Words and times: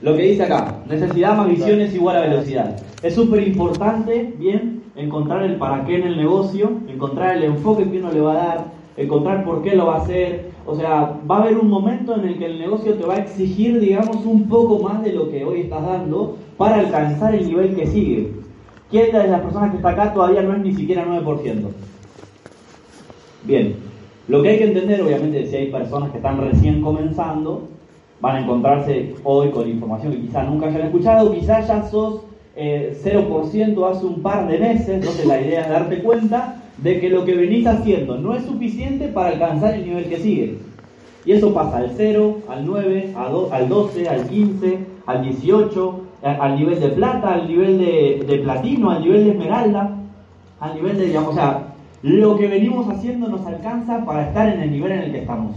lo 0.00 0.16
que 0.16 0.22
dice 0.22 0.44
acá, 0.44 0.82
necesidad 0.88 1.36
más 1.36 1.48
visión 1.48 1.80
es 1.80 1.94
igual 1.94 2.16
a 2.16 2.20
velocidad. 2.20 2.76
Es 3.02 3.14
súper 3.14 3.46
importante, 3.46 4.34
bien, 4.38 4.82
encontrar 4.94 5.42
el 5.42 5.56
para 5.56 5.84
qué 5.84 5.96
en 5.96 6.06
el 6.06 6.16
negocio, 6.16 6.70
encontrar 6.88 7.36
el 7.36 7.44
enfoque 7.44 7.90
que 7.90 7.98
uno 7.98 8.12
le 8.12 8.20
va 8.20 8.32
a 8.32 8.46
dar, 8.46 8.64
encontrar 8.96 9.44
por 9.44 9.62
qué 9.62 9.74
lo 9.74 9.86
va 9.86 9.96
a 9.96 10.02
hacer. 10.02 10.50
O 10.66 10.76
sea, 10.76 11.18
va 11.28 11.38
a 11.38 11.42
haber 11.42 11.58
un 11.58 11.68
momento 11.68 12.14
en 12.14 12.28
el 12.28 12.38
que 12.38 12.46
el 12.46 12.58
negocio 12.58 12.94
te 12.94 13.06
va 13.06 13.14
a 13.14 13.18
exigir, 13.18 13.80
digamos, 13.80 14.24
un 14.24 14.48
poco 14.48 14.78
más 14.80 15.02
de 15.02 15.12
lo 15.12 15.30
que 15.30 15.44
hoy 15.44 15.62
estás 15.62 15.84
dando 15.84 16.36
para 16.56 16.76
alcanzar 16.76 17.34
el 17.34 17.48
nivel 17.48 17.74
que 17.74 17.86
sigue. 17.86 18.32
¿Quién 18.90 19.12
de 19.12 19.28
las 19.28 19.40
personas 19.40 19.70
que 19.70 19.76
está 19.78 19.90
acá 19.90 20.12
todavía 20.12 20.42
no 20.42 20.54
es 20.54 20.60
ni 20.60 20.74
siquiera 20.74 21.06
9%? 21.06 21.68
Bien, 23.44 23.76
lo 24.28 24.42
que 24.42 24.48
hay 24.48 24.58
que 24.58 24.64
entender, 24.64 25.00
obviamente, 25.02 25.46
si 25.46 25.56
hay 25.56 25.70
personas 25.70 26.10
que 26.10 26.18
están 26.18 26.38
recién 26.38 26.82
comenzando, 26.82 27.68
van 28.20 28.36
a 28.36 28.40
encontrarse 28.40 29.14
hoy 29.24 29.50
con 29.50 29.68
información 29.68 30.12
que 30.12 30.20
quizás 30.20 30.48
nunca 30.48 30.66
hayan 30.66 30.82
escuchado, 30.82 31.32
quizás 31.32 31.68
ya 31.68 31.82
sos 31.88 32.22
0% 32.56 32.56
eh, 32.56 33.84
hace 33.90 34.06
un 34.06 34.22
par 34.22 34.48
de 34.48 34.58
meses, 34.58 34.88
entonces 34.88 35.26
la 35.26 35.40
idea 35.40 35.62
es 35.62 35.68
darte 35.68 36.02
cuenta 36.02 36.62
de 36.78 37.00
que 37.00 37.08
lo 37.08 37.24
que 37.24 37.34
venís 37.34 37.66
haciendo 37.66 38.18
no 38.18 38.34
es 38.34 38.44
suficiente 38.44 39.08
para 39.08 39.30
alcanzar 39.30 39.74
el 39.74 39.86
nivel 39.86 40.08
que 40.08 40.18
sigue. 40.18 40.58
Y 41.24 41.32
eso 41.32 41.52
pasa 41.52 41.78
al 41.78 41.92
0, 41.96 42.38
al 42.48 42.66
9, 42.66 43.14
al 43.50 43.68
12, 43.68 44.08
al 44.08 44.26
15, 44.26 44.78
al 45.06 45.22
18, 45.22 46.00
al 46.22 46.56
nivel 46.56 46.80
de 46.80 46.88
plata, 46.88 47.34
al 47.34 47.48
nivel 47.48 47.78
de, 47.78 48.40
platino, 48.42 48.90
al 48.90 49.02
nivel 49.02 49.24
de 49.24 49.30
esmeralda, 49.32 49.96
al 50.60 50.74
nivel 50.74 50.96
de, 50.96 51.06
digamos, 51.06 51.30
o 51.30 51.34
sea, 51.34 51.74
lo 52.02 52.36
que 52.36 52.46
venimos 52.46 52.88
haciendo 52.88 53.28
nos 53.28 53.44
alcanza 53.46 54.04
para 54.04 54.28
estar 54.28 54.48
en 54.48 54.60
el 54.60 54.70
nivel 54.70 54.92
en 54.92 54.98
el 55.00 55.12
que 55.12 55.18
estamos. 55.18 55.54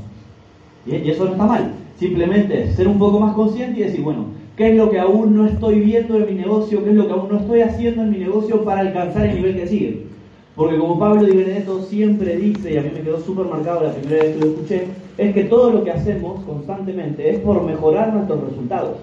Y 0.86 1.10
eso 1.10 1.26
no 1.26 1.32
está 1.32 1.46
mal. 1.46 1.72
Simplemente 2.02 2.74
ser 2.74 2.88
un 2.88 2.98
poco 2.98 3.20
más 3.20 3.36
consciente 3.36 3.80
y 3.80 3.84
decir, 3.84 4.02
bueno, 4.02 4.26
¿qué 4.58 4.72
es 4.72 4.76
lo 4.76 4.90
que 4.90 4.98
aún 4.98 5.36
no 5.36 5.46
estoy 5.46 5.82
viendo 5.82 6.16
en 6.16 6.26
mi 6.26 6.34
negocio? 6.34 6.84
¿Qué 6.84 6.90
es 6.90 6.96
lo 6.96 7.06
que 7.06 7.14
aún 7.14 7.30
no 7.30 7.38
estoy 7.38 7.62
haciendo 7.62 8.02
en 8.02 8.10
mi 8.10 8.18
negocio 8.18 8.64
para 8.64 8.82
alcanzar 8.82 9.28
el 9.28 9.36
nivel 9.36 9.56
que 9.56 9.68
sigue? 9.68 10.08
Porque 10.56 10.80
como 10.80 10.98
Pablo 10.98 11.24
Di 11.24 11.38
Benedetto 11.38 11.80
siempre 11.84 12.38
dice, 12.38 12.74
y 12.74 12.78
a 12.78 12.82
mí 12.82 12.90
me 12.92 13.02
quedó 13.02 13.20
súper 13.20 13.46
marcado 13.46 13.84
la 13.84 13.94
primera 13.94 14.24
vez 14.24 14.34
que 14.36 14.40
lo 14.40 14.52
escuché, 14.52 14.88
es 15.16 15.32
que 15.32 15.44
todo 15.44 15.70
lo 15.70 15.84
que 15.84 15.92
hacemos 15.92 16.44
constantemente 16.44 17.30
es 17.30 17.40
por 17.42 17.62
mejorar 17.62 18.12
nuestros 18.12 18.50
resultados. 18.50 18.98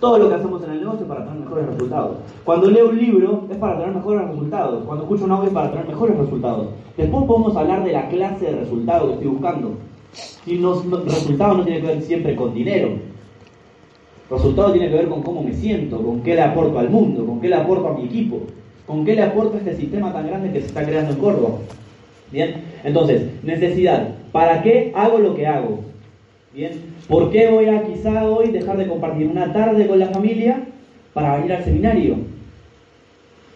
Todo 0.00 0.18
lo 0.18 0.28
que 0.28 0.34
hacemos 0.34 0.60
en 0.64 0.72
el 0.72 0.80
negocio 0.80 1.02
es 1.02 1.08
para 1.08 1.26
tener 1.26 1.38
mejores 1.38 1.66
resultados. 1.66 2.16
Cuando 2.42 2.70
leo 2.72 2.88
un 2.88 2.98
libro 2.98 3.44
es 3.52 3.56
para 3.56 3.78
tener 3.78 3.94
mejores 3.94 4.26
resultados. 4.26 4.84
Cuando 4.84 5.04
escucho 5.04 5.26
un 5.26 5.30
audio 5.30 5.46
es 5.46 5.54
para 5.54 5.70
tener 5.70 5.86
mejores 5.86 6.18
resultados. 6.18 6.70
Después 6.96 7.24
podemos 7.24 7.56
hablar 7.56 7.84
de 7.84 7.92
la 7.92 8.08
clase 8.08 8.46
de 8.46 8.56
resultado 8.56 9.06
que 9.06 9.12
estoy 9.12 9.28
buscando. 9.28 9.74
Y 10.46 10.56
los, 10.56 10.84
resultados 11.04 11.58
no 11.58 11.64
tienen 11.64 11.82
que 11.82 11.88
ver 11.88 12.02
siempre 12.02 12.34
con 12.34 12.54
dinero. 12.54 12.90
Resultado 14.30 14.72
tiene 14.72 14.88
que 14.88 14.96
ver 14.96 15.08
con 15.08 15.22
cómo 15.22 15.42
me 15.42 15.54
siento, 15.54 16.02
con 16.02 16.22
qué 16.22 16.34
le 16.34 16.42
aporto 16.42 16.78
al 16.78 16.90
mundo, 16.90 17.24
con 17.26 17.40
qué 17.40 17.48
le 17.48 17.56
aporto 17.56 17.88
a 17.88 17.94
mi 17.94 18.04
equipo, 18.04 18.40
con 18.86 19.04
qué 19.04 19.14
le 19.14 19.22
aporto 19.22 19.56
a 19.56 19.58
este 19.58 19.76
sistema 19.76 20.12
tan 20.12 20.26
grande 20.26 20.52
que 20.52 20.60
se 20.60 20.66
está 20.66 20.84
creando 20.84 21.12
en 21.12 21.18
Córdoba. 21.18 21.58
Bien, 22.30 22.62
entonces, 22.84 23.22
necesidad. 23.42 24.16
¿Para 24.32 24.62
qué 24.62 24.92
hago 24.94 25.18
lo 25.18 25.34
que 25.34 25.46
hago? 25.46 25.80
Bien, 26.54 26.72
¿por 27.08 27.30
qué 27.30 27.48
voy 27.48 27.66
a 27.66 27.84
quizá 27.84 28.28
hoy 28.28 28.50
dejar 28.50 28.76
de 28.76 28.86
compartir 28.86 29.26
una 29.26 29.52
tarde 29.52 29.86
con 29.86 29.98
la 29.98 30.08
familia 30.08 30.62
para 31.14 31.44
ir 31.44 31.52
al 31.52 31.64
seminario? 31.64 32.16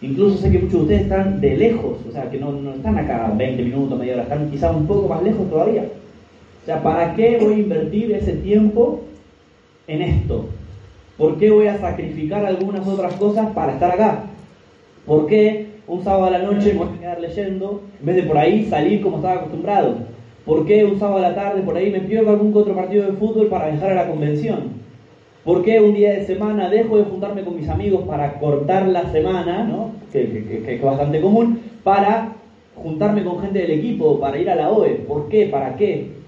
Incluso 0.01 0.37
sé 0.37 0.51
que 0.51 0.59
muchos 0.59 0.73
de 0.73 0.81
ustedes 0.81 1.01
están 1.03 1.39
de 1.39 1.55
lejos, 1.55 1.97
o 2.07 2.11
sea, 2.11 2.29
que 2.29 2.37
no, 2.37 2.51
no 2.51 2.73
están 2.73 2.97
acá 2.97 3.31
20 3.37 3.63
minutos, 3.63 3.97
media 3.97 4.13
hora, 4.13 4.23
están 4.23 4.49
quizá 4.51 4.71
un 4.71 4.85
poco 4.85 5.07
más 5.07 5.23
lejos 5.23 5.49
todavía. 5.49 5.85
O 6.63 6.65
sea, 6.65 6.81
¿para 6.81 7.13
qué 7.13 7.37
voy 7.41 7.55
a 7.55 7.57
invertir 7.57 8.13
ese 8.13 8.33
tiempo 8.33 9.01
en 9.85 10.01
esto? 10.01 10.45
¿Por 11.17 11.37
qué 11.37 11.51
voy 11.51 11.67
a 11.67 11.77
sacrificar 11.77 12.45
algunas 12.45 12.87
otras 12.87 13.15
cosas 13.15 13.51
para 13.51 13.73
estar 13.73 13.91
acá? 13.91 14.23
¿Por 15.05 15.27
qué 15.27 15.67
un 15.87 16.01
sábado 16.05 16.27
a 16.27 16.31
la 16.31 16.39
noche 16.39 16.71
me 16.71 16.79
voy 16.79 16.87
a 16.95 16.99
quedar 16.99 17.19
leyendo 17.19 17.81
en 17.99 18.05
vez 18.05 18.15
de 18.15 18.23
por 18.23 18.37
ahí 18.37 18.65
salir 18.67 19.01
como 19.01 19.17
estaba 19.17 19.41
acostumbrado? 19.41 19.95
¿Por 20.45 20.65
qué 20.65 20.85
un 20.85 20.97
sábado 20.97 21.17
a 21.17 21.29
la 21.29 21.35
tarde 21.35 21.63
por 21.63 21.75
ahí 21.75 21.91
me 21.91 21.99
pierdo 21.99 22.29
algún 22.29 22.55
otro 22.55 22.73
partido 22.73 23.07
de 23.07 23.17
fútbol 23.17 23.47
para 23.47 23.67
viajar 23.69 23.91
a 23.91 23.95
la 23.95 24.07
convención? 24.07 24.81
¿Por 25.43 25.65
qué 25.65 25.81
un 25.81 25.93
día 25.93 26.13
de 26.13 26.25
semana 26.25 26.69
dejo 26.69 26.97
de 26.97 27.03
juntarme 27.03 27.43
con 27.43 27.57
mis 27.57 27.67
amigos 27.67 28.07
para 28.07 28.39
cortar 28.39 28.87
la 28.87 29.11
semana, 29.11 29.65
¿no? 29.65 29.91
que, 30.13 30.63
que 30.65 30.75
es 30.75 30.81
bastante 30.81 31.19
común, 31.19 31.59
para 31.83 32.35
juntarme 32.75 33.25
con 33.25 33.41
gente 33.41 33.59
del 33.59 33.71
equipo, 33.71 34.17
para 34.21 34.37
ir 34.37 34.49
a 34.49 34.55
la 34.55 34.71
OE? 34.71 34.91
¿Por 35.05 35.27
qué? 35.27 35.47
¿Para 35.47 35.75
qué? 35.75 36.22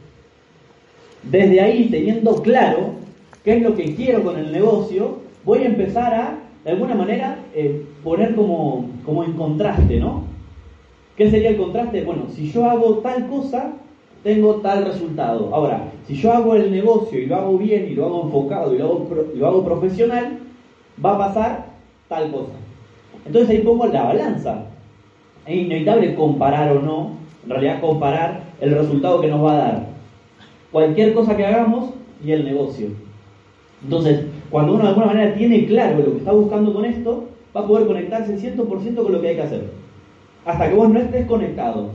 Desde 1.29 1.59
ahí, 1.61 1.89
teniendo 1.89 2.35
claro 2.41 2.95
qué 3.43 3.57
es 3.57 3.63
lo 3.63 3.75
que 3.75 3.95
quiero 3.95 4.23
con 4.23 4.37
el 4.37 4.51
negocio, 4.51 5.19
voy 5.43 5.59
a 5.59 5.67
empezar 5.67 6.13
a, 6.13 6.39
de 6.63 6.71
alguna 6.71 6.95
manera, 6.95 7.39
eh, 7.53 7.83
poner 8.03 8.35
como, 8.35 8.89
como 9.05 9.23
en 9.23 9.33
contraste, 9.33 9.99
¿no? 9.99 10.23
¿Qué 11.17 11.29
sería 11.31 11.49
el 11.49 11.57
contraste? 11.57 12.03
Bueno, 12.03 12.23
si 12.29 12.51
yo 12.51 12.65
hago 12.65 12.97
tal 12.97 13.27
cosa, 13.27 13.73
tengo 14.23 14.55
tal 14.55 14.85
resultado. 14.85 15.53
Ahora, 15.53 15.91
si 16.07 16.15
yo 16.15 16.31
hago 16.31 16.55
el 16.55 16.71
negocio 16.71 17.19
y 17.19 17.25
lo 17.25 17.35
hago 17.35 17.57
bien 17.57 17.87
y 17.89 17.95
lo 17.95 18.05
hago 18.05 18.23
enfocado 18.23 18.75
y 18.75 18.77
lo 18.77 18.85
hago, 18.85 19.09
lo 19.33 19.47
hago 19.47 19.65
profesional, 19.65 20.39
va 21.03 21.15
a 21.15 21.17
pasar 21.17 21.65
tal 22.07 22.31
cosa. 22.31 22.53
Entonces 23.25 23.49
ahí 23.49 23.57
pongo 23.59 23.87
la 23.87 24.03
balanza. 24.03 24.65
Es 25.45 25.55
inevitable 25.55 26.15
comparar 26.15 26.71
o 26.71 26.81
no, 26.81 27.11
en 27.43 27.49
realidad 27.49 27.81
comparar 27.81 28.43
el 28.59 28.75
resultado 28.75 29.21
que 29.21 29.27
nos 29.27 29.43
va 29.43 29.53
a 29.53 29.57
dar 29.57 29.94
cualquier 30.71 31.13
cosa 31.13 31.35
que 31.35 31.45
hagamos 31.45 31.91
y 32.23 32.31
el 32.31 32.45
negocio. 32.45 32.87
Entonces, 33.83 34.25
cuando 34.49 34.73
uno 34.73 34.83
de 34.83 34.89
alguna 34.89 35.07
manera 35.07 35.35
tiene 35.35 35.65
claro 35.65 35.99
lo 35.99 36.11
que 36.11 36.17
está 36.17 36.31
buscando 36.31 36.73
con 36.73 36.85
esto, 36.85 37.25
va 37.55 37.61
a 37.61 37.67
poder 37.67 37.87
conectarse 37.87 38.37
100% 38.37 38.95
con 38.95 39.11
lo 39.11 39.21
que 39.21 39.29
hay 39.29 39.35
que 39.35 39.41
hacer. 39.41 39.69
Hasta 40.45 40.69
que 40.69 40.75
vos 40.75 40.89
no 40.89 40.99
estés 40.99 41.25
conectado, 41.25 41.89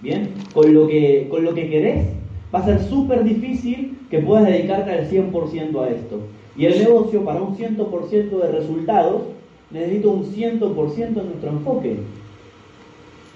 ¿bien? 0.00 0.30
Con 0.54 0.72
lo 0.72 0.86
que, 0.86 1.28
con 1.30 1.44
lo 1.44 1.54
que 1.54 1.68
querés, 1.68 2.06
va 2.54 2.60
a 2.60 2.64
ser 2.64 2.80
súper 2.80 3.24
difícil 3.24 3.98
que 4.10 4.18
puedas 4.18 4.46
dedicarte 4.46 4.90
al 4.90 5.08
100% 5.08 5.82
a 5.82 5.90
esto. 5.90 6.20
Y 6.56 6.66
el 6.66 6.78
negocio, 6.78 7.24
para 7.24 7.40
un 7.40 7.56
100% 7.56 8.30
de 8.30 8.52
resultados, 8.52 9.22
necesita 9.70 10.08
un 10.08 10.24
100% 10.24 10.98
en 10.98 11.14
nuestro 11.14 11.50
enfoque 11.50 11.96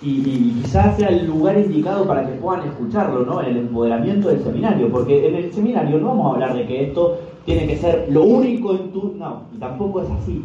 y, 0.05 0.61
quizás 0.63 0.97
sea 0.97 1.09
el 1.09 1.27
lugar 1.27 1.59
indicado 1.59 2.07
para 2.07 2.27
que 2.27 2.37
puedan 2.39 2.67
escucharlo, 2.69 3.25
¿no? 3.25 3.41
En 3.41 3.49
el 3.49 3.57
empoderamiento 3.59 4.29
del 4.29 4.43
seminario, 4.43 4.91
porque 4.91 5.27
en 5.27 5.35
el 5.37 5.53
seminario 5.53 5.99
no 5.99 6.09
vamos 6.09 6.27
a 6.27 6.35
hablar 6.35 6.57
de 6.57 6.67
que 6.67 6.85
esto 6.85 7.19
tiene 7.45 7.67
que 7.67 7.77
ser 7.77 8.07
lo 8.11 8.25
único 8.25 8.73
en 8.73 8.91
tu... 8.91 9.15
No, 9.19 9.43
tampoco 9.59 10.03
es 10.03 10.11
así. 10.11 10.43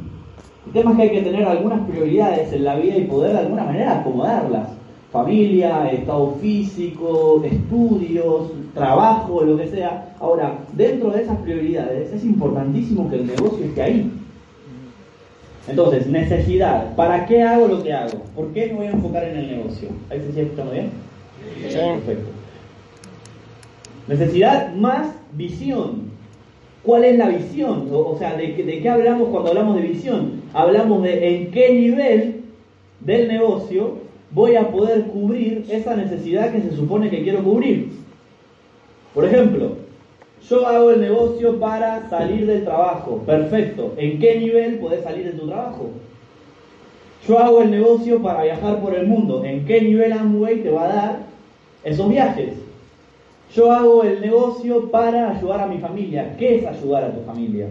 El 0.66 0.72
tema 0.74 0.92
es 0.92 0.98
que 0.98 1.04
hay 1.04 1.10
que 1.10 1.22
tener 1.22 1.48
algunas 1.48 1.82
prioridades 1.88 2.54
en 2.54 2.64
la 2.64 2.76
vida 2.76 2.98
y 2.98 3.06
poder 3.06 3.34
de 3.34 3.40
alguna 3.40 3.66
manera 3.66 4.00
acomodarlas. 4.00 4.70
Familia, 5.12 5.90
estado 5.90 6.36
físico, 6.40 7.42
estudios, 7.44 8.52
trabajo, 8.76 9.44
lo 9.44 9.58
que 9.58 9.68
sea. 9.68 10.16
Ahora, 10.20 10.60
dentro 10.74 11.10
de 11.10 11.24
esas 11.24 11.38
prioridades 11.40 12.14
es 12.14 12.24
importantísimo 12.24 13.10
que 13.10 13.16
el 13.16 13.28
negocio 13.28 13.66
esté 13.66 13.82
ahí. 13.82 14.12
Entonces, 15.68 16.08
necesidad. 16.08 16.96
¿Para 16.96 17.26
qué 17.26 17.44
hago 17.44 17.68
lo 17.68 17.84
que 17.84 17.94
hago? 17.94 18.20
¿Por 18.36 18.54
qué 18.54 18.68
me 18.68 18.74
voy 18.74 18.88
a 18.88 18.92
enfocar 18.92 19.24
en 19.26 19.38
el 19.38 19.58
negocio? 19.58 19.90
¿Ahí 20.10 20.20
se 20.20 20.30
sigue 20.30 20.44
escuchando 20.44 20.72
bien? 20.72 20.90
Sí. 21.68 21.78
Perfecto. 21.78 22.30
Necesidad 24.08 24.74
más 24.74 25.16
visión. 25.34 26.10
¿Cuál 26.84 27.04
es 27.04 27.18
la 27.18 27.30
visión? 27.30 27.90
O, 27.92 28.18
sea, 28.18 28.36
¿de, 28.36 28.54
¿de, 28.54 28.82
qué 28.82 28.90
hablamos 28.90 29.30
cuando 29.30 29.50
hablamos 29.50 29.76
de 29.76 29.82
visión? 29.82 30.42
Hablamos 30.54 31.04
de 31.04 31.36
en 31.36 31.52
qué 31.52 31.74
nivel 31.74 32.42
del 33.02 33.28
negocio 33.28 33.98
voy 34.32 34.56
a 34.56 34.72
poder 34.72 35.04
cubrir 35.06 35.66
esa 35.70 35.96
necesidad 35.96 36.52
que 36.52 36.62
se 36.62 36.76
supone 36.76 37.10
que 37.10 37.24
quiero 37.24 37.44
cubrir. 37.44 37.90
Por 39.14 39.26
ejemplo, 39.26 39.74
yo 40.50 40.66
hago 40.66 40.92
el 40.92 41.02
negocio 41.02 41.60
para 41.60 42.10
salir 42.10 42.48
del 42.48 42.64
trabajo. 42.64 43.22
Perfecto. 43.26 43.94
¿En 43.98 44.20
qué 44.20 44.40
nivel 44.40 44.80
podés 44.80 45.04
salir 45.04 45.26
de 45.26 45.40
tu 45.40 45.48
trabajo? 45.48 45.92
Yo 47.28 47.38
hago 47.38 47.62
el 47.62 47.70
negocio 47.70 48.22
para 48.22 48.44
viajar 48.44 48.82
por 48.82 48.96
el 48.96 49.06
mundo. 49.06 49.44
¿En 49.46 49.66
qué 49.66 49.82
nivel 49.82 50.12
Amway 50.12 50.64
te 50.64 50.72
va 50.72 50.86
a 50.86 50.96
dar 50.96 51.20
esos 51.84 52.10
viajes? 52.10 52.56
Yo 53.54 53.72
hago 53.72 54.04
el 54.04 54.22
negocio 54.22 54.90
para 54.90 55.38
ayudar 55.38 55.62
a 55.62 55.68
mi 55.68 55.78
familia. 55.78 56.36
¿Qué 56.38 56.56
es 56.56 56.66
ayudar 56.66 57.04
a 57.04 57.14
tu 57.14 57.22
familia? 57.22 57.68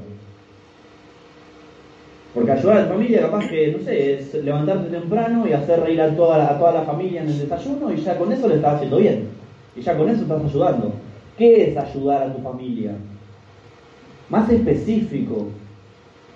Porque 2.35 2.53
ayudar 2.53 2.79
a 2.79 2.87
tu 2.87 2.95
familia 2.95 3.23
capaz 3.23 3.49
que, 3.49 3.73
no 3.73 3.85
sé, 3.85 4.15
es 4.15 4.35
levantarte 4.35 4.91
temprano 4.91 5.49
y 5.49 5.53
hacer 5.53 5.81
reír 5.81 6.01
a 6.01 6.15
toda 6.15 6.49
a 6.49 6.59
toda 6.59 6.73
la 6.73 6.83
familia 6.83 7.23
en 7.23 7.29
el 7.29 7.39
desayuno 7.41 7.93
y 7.93 7.97
ya 7.97 8.17
con 8.17 8.31
eso 8.31 8.47
le 8.47 8.57
estás 8.57 8.75
haciendo 8.75 8.99
bien. 8.99 9.29
Y 9.75 9.81
ya 9.81 9.97
con 9.97 10.09
eso 10.09 10.23
estás 10.23 10.45
ayudando. 10.45 10.93
¿Qué 11.39 11.71
es 11.71 11.77
ayudar 11.77 12.25
a 12.25 12.35
tu 12.35 12.43
familia? 12.43 12.93
Más 14.29 14.51
específico. 14.51 15.47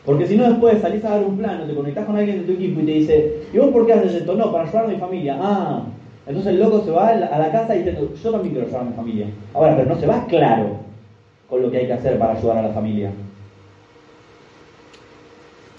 Porque 0.07 0.27
si 0.27 0.37
no 0.37 0.49
después 0.49 0.81
salís 0.81 1.05
a 1.05 1.11
dar 1.11 1.25
un 1.25 1.37
plano, 1.37 1.65
te 1.65 1.75
conectás 1.75 2.07
con 2.07 2.17
alguien 2.17 2.39
de 2.39 2.45
tu 2.45 2.53
equipo 2.53 2.81
y 2.81 2.87
te 2.87 2.93
dice, 2.93 3.43
¿y 3.53 3.59
vos 3.59 3.71
por 3.71 3.85
qué 3.85 3.95
haces 3.95 4.15
esto? 4.15 4.35
No, 4.35 4.51
para 4.53 4.65
ayudar 4.65 4.85
a 4.85 4.89
mi 4.89 4.97
familia. 4.97 5.37
Ah, 5.41 5.83
entonces 6.27 6.55
el 6.55 6.61
loco 6.61 6.83
se 6.85 6.93
va 6.93 7.09
a 7.09 7.39
la 7.39 7.53
casa 7.53 7.75
y 7.75 7.83
dice, 7.83 7.99
yo 8.23 8.31
también 8.31 8.55
quiero 8.55 8.67
ayudar 8.69 8.83
a 8.83 8.91
mi 8.91 8.97
familia. 8.97 9.27
Ahora, 9.55 9.77
pero 9.77 9.89
no 9.89 10.01
se 10.01 10.07
va 10.07 10.27
claro 10.27 10.77
con 11.51 11.63
lo 11.63 11.71
que 11.71 11.79
hay 11.79 11.87
que 11.87 11.93
hacer 11.93 12.19
para 12.19 12.39
ayudar 12.39 12.59
a 12.59 12.63
la 12.63 12.73
familia. 12.73 13.11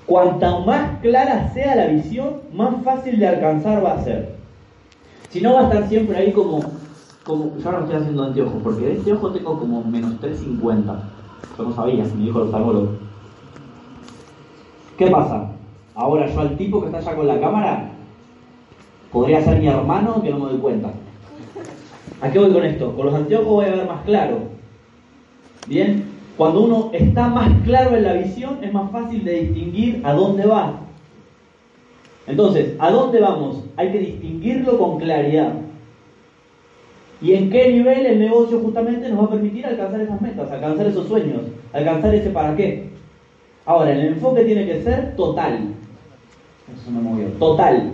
Cuanta 0.06 0.60
más 0.60 1.00
clara 1.02 1.50
sea 1.54 1.76
la 1.76 1.88
visión, 1.88 2.42
más 2.54 2.84
fácil 2.84 3.18
de 3.18 3.28
alcanzar 3.28 3.84
va 3.84 3.94
a 3.94 4.04
ser. 4.04 4.36
Si 5.30 5.42
no 5.42 5.54
va 5.54 5.62
a 5.62 5.64
estar 5.64 5.88
siempre 5.88 6.18
ahí 6.18 6.32
como, 6.32 6.60
como 7.26 7.58
yo 7.58 7.66
ahora 7.66 7.82
estoy 7.82 7.96
haciendo 7.96 8.24
anteojos, 8.24 8.62
porque 8.64 8.86
de 8.86 8.94
este 8.94 9.14
ojo 9.14 9.32
tengo 9.32 9.58
como 9.58 9.84
menos 9.84 10.20
350. 10.20 11.10
Yo 11.58 11.64
no 11.64 11.76
sabía, 11.76 12.04
me 12.04 12.24
dijo 12.24 12.40
el 12.40 12.46
oftalmólogo. 12.46 12.90
¿Qué 14.98 15.08
pasa? 15.08 15.50
Ahora 15.96 16.28
yo 16.28 16.40
al 16.40 16.58
tipo 16.58 16.82
que 16.82 16.88
está 16.88 16.98
allá 17.00 17.16
con 17.16 17.28
la 17.28 17.40
cámara, 17.40 17.92
podría 19.12 19.44
ser 19.44 19.60
mi 19.60 19.68
hermano 19.68 20.22
que 20.22 20.32
no 20.32 20.40
me 20.40 20.52
doy 20.52 20.60
cuenta. 20.60 20.92
¿A 22.22 22.32
qué 22.32 22.40
voy 22.40 22.52
con 22.52 22.64
esto? 22.64 22.96
Con 22.96 23.06
los 23.06 23.16
anteojos 23.16 23.48
voy 23.48 23.66
a 23.66 23.76
ver 23.76 23.88
más 23.88 24.04
claro. 24.06 24.40
Bien, 25.68 26.06
cuando 26.38 26.62
uno 26.62 26.90
está 26.94 27.28
más 27.28 27.50
claro 27.64 27.96
en 27.96 28.04
la 28.04 28.14
visión, 28.14 28.58
es 28.62 28.74
más 28.74 28.92
fácil 28.92 29.24
de 29.24 29.42
distinguir 29.42 30.02
a 30.04 30.14
dónde 30.14 30.46
va. 30.46 30.80
Entonces, 32.26 32.76
¿a 32.80 32.90
dónde 32.92 33.20
vamos? 33.20 33.64
Hay 33.76 33.92
que 33.92 34.00
distinguirlo 34.00 34.78
con 34.78 34.98
claridad. 34.98 35.54
¿Y 37.24 37.36
en 37.36 37.50
qué 37.50 37.72
nivel 37.72 38.06
el 38.06 38.20
negocio 38.20 38.60
justamente 38.60 39.08
nos 39.08 39.22
va 39.22 39.24
a 39.24 39.30
permitir 39.30 39.66
alcanzar 39.66 40.02
esas 40.02 40.20
metas, 40.20 40.52
alcanzar 40.52 40.88
esos 40.88 41.08
sueños, 41.08 41.44
alcanzar 41.72 42.14
ese 42.14 42.30
para 42.32 42.54
qué? 42.54 42.90
Ahora, 43.66 43.94
el 43.94 44.08
enfoque 44.08 44.44
tiene 44.44 44.66
que 44.66 44.84
ser 44.84 45.16
total. 45.16 45.70
Eso 46.76 46.92
me 46.92 47.02
movió. 47.02 47.28
Total. 47.40 47.94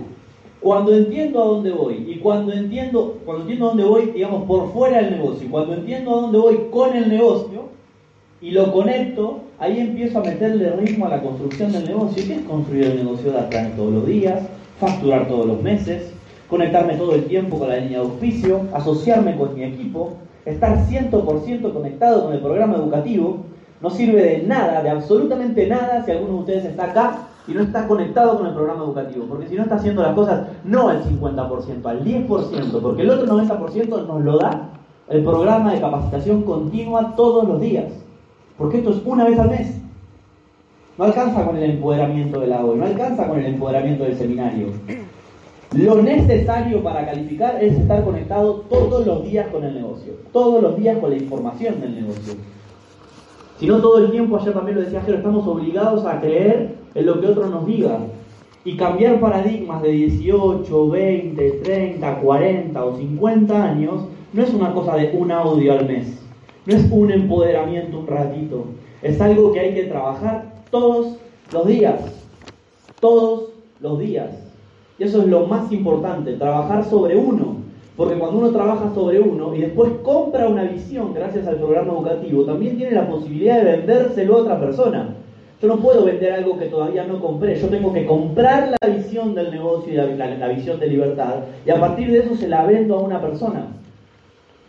Cuando 0.60 0.96
entiendo 0.96 1.44
a 1.44 1.46
dónde 1.46 1.70
voy 1.70 2.06
y 2.08 2.18
cuando 2.18 2.52
entiendo, 2.54 3.20
cuando 3.24 3.44
entiendo 3.44 3.66
a 3.66 3.70
dónde 3.70 3.84
voy, 3.84 4.06
digamos, 4.08 4.46
por 4.46 4.74
fuera 4.74 4.98
del 4.98 5.12
negocio, 5.12 5.46
y 5.46 5.52
cuando 5.52 5.76
entiendo 5.76 6.12
a 6.12 6.22
dónde 6.22 6.38
voy 6.40 6.60
con 6.72 6.96
el 6.96 7.08
negocio 7.08 7.70
y 8.42 8.50
lo 8.50 8.72
conecto, 8.72 9.42
ahí 9.60 9.80
empiezo 9.80 10.20
a 10.20 10.24
meterle 10.24 10.72
ritmo 10.72 11.06
a 11.06 11.10
la 11.10 11.22
construcción 11.22 11.72
del 11.72 11.86
negocio. 11.86 12.24
¿Qué 12.26 12.34
es 12.34 12.42
construir 12.42 12.86
el 12.86 13.06
negocio? 13.06 13.32
Dar 13.32 13.48
planes 13.48 13.76
todos 13.76 13.94
los 13.94 14.08
días, 14.08 14.42
facturar 14.80 15.28
todos 15.28 15.46
los 15.46 15.62
meses, 15.62 16.14
conectarme 16.50 16.96
todo 16.96 17.16
el 17.16 17.26
tiempo 17.26 17.60
con 17.60 17.70
la 17.70 17.78
línea 17.78 18.00
de 18.00 18.06
auspicio, 18.06 18.62
asociarme 18.74 19.38
con 19.38 19.54
mi 19.54 19.64
equipo, 19.64 20.14
estar 20.46 20.78
100% 20.88 21.74
conectado 21.74 22.26
con 22.26 22.34
el 22.34 22.40
programa 22.40 22.76
educativo. 22.76 23.38
No 23.82 23.90
sirve 23.90 24.22
de 24.22 24.44
nada, 24.44 24.82
de 24.82 24.90
absolutamente 24.90 25.68
nada, 25.68 26.04
si 26.04 26.12
alguno 26.12 26.34
de 26.34 26.40
ustedes 26.40 26.66
está 26.66 26.86
acá 26.86 27.28
y 27.48 27.54
no 27.54 27.62
está 27.62 27.88
conectado 27.88 28.38
con 28.38 28.48
el 28.48 28.54
programa 28.54 28.84
educativo, 28.84 29.26
porque 29.30 29.48
si 29.48 29.56
no 29.56 29.64
está 29.64 29.76
haciendo 29.76 30.02
las 30.02 30.14
cosas 30.14 30.48
no 30.66 30.90
al 30.90 31.04
50%, 31.04 31.86
al 31.86 32.04
10%, 32.04 32.82
porque 32.82 33.02
el 33.04 33.10
otro 33.10 33.28
90% 33.28 34.08
nos 34.08 34.22
lo 34.22 34.38
da 34.38 34.70
el 35.08 35.24
programa 35.24 35.74
de 35.74 35.82
capacitación 35.82 36.44
continua 36.44 37.16
todos 37.16 37.48
los 37.48 37.60
días, 37.60 37.92
porque 38.58 38.78
esto 38.78 38.92
es 38.92 39.02
una 39.06 39.26
vez 39.26 39.40
al 39.40 39.50
mes. 39.50 39.76
No 40.98 41.06
alcanza 41.06 41.46
con 41.46 41.56
el 41.56 41.64
empoderamiento 41.64 42.42
del 42.42 42.54
agua, 42.54 42.76
no 42.76 42.86
alcanza 42.86 43.28
con 43.28 43.40
el 43.40 43.46
empoderamiento 43.46 44.04
del 44.04 44.18
seminario. 44.18 44.68
Lo 45.74 46.02
necesario 46.02 46.82
para 46.84 47.06
calificar 47.06 47.64
es 47.64 47.74
estar 47.78 48.04
conectado 48.04 48.66
todos 48.70 49.06
los 49.06 49.24
días 49.24 49.48
con 49.50 49.64
el 49.64 49.76
negocio, 49.76 50.14
todos 50.34 50.64
los 50.64 50.76
días 50.76 50.98
con 50.98 51.12
la 51.12 51.18
información 51.18 51.80
del 51.80 51.94
negocio. 51.94 52.34
Si 53.60 53.68
no 53.68 53.80
todo 53.80 54.00
el 54.00 54.10
tiempo, 54.10 54.38
ayer 54.38 54.54
también 54.54 54.78
lo 54.78 54.84
decía 54.84 55.02
Jero, 55.02 55.18
estamos 55.18 55.46
obligados 55.46 56.06
a 56.06 56.20
creer 56.20 56.76
en 56.96 57.06
lo 57.06 57.22
que 57.22 57.28
otros 57.28 57.52
nos 57.52 57.68
digan. 57.68 58.08
Y 58.66 58.78
cambiar 58.78 59.20
paradigmas 59.20 59.84
de 59.84 59.90
18, 59.90 60.90
20, 60.90 61.52
30, 61.64 62.20
40 62.20 62.86
o 62.86 62.98
50 62.98 63.64
años 63.64 64.06
no 64.34 64.44
es 64.44 64.54
una 64.54 64.74
cosa 64.74 64.96
de 64.96 65.12
un 65.16 65.32
audio 65.32 65.74
al 65.74 65.88
mes. 65.88 66.20
No 66.66 66.76
es 66.76 66.92
un 66.92 67.12
empoderamiento 67.12 68.00
un 68.00 68.08
ratito. 68.08 68.66
Es 69.04 69.22
algo 69.22 69.52
que 69.52 69.60
hay 69.60 69.74
que 69.76 69.84
trabajar 69.84 70.64
todos 70.72 71.18
los 71.52 71.68
días. 71.68 72.02
Todos 73.00 73.50
los 73.80 74.00
días. 74.00 74.49
Y 75.00 75.04
eso 75.06 75.22
es 75.22 75.28
lo 75.28 75.48
más 75.48 75.72
importante, 75.72 76.34
trabajar 76.34 76.84
sobre 76.84 77.16
uno. 77.16 77.60
Porque 77.96 78.18
cuando 78.18 78.38
uno 78.38 78.52
trabaja 78.52 78.94
sobre 78.94 79.20
uno 79.20 79.54
y 79.56 79.62
después 79.62 79.92
compra 80.04 80.48
una 80.48 80.64
visión 80.64 81.14
gracias 81.14 81.48
al 81.48 81.58
programa 81.58 81.92
educativo, 81.92 82.44
también 82.44 82.78
tiene 82.78 82.96
la 82.96 83.08
posibilidad 83.08 83.58
de 83.58 83.78
vendérselo 83.78 84.38
a 84.38 84.42
otra 84.42 84.60
persona. 84.60 85.16
Yo 85.62 85.68
no 85.68 85.78
puedo 85.78 86.06
vender 86.06 86.32
algo 86.32 86.58
que 86.58 86.68
todavía 86.68 87.06
no 87.06 87.20
compré, 87.20 87.60
yo 87.60 87.68
tengo 87.68 87.92
que 87.92 88.06
comprar 88.06 88.74
la 88.82 88.88
visión 88.88 89.36
del 89.36 89.52
negocio 89.52 89.92
y 89.92 89.98
la, 89.98 90.48
visión 90.48 90.80
de 90.80 90.88
libertad 90.88 91.36
y 91.66 91.70
a 91.70 91.78
partir 91.78 92.10
de 92.10 92.20
eso 92.20 92.36
se 92.36 92.48
la 92.48 92.66
vendo 92.66 92.98
a 92.98 93.02
una 93.02 93.20
persona. 93.20 93.68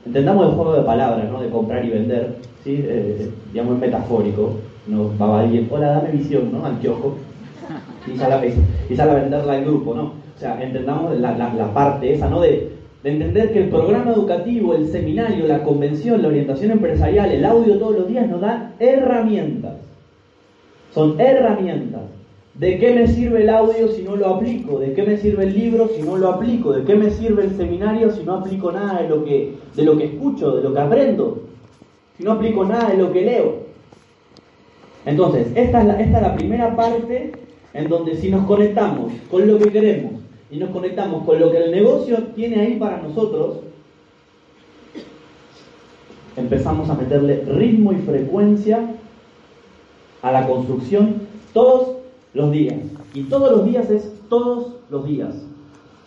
Entendamos 0.04 0.48
el 0.48 0.54
juego 0.54 0.72
de 0.72 0.82
palabras, 0.82 1.30
¿no? 1.30 1.40
De 1.40 1.50
comprar 1.50 1.84
y 1.84 1.90
vender, 1.90 2.34
¿sí? 2.64 2.84
Eh, 2.84 3.30
digamos 3.52 3.78
metafórico. 3.78 4.54
No 4.88 5.10
va 5.16 5.40
alguien, 5.40 5.68
hola, 5.70 5.90
dame 5.90 6.10
visión, 6.10 6.50
¿no? 6.50 6.66
Anteojo. 6.66 7.14
Y 8.12 8.18
sale, 8.18 8.34
a, 8.34 8.44
y 8.44 8.96
sale 8.96 9.10
a 9.12 9.14
venderla 9.14 9.52
al 9.52 9.64
grupo, 9.64 9.94
¿no? 9.94 10.19
O 10.40 10.42
sea, 10.42 10.62
entendamos 10.62 11.18
la, 11.20 11.70
parte 11.74 12.14
esa, 12.14 12.30
¿no? 12.30 12.40
De 12.40 12.70
de 13.02 13.10
entender 13.10 13.52
que 13.52 13.60
el 13.60 13.68
programa 13.70 14.12
educativo, 14.12 14.74
el 14.74 14.88
seminario, 14.88 15.46
la 15.46 15.62
convención, 15.62 16.20
la 16.20 16.28
orientación 16.28 16.70
empresarial, 16.70 17.32
el 17.32 17.44
audio 17.44 17.78
todos 17.78 17.96
los 17.96 18.08
días 18.08 18.28
nos 18.28 18.42
dan 18.42 18.74
herramientas. 18.78 19.76
Son 20.92 21.18
herramientas. 21.18 22.02
¿De 22.54 22.78
qué 22.78 22.94
me 22.94 23.06
sirve 23.06 23.42
el 23.42 23.48
audio 23.48 23.88
si 23.88 24.02
no 24.02 24.16
lo 24.16 24.34
aplico? 24.34 24.78
¿De 24.78 24.92
qué 24.92 25.02
me 25.02 25.16
sirve 25.16 25.44
el 25.44 25.54
libro 25.54 25.88
si 25.88 26.02
no 26.02 26.18
lo 26.18 26.28
aplico? 26.28 26.72
¿De 26.72 26.84
qué 26.84 26.94
me 26.94 27.10
sirve 27.10 27.44
el 27.44 27.56
seminario 27.56 28.10
si 28.10 28.22
no 28.22 28.34
aplico 28.34 28.70
nada 28.70 29.00
de 29.00 29.08
lo 29.08 29.24
que, 29.24 29.54
de 29.74 29.82
lo 29.82 29.96
que 29.96 30.04
escucho, 30.04 30.56
de 30.56 30.62
lo 30.62 30.74
que 30.74 30.80
aprendo? 30.80 31.42
Si 32.18 32.24
no 32.24 32.32
aplico 32.32 32.64
nada 32.64 32.90
de 32.90 32.98
lo 32.98 33.12
que 33.12 33.22
leo. 33.22 33.54
Entonces, 35.06 35.46
esta 35.54 35.80
es 35.80 35.86
la, 35.86 36.00
esta 36.00 36.16
es 36.18 36.22
la 36.22 36.36
primera 36.36 36.76
parte 36.76 37.32
en 37.72 37.88
donde 37.88 38.16
si 38.16 38.28
nos 38.28 38.44
conectamos 38.44 39.12
con 39.30 39.46
lo 39.46 39.58
que 39.58 39.70
queremos, 39.70 40.19
y 40.50 40.58
nos 40.58 40.70
conectamos 40.70 41.24
con 41.24 41.38
lo 41.38 41.50
que 41.50 41.64
el 41.64 41.70
negocio 41.70 42.18
tiene 42.34 42.60
ahí 42.60 42.76
para 42.76 43.00
nosotros, 43.00 43.58
empezamos 46.36 46.88
a 46.90 46.94
meterle 46.94 47.44
ritmo 47.44 47.92
y 47.92 47.96
frecuencia 47.96 48.96
a 50.22 50.32
la 50.32 50.46
construcción 50.46 51.22
todos 51.52 51.96
los 52.34 52.50
días. 52.50 52.76
Y 53.14 53.24
todos 53.24 53.50
los 53.50 53.66
días 53.66 53.90
es 53.90 54.12
todos 54.28 54.74
los 54.90 55.06
días. 55.06 55.34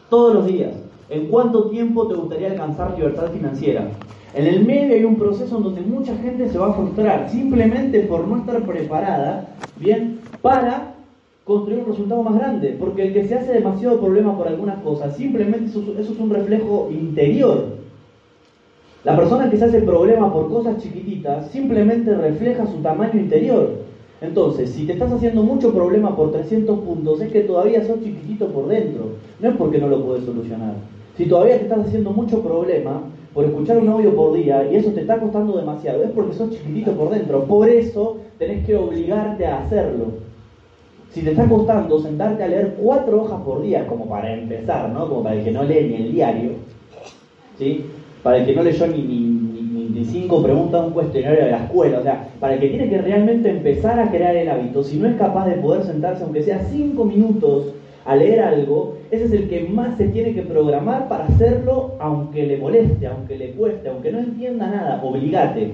Todos 0.10 0.34
los 0.34 0.46
días. 0.46 0.74
¿En 1.10 1.28
cuánto 1.28 1.70
tiempo 1.70 2.08
te 2.08 2.16
gustaría 2.16 2.52
alcanzar 2.52 2.98
libertad 2.98 3.32
financiera? 3.32 3.92
En 4.34 4.48
el 4.48 4.66
medio 4.66 4.96
hay 4.96 5.04
un 5.04 5.16
proceso 5.16 5.58
en 5.58 5.64
donde 5.64 5.82
mucha 5.82 6.16
gente 6.18 6.50
se 6.50 6.58
va 6.58 6.72
a 6.72 6.74
frustrar 6.74 7.30
simplemente 7.30 8.00
por 8.02 8.28
no 8.28 8.38
estar 8.38 8.64
preparada, 8.64 9.48
bien, 9.78 10.20
para 10.42 10.93
construir 11.46 11.80
un 11.80 11.88
resultado 11.88 12.24
más 12.24 12.36
grande, 12.36 12.76
porque 12.80 13.08
el 13.08 13.14
que 13.14 13.28
se 13.28 13.36
hace 13.36 13.54
demasiado 13.54 14.00
problema 14.00 14.38
por 14.38 14.48
algunas 14.48 14.82
cosas, 14.82 15.16
simplemente 15.18 15.70
eso, 15.70 15.84
es 16.00 16.10
un 16.10 16.30
reflejo 16.30 16.90
interior. 16.92 17.66
La 19.04 19.18
persona 19.18 19.50
que 19.50 19.58
se 19.58 19.66
hace 19.66 19.82
problema 19.82 20.32
por 20.32 20.50
cosas 20.50 20.82
chiquititas 20.82 21.52
simplemente 21.52 22.16
refleja 22.16 22.66
su 22.66 22.78
tamaño 22.78 23.20
interior. 23.20 23.84
Entonces, 24.22 24.70
si 24.70 24.88
te 24.88 24.94
estás 24.94 25.12
haciendo 25.12 25.44
mucho 25.44 25.74
problema 25.74 26.16
por 26.16 26.32
300 26.32 26.80
puntos, 26.80 27.20
es 27.20 27.30
que 27.30 27.42
todavía 27.42 27.86
sos 27.86 28.02
chiquitito 28.02 28.48
por 28.48 28.70
dentro. 28.70 29.10
No 29.42 29.50
es 29.50 29.58
porque 29.58 29.80
no 29.80 29.90
lo 29.90 30.06
puedes 30.06 30.24
solucionar. 30.24 30.76
Si 31.18 31.26
todavía 31.26 31.58
te 31.58 31.64
estás 31.64 31.86
haciendo 31.86 32.12
mucho 32.12 32.42
problema 32.42 33.02
por 33.34 33.44
escuchar 33.44 33.80
un 33.80 33.90
audio 33.90 34.16
por 34.16 34.34
día 34.34 34.72
y 34.72 34.78
eso 34.78 34.92
te 34.92 35.02
está 35.02 35.20
costando 35.20 35.58
demasiado, 35.58 36.04
es 36.04 36.12
porque 36.12 36.36
sos 36.36 36.52
chiquitito 36.52 36.94
por 36.94 37.10
dentro. 37.10 37.44
Por 37.44 37.68
eso 37.68 38.20
tenés 38.40 38.66
que 38.66 38.78
obligarte 38.78 39.46
a 39.46 39.64
hacerlo. 39.64 40.23
Si 41.14 41.22
te 41.22 41.30
está 41.30 41.48
costando 41.48 42.02
sentarte 42.02 42.44
a 42.44 42.48
leer 42.48 42.76
cuatro 42.82 43.22
hojas 43.22 43.40
por 43.42 43.62
día, 43.62 43.86
como 43.86 44.08
para 44.08 44.34
empezar, 44.34 44.90
¿no? 44.90 45.08
Como 45.08 45.22
para 45.22 45.36
el 45.36 45.44
que 45.44 45.52
no 45.52 45.64
lee 45.64 45.88
ni 45.88 45.96
el 46.08 46.12
diario, 46.12 46.52
¿sí? 47.60 47.86
Para 48.24 48.40
el 48.40 48.48
que 48.48 48.56
no 48.56 48.64
leyó 48.64 48.88
ni, 48.88 49.04
ni, 49.04 49.90
ni, 49.94 50.06
cinco 50.06 50.42
preguntas 50.42 50.82
de 50.82 50.88
un 50.88 50.94
cuestionario 50.94 51.46
de 51.46 51.52
la 51.52 51.66
escuela, 51.66 52.00
o 52.00 52.04
sea, 52.04 52.30
para 52.40 52.56
el 52.56 52.60
que 52.60 52.70
tiene 52.70 52.90
que 52.90 52.98
realmente 53.00 53.48
empezar 53.50 54.00
a 54.00 54.10
crear 54.10 54.36
el 54.36 54.50
hábito, 54.50 54.84
si 54.84 54.98
no 54.98 55.08
es 55.08 55.16
capaz 55.16 55.46
de 55.46 55.58
poder 55.58 55.84
sentarse, 55.84 56.24
aunque 56.24 56.42
sea 56.42 56.60
cinco 56.72 57.06
minutos, 57.06 57.66
a 58.06 58.16
leer 58.16 58.42
algo, 58.42 58.96
ese 59.12 59.26
es 59.26 59.32
el 59.34 59.48
que 59.48 59.62
más 59.62 59.96
se 59.98 60.08
tiene 60.08 60.34
que 60.34 60.42
programar 60.42 61.08
para 61.08 61.26
hacerlo, 61.26 61.92
aunque 62.00 62.48
le 62.48 62.58
moleste, 62.58 63.06
aunque 63.06 63.38
le 63.38 63.52
cueste, 63.52 63.88
aunque 63.88 64.12
no 64.12 64.18
entienda 64.18 64.68
nada, 64.68 65.00
obligate. 65.04 65.74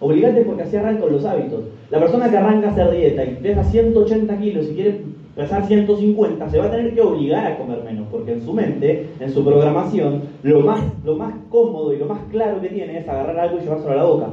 Obligate 0.00 0.42
porque 0.42 0.62
así 0.62 0.76
arrancan 0.76 1.12
los 1.12 1.24
hábitos. 1.24 1.64
La 1.90 2.00
persona 2.00 2.30
que 2.30 2.36
arranca 2.36 2.68
a 2.68 2.70
hacer 2.72 2.90
dieta 2.90 3.24
y 3.24 3.34
pesa 3.36 3.64
180 3.64 4.38
kilos 4.38 4.66
y 4.70 4.74
quiere 4.74 5.00
pesar 5.34 5.66
150, 5.66 6.48
se 6.48 6.58
va 6.58 6.66
a 6.66 6.70
tener 6.70 6.94
que 6.94 7.00
obligar 7.00 7.46
a 7.46 7.58
comer 7.58 7.82
menos, 7.84 8.06
porque 8.10 8.32
en 8.32 8.44
su 8.44 8.52
mente, 8.52 9.08
en 9.18 9.32
su 9.32 9.44
programación, 9.44 10.22
lo 10.42 10.60
más, 10.60 10.80
lo 11.04 11.16
más 11.16 11.34
cómodo 11.48 11.92
y 11.92 11.98
lo 11.98 12.06
más 12.06 12.20
claro 12.30 12.60
que 12.60 12.68
tiene 12.68 12.98
es 12.98 13.08
agarrar 13.08 13.38
algo 13.38 13.58
y 13.58 13.62
llevárselo 13.62 13.92
a 13.92 13.96
la 13.96 14.04
boca. 14.04 14.26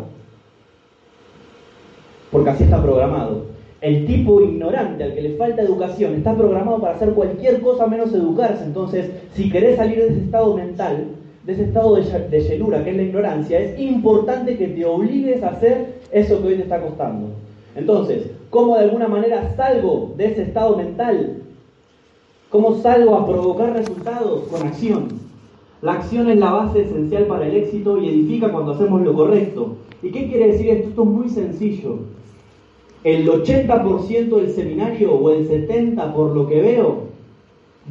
Porque 2.32 2.50
así 2.50 2.64
está 2.64 2.82
programado. 2.82 3.46
El 3.82 4.06
tipo 4.06 4.42
ignorante 4.42 5.04
al 5.04 5.16
que 5.16 5.22
le 5.22 5.38
falta 5.38 5.64
educación 5.64 6.14
está 6.14 6.36
programado 6.36 6.80
para 6.80 6.96
hacer 6.96 7.14
cualquier 7.14 7.62
cosa 7.62 7.88
menos 7.88 8.14
educarse. 8.14 8.64
Entonces, 8.64 9.10
si 9.34 9.50
querés 9.50 9.78
salir 9.78 9.98
de 9.98 10.08
ese 10.08 10.20
estado 10.20 10.56
mental, 10.56 11.08
de 11.46 11.54
ese 11.54 11.64
estado 11.64 11.96
de, 11.96 12.42
llenura 12.42 12.84
que 12.84 12.92
es 12.92 12.98
la 12.98 13.04
ignorancia, 13.04 13.60
es 13.60 13.80
importante 13.80 14.58
que 14.58 14.68
te 14.68 14.86
obligues 14.86 15.42
a 15.44 15.50
hacer 15.50 16.02
eso 16.12 16.42
que 16.42 16.48
hoy 16.50 16.56
te 16.56 16.64
está 16.64 16.82
costando. 16.82 17.30
Entonces, 17.76 18.28
¿Cómo 18.52 18.76
de 18.76 18.84
alguna 18.84 19.08
manera 19.08 19.56
salgo 19.56 20.14
de 20.18 20.26
ese 20.26 20.44
estado 20.44 20.76
mental? 20.76 21.38
¿Cómo 22.50 22.76
salgo 22.76 23.16
a 23.16 23.26
provocar 23.26 23.72
resultados? 23.74 24.44
Con 24.50 24.68
acción. 24.68 25.08
La 25.82 25.94
acción 25.94 26.30
es 26.30 26.38
la 26.38 26.52
base 26.52 26.82
esencial 26.82 27.28
para 27.28 27.48
el 27.48 27.56
éxito 27.56 27.98
y 27.98 28.10
edifica 28.10 28.52
cuando 28.52 28.74
hacemos 28.74 29.02
lo 29.04 29.14
correcto. 29.14 29.78
¿Y 30.04 30.12
qué 30.12 30.28
quiere 30.28 30.52
decir 30.52 30.70
esto? 30.70 30.90
Esto 30.90 31.04
es 31.04 31.08
muy 31.08 31.30
sencillo. 31.30 32.00
El 33.06 33.30
80% 33.30 34.36
del 34.36 34.52
seminario 34.52 35.14
o 35.14 35.30
el 35.30 35.48
70% 35.48 36.14
por 36.14 36.36
lo 36.36 36.46
que 36.46 36.62
veo 36.62 37.04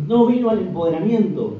no 0.06 0.26
vino 0.26 0.50
al 0.50 0.58
empoderamiento. 0.58 1.54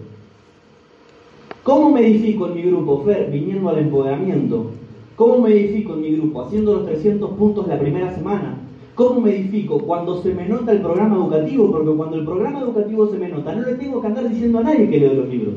¿Cómo 1.62 1.90
me 1.90 2.06
edifico 2.06 2.46
en 2.46 2.54
mi 2.54 2.62
grupo, 2.62 3.02
Fer? 3.04 3.30
Viniendo 3.30 3.68
al 3.68 3.78
empoderamiento. 3.78 4.70
¿Cómo 5.16 5.38
me 5.38 5.50
edifico 5.50 5.92
en 5.94 6.00
mi 6.00 6.16
grupo? 6.16 6.42
Haciendo 6.42 6.74
los 6.74 6.86
300 6.86 7.30
puntos 7.32 7.68
la 7.68 7.78
primera 7.78 8.14
semana. 8.14 8.56
¿Cómo 8.94 9.20
me 9.20 9.36
edifico? 9.36 9.78
Cuando 9.78 10.22
se 10.22 10.34
me 10.34 10.48
nota 10.48 10.72
el 10.72 10.80
programa 10.80 11.16
educativo, 11.16 11.70
porque 11.70 11.90
cuando 11.90 12.16
el 12.16 12.24
programa 12.24 12.60
educativo 12.60 13.06
se 13.08 13.18
me 13.18 13.28
nota, 13.28 13.54
no 13.54 13.62
le 13.62 13.74
tengo 13.74 14.00
que 14.00 14.06
andar 14.06 14.28
diciendo 14.28 14.58
a 14.58 14.62
nadie 14.62 14.88
que 14.88 14.98
leo 14.98 15.14
los 15.14 15.28
libros, 15.28 15.54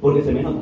porque 0.00 0.22
se 0.22 0.32
me 0.32 0.42
nota. 0.42 0.60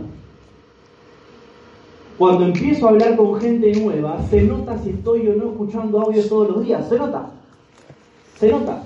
Cuando 2.16 2.46
empiezo 2.46 2.86
a 2.86 2.90
hablar 2.90 3.16
con 3.16 3.40
gente 3.40 3.72
nueva, 3.80 4.20
se 4.28 4.42
nota 4.42 4.76
si 4.78 4.90
estoy 4.90 5.28
o 5.28 5.36
no 5.36 5.50
escuchando 5.50 6.00
audio 6.00 6.26
todos 6.28 6.48
los 6.48 6.64
días. 6.64 6.88
Se 6.88 6.98
nota. 6.98 7.30
Se 8.38 8.50
nota. 8.50 8.82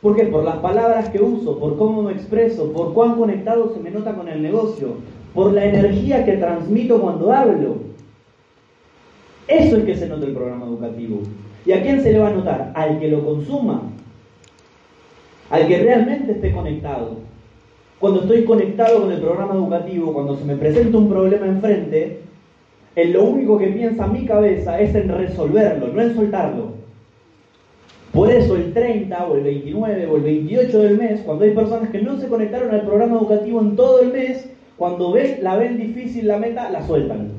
¿Por 0.00 0.16
qué? 0.16 0.24
Por 0.24 0.44
las 0.44 0.56
palabras 0.58 1.08
que 1.08 1.20
uso, 1.20 1.58
por 1.58 1.76
cómo 1.76 2.02
me 2.02 2.12
expreso, 2.12 2.72
por 2.72 2.94
cuán 2.94 3.16
conectado 3.16 3.74
se 3.74 3.80
me 3.80 3.90
nota 3.90 4.14
con 4.14 4.28
el 4.28 4.40
negocio, 4.40 4.94
por 5.40 5.54
la 5.54 5.64
energía 5.64 6.22
que 6.26 6.36
transmito 6.36 7.00
cuando 7.00 7.32
hablo. 7.32 7.76
Eso 9.48 9.78
es 9.78 9.84
que 9.84 9.96
se 9.96 10.06
nota 10.06 10.26
el 10.26 10.34
programa 10.34 10.66
educativo. 10.66 11.22
¿Y 11.64 11.72
a 11.72 11.82
quién 11.82 12.02
se 12.02 12.12
le 12.12 12.18
va 12.18 12.28
a 12.28 12.34
notar? 12.34 12.72
Al 12.74 13.00
que 13.00 13.08
lo 13.08 13.24
consuma, 13.24 13.84
al 15.48 15.66
que 15.66 15.78
realmente 15.78 16.32
esté 16.32 16.52
conectado. 16.52 17.20
Cuando 17.98 18.20
estoy 18.20 18.44
conectado 18.44 19.00
con 19.00 19.12
el 19.12 19.18
programa 19.22 19.54
educativo, 19.54 20.12
cuando 20.12 20.36
se 20.36 20.44
me 20.44 20.56
presenta 20.56 20.98
un 20.98 21.08
problema 21.08 21.46
enfrente, 21.46 22.20
en 22.94 23.12
lo 23.14 23.24
único 23.24 23.56
que 23.56 23.68
piensa 23.68 24.08
mi 24.08 24.26
cabeza 24.26 24.78
es 24.78 24.94
en 24.94 25.08
resolverlo, 25.08 25.86
no 25.86 26.02
en 26.02 26.14
soltarlo. 26.16 26.72
Por 28.12 28.30
eso 28.30 28.56
el 28.56 28.74
30 28.74 29.24
o 29.24 29.36
el 29.36 29.44
29 29.44 30.06
o 30.06 30.16
el 30.16 30.22
28 30.22 30.82
del 30.82 30.98
mes, 30.98 31.22
cuando 31.22 31.46
hay 31.46 31.52
personas 31.52 31.88
que 31.88 32.02
no 32.02 32.18
se 32.20 32.28
conectaron 32.28 32.74
al 32.74 32.82
programa 32.82 33.16
educativo 33.16 33.62
en 33.62 33.74
todo 33.74 34.02
el 34.02 34.12
mes, 34.12 34.49
cuando 34.80 35.12
ven, 35.12 35.40
la 35.42 35.56
ven 35.56 35.76
difícil 35.76 36.26
la 36.26 36.38
meta, 36.38 36.70
la 36.70 36.86
sueltan. 36.86 37.32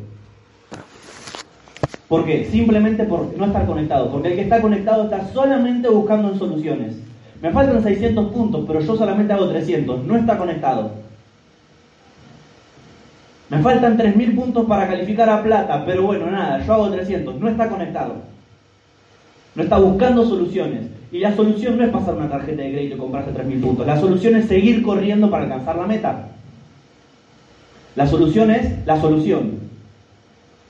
¿Por 2.08 2.24
qué? 2.24 2.46
Simplemente 2.46 3.04
por 3.06 3.36
no 3.36 3.46
estar 3.48 3.66
conectado. 3.66 4.12
Porque 4.12 4.28
el 4.28 4.36
que 4.36 4.42
está 4.42 4.62
conectado 4.62 5.06
está 5.06 5.26
solamente 5.34 5.90
buscando 5.90 6.32
en 6.32 6.38
soluciones. 6.38 6.98
Me 7.42 7.50
faltan 7.50 7.82
600 7.82 8.32
puntos, 8.32 8.64
pero 8.68 8.80
yo 8.80 8.96
solamente 8.96 9.34
hago 9.34 9.50
300. 9.50 10.04
No 10.04 10.18
está 10.18 10.38
conectado. 10.38 10.92
Me 13.50 13.58
faltan 13.58 13.98
3.000 13.98 14.36
puntos 14.36 14.68
para 14.68 14.88
calificar 14.88 15.28
a 15.28 15.42
plata, 15.42 15.84
pero 15.84 16.04
bueno, 16.04 16.30
nada, 16.30 16.64
yo 16.64 16.74
hago 16.74 16.92
300. 16.92 17.40
No 17.40 17.50
está 17.50 17.68
conectado. 17.70 18.18
No 19.56 19.64
está 19.64 19.80
buscando 19.80 20.24
soluciones. 20.28 20.92
Y 21.12 21.18
la 21.18 21.36
solución 21.36 21.76
no 21.80 21.86
es 21.86 21.90
pasar 21.90 22.14
una 22.14 22.30
tarjeta 22.30 22.62
de 22.62 22.72
crédito 22.72 22.96
y 22.98 23.00
comprarse 23.00 23.32
3.000 23.32 23.62
puntos. 23.62 23.88
La 23.88 24.00
solución 24.00 24.36
es 24.36 24.46
seguir 24.46 24.84
corriendo 24.84 25.32
para 25.32 25.46
alcanzar 25.46 25.76
la 25.76 25.88
meta. 25.88 26.28
La 27.96 28.08
solución 28.08 28.52
es 28.52 28.86
la 28.86 29.00
solución. 29.02 29.60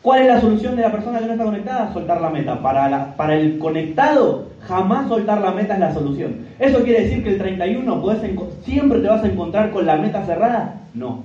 ¿Cuál 0.01 0.21
es 0.23 0.27
la 0.27 0.41
solución 0.41 0.75
de 0.75 0.81
la 0.81 0.91
persona 0.91 1.19
que 1.19 1.27
no 1.27 1.33
está 1.33 1.45
conectada? 1.45 1.93
Soltar 1.93 2.19
la 2.19 2.31
meta. 2.31 2.59
Para, 2.59 3.35
el 3.35 3.59
conectado, 3.59 4.47
jamás 4.61 5.07
soltar 5.07 5.39
la 5.41 5.51
meta 5.51 5.75
es 5.75 5.79
la 5.79 5.93
solución. 5.93 6.37
¿Eso 6.57 6.83
quiere 6.83 7.03
decir 7.03 7.23
que 7.23 7.29
el 7.29 7.37
31 7.37 8.03
siempre 8.63 8.99
te 8.99 9.07
vas 9.07 9.23
a 9.23 9.27
encontrar 9.27 9.69
con 9.69 9.85
la 9.85 9.97
meta 9.97 10.25
cerrada? 10.25 10.81
No. 10.95 11.23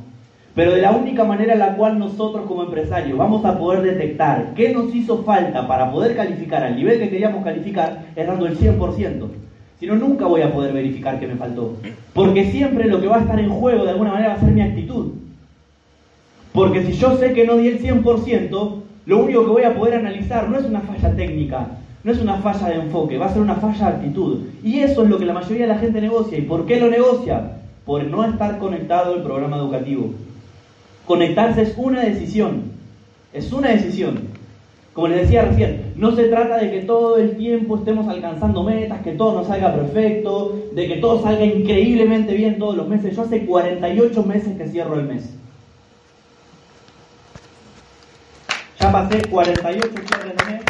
Pero 0.55 0.73
de 0.73 0.83
la 0.83 0.93
única 0.93 1.25
manera 1.25 1.55
en 1.55 1.59
la 1.59 1.77
cual 1.77 1.99
nosotros 1.99 2.45
como 2.47 2.65
empresarios 2.65 3.17
vamos 3.17 3.45
a 3.47 3.59
poder 3.59 3.83
detectar 3.83 4.53
qué 4.55 4.73
nos 4.75 4.95
hizo 4.95 5.23
falta 5.23 5.67
para 5.67 5.91
poder 5.91 6.15
calificar 6.15 6.63
al 6.63 6.77
nivel 6.77 6.99
que 6.99 7.11
queríamos 7.11 7.45
calificar 7.45 8.05
es 8.15 8.27
dando 8.27 8.47
el 8.47 8.59
100%. 8.59 9.29
Si 9.81 9.87
no, 9.87 9.95
nunca 9.95 10.27
voy 10.27 10.43
a 10.43 10.53
poder 10.53 10.73
verificar 10.75 11.19
qué 11.19 11.27
me 11.27 11.37
faltó. 11.37 11.77
Porque 12.13 12.51
siempre 12.51 12.89
lo 12.89 13.01
que 13.01 13.07
va 13.07 13.17
a 13.17 13.21
estar 13.21 13.39
en 13.39 13.51
juego 13.51 13.85
de 13.85 13.91
alguna 13.91 14.13
manera 14.13 14.31
va 14.31 14.35
a 14.35 14.41
ser 14.41 14.53
mi 14.53 14.63
actitud. 14.63 15.13
Porque 16.57 16.87
si 16.87 16.95
yo 16.95 17.19
sé 17.19 17.35
que 17.35 17.45
no 17.45 17.59
di 17.59 17.69
el 17.69 17.83
100%, 17.83 18.75
lo 19.05 19.19
único 19.19 19.45
que 19.45 19.51
voy 19.51 19.63
a 19.65 19.77
poder 19.77 19.97
analizar 19.97 20.49
no 20.49 20.59
es 20.59 20.65
una 20.65 20.81
falla 20.81 21.15
técnica, 21.15 21.67
no 22.03 22.11
es 22.11 22.19
una 22.19 22.39
falla 22.39 22.69
de 22.69 22.77
enfoque, 22.77 23.19
va 23.19 23.27
a 23.27 23.33
ser 23.35 23.43
una 23.43 23.57
falla 23.57 23.91
de 23.91 23.97
actitud. 23.97 24.39
Y 24.65 24.79
eso 24.79 25.03
es 25.03 25.11
lo 25.11 25.19
que 25.19 25.27
la 25.27 25.35
mayoría 25.35 25.67
de 25.67 25.75
la 25.75 25.79
gente 25.79 26.01
negocia. 26.01 26.39
¿Y 26.39 26.43
por 26.43 26.65
qué 26.65 26.81
lo 26.81 26.89
negocia? 26.89 27.59
Por 27.85 28.05
no 28.05 28.25
estar 28.25 28.57
conectado 28.57 29.13
al 29.13 29.23
programa 29.23 29.59
educativo. 29.59 30.15
Conectarse 31.05 31.61
es 31.61 31.75
una 31.77 32.01
decisión. 32.01 32.73
Es 33.35 33.53
una 33.53 33.69
decisión. 33.69 34.21
Como 34.95 35.09
les 35.09 35.23
decía 35.25 35.43
recién, 35.43 35.93
no 35.97 36.13
se 36.13 36.25
trata 36.25 36.57
de 36.57 36.71
que 36.71 36.81
todo 36.81 37.19
el 37.19 37.37
tiempo 37.37 37.77
estemos 37.77 38.09
alcanzando 38.09 38.63
metas, 38.63 39.03
que 39.03 39.13
todo 39.13 39.35
nos 39.35 39.49
salga 39.49 39.75
perfecto, 39.75 40.59
de 40.73 40.89
que 40.89 40.97
todo 40.97 41.21
salga 41.21 41.45
increíblemente 41.45 42.33
bien 42.33 42.59
todos 42.59 42.79
los 42.79 42.89
meses. 42.89 43.15
Yo 43.15 43.23
hace 43.25 43.45
48 43.45 44.23
meses 44.23 44.57
que 44.57 44.69
cierro 44.69 44.99
el 44.99 45.05
mes. 45.05 45.37
Ya 48.87 48.93
pasé 48.93 49.21
48 49.21 49.89
cierres 50.07 50.37
de 50.37 50.45
mes. 50.45 50.63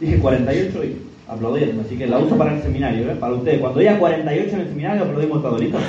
Dije 0.00 0.18
48 0.18 0.84
y 0.84 1.02
aplaudiendo, 1.26 1.80
así 1.80 1.96
que 1.96 2.06
la 2.06 2.18
uso 2.18 2.36
para 2.36 2.54
el 2.54 2.62
seminario, 2.62 3.10
¿eh? 3.10 3.14
para 3.18 3.32
ustedes. 3.32 3.60
Cuando 3.60 3.80
diga 3.80 3.98
48 3.98 4.54
en 4.54 4.60
el 4.60 4.68
seminario, 4.68 5.04
aplaudimos 5.04 5.40
todo, 5.40 5.56
¿listo? 5.56 5.78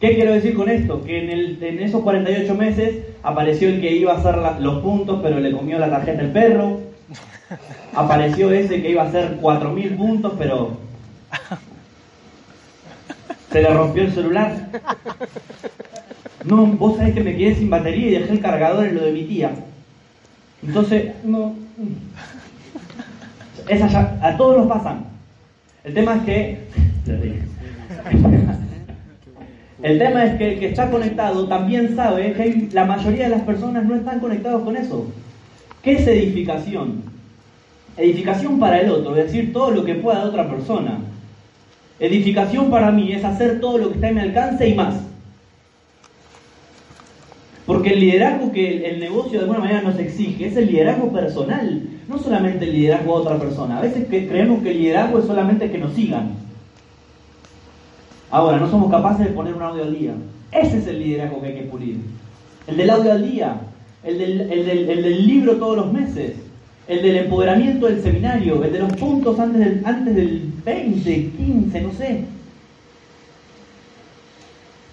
¿Qué 0.00 0.14
quiero 0.16 0.34
decir 0.34 0.52
con 0.54 0.68
esto? 0.68 1.02
Que 1.02 1.24
en, 1.24 1.30
el, 1.30 1.62
en, 1.62 1.78
esos 1.78 2.02
48 2.02 2.54
meses 2.56 3.04
apareció 3.22 3.68
el 3.68 3.80
que 3.80 3.96
iba 3.96 4.12
a 4.12 4.18
hacer 4.18 4.36
los 4.60 4.82
puntos, 4.82 5.20
pero 5.22 5.40
le 5.40 5.50
comió 5.50 5.78
la 5.78 5.88
tarjeta 5.88 6.20
el 6.20 6.30
perro. 6.30 6.83
Apareció 7.94 8.50
ese 8.50 8.82
que 8.82 8.90
iba 8.90 9.02
a 9.02 9.08
hacer 9.08 9.38
4.000 9.40 9.96
puntos, 9.96 10.32
pero 10.38 10.76
se 13.50 13.62
le 13.62 13.68
rompió 13.68 14.02
el 14.02 14.12
celular. 14.12 14.68
No, 16.44 16.66
vos 16.66 16.96
sabés 16.96 17.14
que 17.14 17.22
me 17.22 17.36
quedé 17.36 17.54
sin 17.54 17.70
batería 17.70 18.06
y 18.06 18.10
dejé 18.20 18.32
el 18.32 18.40
cargador 18.40 18.86
en 18.86 18.96
lo 18.96 19.04
de 19.04 19.12
mi 19.12 19.24
tía. 19.24 19.52
Entonces, 20.62 21.12
no. 21.24 21.54
Esa 23.68 23.86
ya, 23.86 24.18
a 24.20 24.36
todos 24.36 24.58
nos 24.58 24.66
pasan. 24.66 25.04
El 25.84 25.94
tema 25.94 26.16
es 26.16 26.22
que. 26.24 26.68
El 29.82 29.98
tema 29.98 30.24
es 30.24 30.38
que 30.38 30.52
el 30.54 30.58
que 30.58 30.68
está 30.68 30.90
conectado 30.90 31.46
también 31.46 31.94
sabe 31.94 32.32
que 32.32 32.68
la 32.72 32.84
mayoría 32.86 33.24
de 33.24 33.36
las 33.36 33.42
personas 33.42 33.84
no 33.84 33.94
están 33.94 34.18
conectados 34.18 34.62
con 34.62 34.76
eso. 34.76 35.06
¿Qué 35.84 35.92
es 35.92 36.06
edificación? 36.06 37.02
Edificación 37.98 38.58
para 38.58 38.80
el 38.80 38.90
otro, 38.90 39.14
es 39.16 39.26
decir, 39.26 39.52
todo 39.52 39.70
lo 39.70 39.84
que 39.84 39.94
pueda 39.94 40.22
de 40.22 40.30
otra 40.30 40.48
persona. 40.48 40.98
Edificación 42.00 42.70
para 42.70 42.90
mí 42.90 43.12
es 43.12 43.22
hacer 43.22 43.60
todo 43.60 43.76
lo 43.76 43.88
que 43.88 43.96
está 43.96 44.08
en 44.08 44.14
mi 44.14 44.20
alcance 44.22 44.66
y 44.66 44.74
más. 44.74 44.94
Porque 47.66 47.90
el 47.90 48.00
liderazgo 48.00 48.50
que 48.50 48.86
el 48.86 48.98
negocio 48.98 49.32
de 49.32 49.40
alguna 49.40 49.60
manera 49.60 49.82
nos 49.82 49.98
exige 49.98 50.48
es 50.48 50.56
el 50.56 50.66
liderazgo 50.66 51.12
personal, 51.12 51.82
no 52.08 52.18
solamente 52.18 52.64
el 52.64 52.72
liderazgo 52.72 53.16
a 53.16 53.20
otra 53.20 53.38
persona. 53.38 53.78
A 53.78 53.82
veces 53.82 54.06
creemos 54.08 54.62
que 54.62 54.70
el 54.70 54.78
liderazgo 54.78 55.18
es 55.18 55.26
solamente 55.26 55.70
que 55.70 55.78
nos 55.78 55.92
sigan. 55.92 56.34
Ahora, 58.30 58.58
no 58.58 58.70
somos 58.70 58.90
capaces 58.90 59.26
de 59.26 59.32
poner 59.32 59.54
un 59.54 59.62
audio 59.62 59.82
al 59.82 59.96
día. 59.96 60.14
Ese 60.50 60.78
es 60.78 60.86
el 60.86 60.98
liderazgo 60.98 61.40
que 61.40 61.48
hay 61.48 61.54
que 61.54 61.62
pulir. 61.62 61.98
El 62.66 62.76
del 62.76 62.90
audio 62.90 63.12
al 63.12 63.30
día, 63.30 63.60
el 64.04 64.18
del, 64.18 64.40
el 64.40 65.02
del, 65.02 65.26
libro 65.26 65.56
todos 65.56 65.76
los 65.76 65.92
meses, 65.92 66.32
el 66.86 67.02
del 67.02 67.16
empoderamiento 67.16 67.86
del 67.86 68.02
seminario, 68.02 68.62
el 68.62 68.72
de 68.72 68.78
los 68.78 68.92
puntos 68.92 69.38
antes 69.38 69.60
del, 69.60 69.80
antes 69.84 70.14
del 70.14 70.42
20, 70.64 71.30
15, 71.36 71.80
no 71.80 71.92
sé 71.92 72.24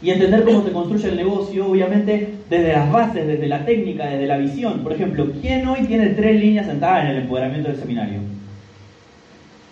y 0.02 0.10
entender 0.10 0.44
cómo 0.44 0.64
se 0.64 0.72
construye 0.72 1.10
el 1.10 1.16
negocio, 1.16 1.68
obviamente, 1.68 2.34
desde 2.50 2.74
las 2.74 2.92
bases, 2.92 3.28
desde 3.28 3.48
la 3.48 3.64
técnica, 3.66 4.08
desde 4.08 4.26
la 4.26 4.38
visión. 4.38 4.80
Por 4.80 4.94
ejemplo, 4.94 5.32
¿quién 5.42 5.68
hoy 5.68 5.86
tiene 5.86 6.08
tres 6.10 6.40
líneas 6.40 6.66
sentadas 6.66 7.06
en 7.06 7.12
el 7.12 7.18
empoderamiento 7.18 7.70
del 7.70 7.80
seminario? 7.80 8.20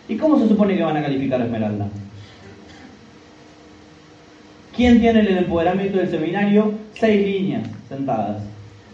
¿Y 0.07 0.15
cómo 0.17 0.39
se 0.39 0.47
supone 0.47 0.77
que 0.77 0.83
van 0.83 0.97
a 0.97 1.01
calificar 1.01 1.41
a 1.41 1.45
Esmeralda? 1.45 1.87
¿Quién 4.75 4.99
tiene 4.99 5.21
en 5.21 5.27
el 5.27 5.37
empoderamiento 5.39 5.97
del 5.97 6.09
seminario 6.09 6.73
seis 6.93 7.25
líneas 7.25 7.63
sentadas? 7.87 8.43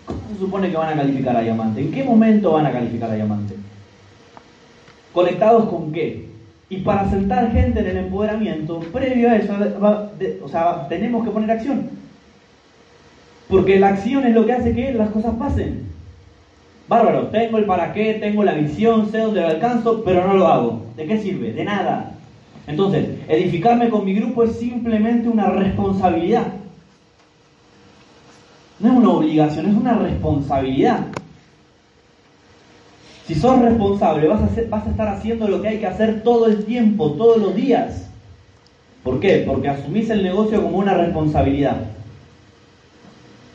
¿Cómo 0.06 0.20
se 0.32 0.40
supone 0.40 0.70
que 0.70 0.78
van 0.78 0.94
a 0.94 1.02
calificar 1.02 1.36
a 1.36 1.42
Diamante? 1.42 1.82
¿En 1.82 1.92
qué 1.92 2.04
momento 2.04 2.52
van 2.52 2.66
a 2.66 2.72
calificar 2.72 3.10
a 3.10 3.16
Diamante? 3.16 3.56
¿Conectados 5.14 5.70
con 5.70 5.92
qué? 5.92 6.30
Y 6.70 6.78
para 6.78 7.10
sentar 7.10 7.52
gente 7.52 7.80
en 7.80 7.88
el 7.88 7.98
empoderamiento, 7.98 8.80
previo 8.80 9.30
a 9.30 9.36
eso, 9.36 9.54
o 10.44 10.50
sea, 10.50 10.88
tenemos 10.90 11.24
que 11.24 11.32
poner 11.32 11.52
acción. 11.52 11.90
Porque 13.48 13.80
la 13.80 13.90
acción 13.90 14.26
es 14.26 14.34
lo 14.34 14.46
que 14.46 14.54
hace 14.54 14.74
que 14.74 14.94
las 14.94 15.12
cosas 15.12 15.36
pasen. 15.36 15.86
Bárbaro, 16.88 17.28
tengo 17.28 17.58
el 17.58 17.66
para 17.66 17.94
qué, 17.94 18.16
tengo 18.16 18.44
la 18.44 18.54
visión, 18.54 19.12
sé 19.12 19.20
dónde 19.20 19.42
lo 19.42 19.48
alcanzo, 19.48 20.04
pero 20.04 20.28
no 20.28 20.36
lo 20.36 20.48
hago. 20.48 20.86
¿De 20.96 21.06
qué 21.06 21.20
sirve? 21.20 21.54
De 21.54 21.64
nada. 21.64 22.12
Entonces, 22.68 23.08
edificarme 23.28 23.90
con 23.90 24.06
mi 24.06 24.14
grupo 24.14 24.44
es 24.44 24.58
simplemente 24.58 25.30
una 25.30 25.48
responsabilidad. 25.50 26.48
No 28.80 28.92
es 28.92 28.98
una 28.98 29.10
obligación, 29.10 29.68
es 29.68 29.76
una 29.76 29.94
responsabilidad. 29.94 31.00
Si 33.26 33.34
sos 33.34 33.60
responsable, 33.60 34.28
vas 34.28 34.42
a, 34.42 34.50
vas 34.70 34.86
a 34.86 34.90
estar 34.90 35.08
haciendo 35.08 35.48
lo 35.48 35.62
que 35.62 35.70
hay 35.70 35.80
que 35.80 35.88
hacer 35.88 36.22
todo 36.24 36.48
el 36.48 36.66
tiempo, 36.66 37.12
todos 37.14 37.38
los 37.38 37.56
días. 37.56 38.10
¿Por 39.04 39.20
qué? 39.20 39.44
Porque 39.48 39.70
asumís 39.70 40.10
el 40.10 40.24
negocio 40.24 40.62
como 40.62 40.78
una 40.78 40.94
responsabilidad. 40.94 41.78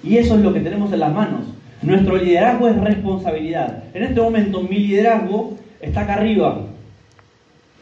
Y 0.02 0.16
eso 0.16 0.34
es 0.36 0.40
lo 0.40 0.52
que 0.52 0.60
tenemos 0.60 0.92
en 0.92 1.00
las 1.00 1.12
manos. 1.12 1.40
Nuestro 1.82 2.16
liderazgo 2.16 2.68
es 2.68 2.80
responsabilidad. 2.80 3.84
En 3.94 4.02
este 4.02 4.20
momento 4.20 4.62
mi 4.62 4.78
liderazgo 4.78 5.56
está 5.80 6.02
acá 6.02 6.14
arriba. 6.14 6.60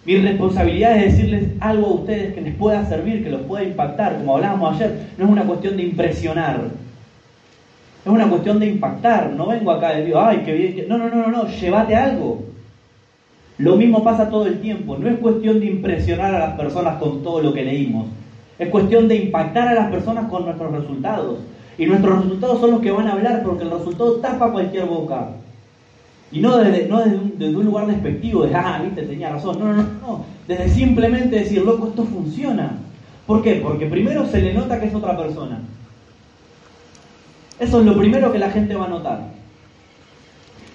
Mi 0.05 0.17
responsabilidad 0.17 0.97
es 0.97 1.17
decirles 1.17 1.45
algo 1.61 1.87
a 1.87 1.95
ustedes 1.95 2.33
que 2.35 2.41
les 2.41 2.55
pueda 2.55 2.85
servir, 2.87 3.23
que 3.23 3.31
los 3.31 3.43
pueda 3.43 3.65
impactar. 3.65 4.17
Como 4.19 4.37
hablábamos 4.37 4.75
ayer, 4.75 5.09
no 5.17 5.25
es 5.25 5.31
una 5.31 5.45
cuestión 5.45 5.77
de 5.77 5.83
impresionar. 5.83 6.61
Es 8.09 8.15
una 8.15 8.27
cuestión 8.27 8.59
de 8.59 8.65
impactar. 8.65 9.35
No 9.37 9.49
vengo 9.49 9.71
acá 9.71 10.01
y 10.01 10.07
digo, 10.07 10.19
ay, 10.19 10.41
qué 10.43 10.55
bien. 10.55 10.89
No, 10.89 10.97
no, 10.97 11.11
no, 11.11 11.17
no, 11.17 11.31
no, 11.31 11.47
llévate 11.47 11.95
algo. 11.95 12.43
Lo 13.59 13.77
mismo 13.77 14.03
pasa 14.03 14.31
todo 14.31 14.47
el 14.47 14.63
tiempo. 14.63 14.97
No 14.97 15.11
es 15.11 15.19
cuestión 15.19 15.61
de 15.61 15.67
impresionar 15.67 16.35
a 16.35 16.39
las 16.39 16.55
personas 16.55 16.97
con 16.97 17.23
todo 17.23 17.43
lo 17.43 17.53
que 17.53 17.65
leímos. 17.65 18.07
Es 18.59 18.71
cuestión 18.71 19.09
de 19.09 19.17
impactar 19.17 19.69
a 19.69 19.75
las 19.75 19.91
personas 19.91 20.31
con 20.31 20.47
nuestros 20.47 20.73
resultados. 20.73 21.41
Y 21.77 21.85
nuestros 21.85 22.23
resultados 22.23 22.61
son 22.61 22.71
los 22.71 22.81
que 22.81 22.93
van 22.93 23.09
a 23.09 23.13
hablar 23.13 23.43
porque 23.45 23.65
el 23.65 23.73
resultado 23.73 24.15
tapa 24.15 24.53
cualquier 24.53 24.87
boca. 24.87 25.29
Y 26.33 26.41
no 26.41 26.57
desde, 26.57 26.89
no 26.89 27.01
desde, 27.01 27.55
un, 27.55 27.65
lugar 27.67 27.89
despectivo, 27.89 28.47
de, 28.47 28.55
ah, 28.55 28.81
viste, 28.83 29.03
tenía 29.03 29.29
razón. 29.29 29.59
No, 29.59 29.67
no, 29.67 29.83
no, 29.83 29.89
no. 30.01 30.25
Desde 30.47 30.71
simplemente 30.71 31.41
decir, 31.41 31.61
loco, 31.61 31.89
esto 31.89 32.05
funciona. 32.05 32.73
¿Por 33.27 33.43
qué? 33.43 33.57
Porque 33.63 33.85
primero 33.85 34.25
se 34.25 34.41
le 34.41 34.55
nota 34.55 34.81
que 34.81 34.87
es 34.87 34.95
otra 34.95 35.15
persona. 35.15 35.61
Eso 37.59 37.81
es 37.81 37.87
lo 37.87 37.97
primero 37.99 38.33
que 38.33 38.39
la 38.39 38.51
gente 38.51 38.75
va 38.75 38.87
a 38.87 38.89
notar. 38.89 39.21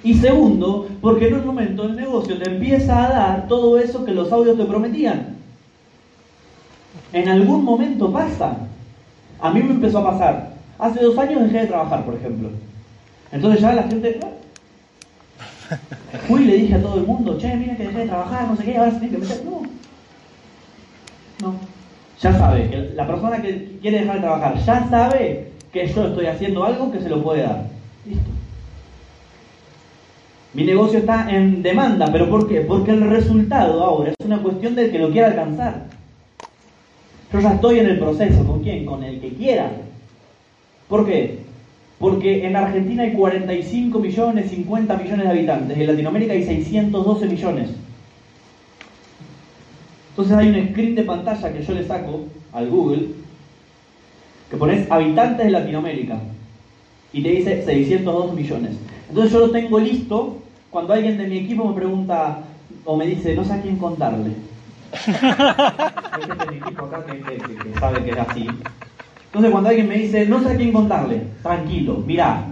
Y 0.03 0.15
segundo, 0.15 0.87
porque 1.01 1.29
en 1.29 1.35
un 1.35 1.45
momento 1.45 1.83
el 1.83 1.95
negocio 1.95 2.37
te 2.37 2.49
empieza 2.49 3.05
a 3.05 3.09
dar 3.09 3.47
todo 3.47 3.77
eso 3.77 4.03
que 4.03 4.11
los 4.11 4.31
audios 4.31 4.57
te 4.57 4.65
prometían. 4.65 5.37
En 7.13 7.29
algún 7.29 7.63
momento 7.63 8.11
pasa. 8.11 8.57
A 9.39 9.51
mí 9.51 9.63
me 9.63 9.71
empezó 9.71 9.99
a 9.99 10.11
pasar. 10.11 10.53
Hace 10.77 11.01
dos 11.01 11.17
años 11.17 11.43
dejé 11.43 11.59
de 11.59 11.67
trabajar, 11.67 12.03
por 12.03 12.15
ejemplo. 12.15 12.49
Entonces 13.31 13.61
ya 13.61 13.73
la 13.73 13.83
gente... 13.83 14.19
Fui 16.27 16.43
y 16.43 16.45
le 16.45 16.57
dije 16.57 16.75
a 16.75 16.81
todo 16.81 16.97
el 16.97 17.07
mundo, 17.07 17.37
che, 17.37 17.55
mira 17.55 17.75
que 17.75 17.87
dejé 17.87 17.99
de 17.99 18.07
trabajar, 18.07 18.47
no 18.47 18.55
sé 18.55 18.65
qué, 18.65 18.77
ahora 18.77 18.91
se 18.91 18.99
tiene 18.99 19.15
que 19.15 19.21
meter. 19.21 19.45
No. 19.45 19.61
No. 21.41 21.55
Ya 22.21 22.37
sabe, 22.37 22.91
la 22.95 23.07
persona 23.07 23.41
que 23.41 23.79
quiere 23.81 24.01
dejar 24.01 24.15
de 24.15 24.21
trabajar 24.21 24.57
ya 24.63 24.87
sabe 24.89 25.52
que 25.73 25.87
yo 25.87 26.05
estoy 26.05 26.27
haciendo 26.27 26.63
algo 26.63 26.91
que 26.91 27.01
se 27.01 27.09
lo 27.09 27.23
puede 27.23 27.41
dar. 27.41 27.67
Listo. 28.05 28.29
Mi 30.53 30.63
negocio 30.63 30.99
está 30.99 31.29
en 31.35 31.63
demanda, 31.63 32.09
pero 32.11 32.29
¿por 32.29 32.47
qué? 32.47 32.61
Porque 32.61 32.91
el 32.91 33.09
resultado 33.09 33.83
ahora 33.83 34.11
es 34.11 34.25
una 34.25 34.37
cuestión 34.37 34.75
del 34.75 34.91
que 34.91 34.99
lo 34.99 35.09
quiera 35.09 35.29
alcanzar. 35.29 35.87
Yo 37.33 37.39
ya 37.39 37.53
estoy 37.53 37.79
en 37.79 37.87
el 37.87 37.97
proceso, 37.97 38.45
¿con 38.45 38.61
quién? 38.61 38.85
Con 38.85 39.03
el 39.03 39.19
que 39.19 39.29
quiera. 39.29 39.71
¿Por 40.87 41.07
qué? 41.07 41.39
Porque 41.97 42.45
en 42.45 42.55
Argentina 42.55 43.01
hay 43.01 43.13
45 43.13 43.97
millones, 43.97 44.51
50 44.51 44.95
millones 44.97 45.25
de 45.25 45.31
habitantes, 45.31 45.75
en 45.75 45.87
Latinoamérica 45.87 46.33
hay 46.33 46.43
612 46.43 47.25
millones. 47.25 47.69
Entonces 50.09 50.37
hay 50.37 50.49
un 50.49 50.67
screen 50.69 50.93
de 50.93 51.03
pantalla 51.03 51.51
que 51.51 51.63
yo 51.63 51.73
le 51.73 51.87
saco 51.87 52.25
al 52.51 52.69
Google 52.69 53.07
que 54.53 54.57
pones 54.57 54.91
habitantes 54.91 55.47
de 55.47 55.51
Latinoamérica 55.51 56.19
y 57.11 57.23
te 57.23 57.29
dice 57.29 57.65
602 57.65 58.35
millones. 58.35 58.73
Entonces 59.09 59.33
yo 59.33 59.39
lo 59.39 59.49
tengo 59.49 59.79
listo 59.79 60.43
cuando 60.69 60.93
alguien 60.93 61.17
de 61.17 61.25
mi 61.25 61.39
equipo 61.39 61.67
me 61.67 61.73
pregunta 61.73 62.37
o 62.85 62.95
me 62.95 63.07
dice, 63.07 63.35
no 63.35 63.43
sé 63.43 63.53
a 63.53 63.61
quién 63.63 63.77
contarle. 63.77 64.29
Hay 65.07 66.51
mi 66.51 66.57
equipo 66.57 66.85
acá 66.85 67.03
que, 67.03 67.79
sabe 67.79 68.03
que 68.03 68.11
es 68.11 68.17
así. 68.19 68.47
Entonces 69.25 69.51
cuando 69.51 69.69
alguien 69.69 69.89
me 69.89 69.97
dice, 69.97 70.27
no 70.27 70.39
sé 70.43 70.51
a 70.51 70.55
quién 70.55 70.71
contarle, 70.71 71.23
tranquilo, 71.41 72.03
mira 72.05 72.45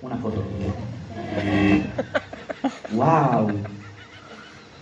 una 0.00 0.16
foto. 0.18 0.44
¡Wow! 2.92 3.50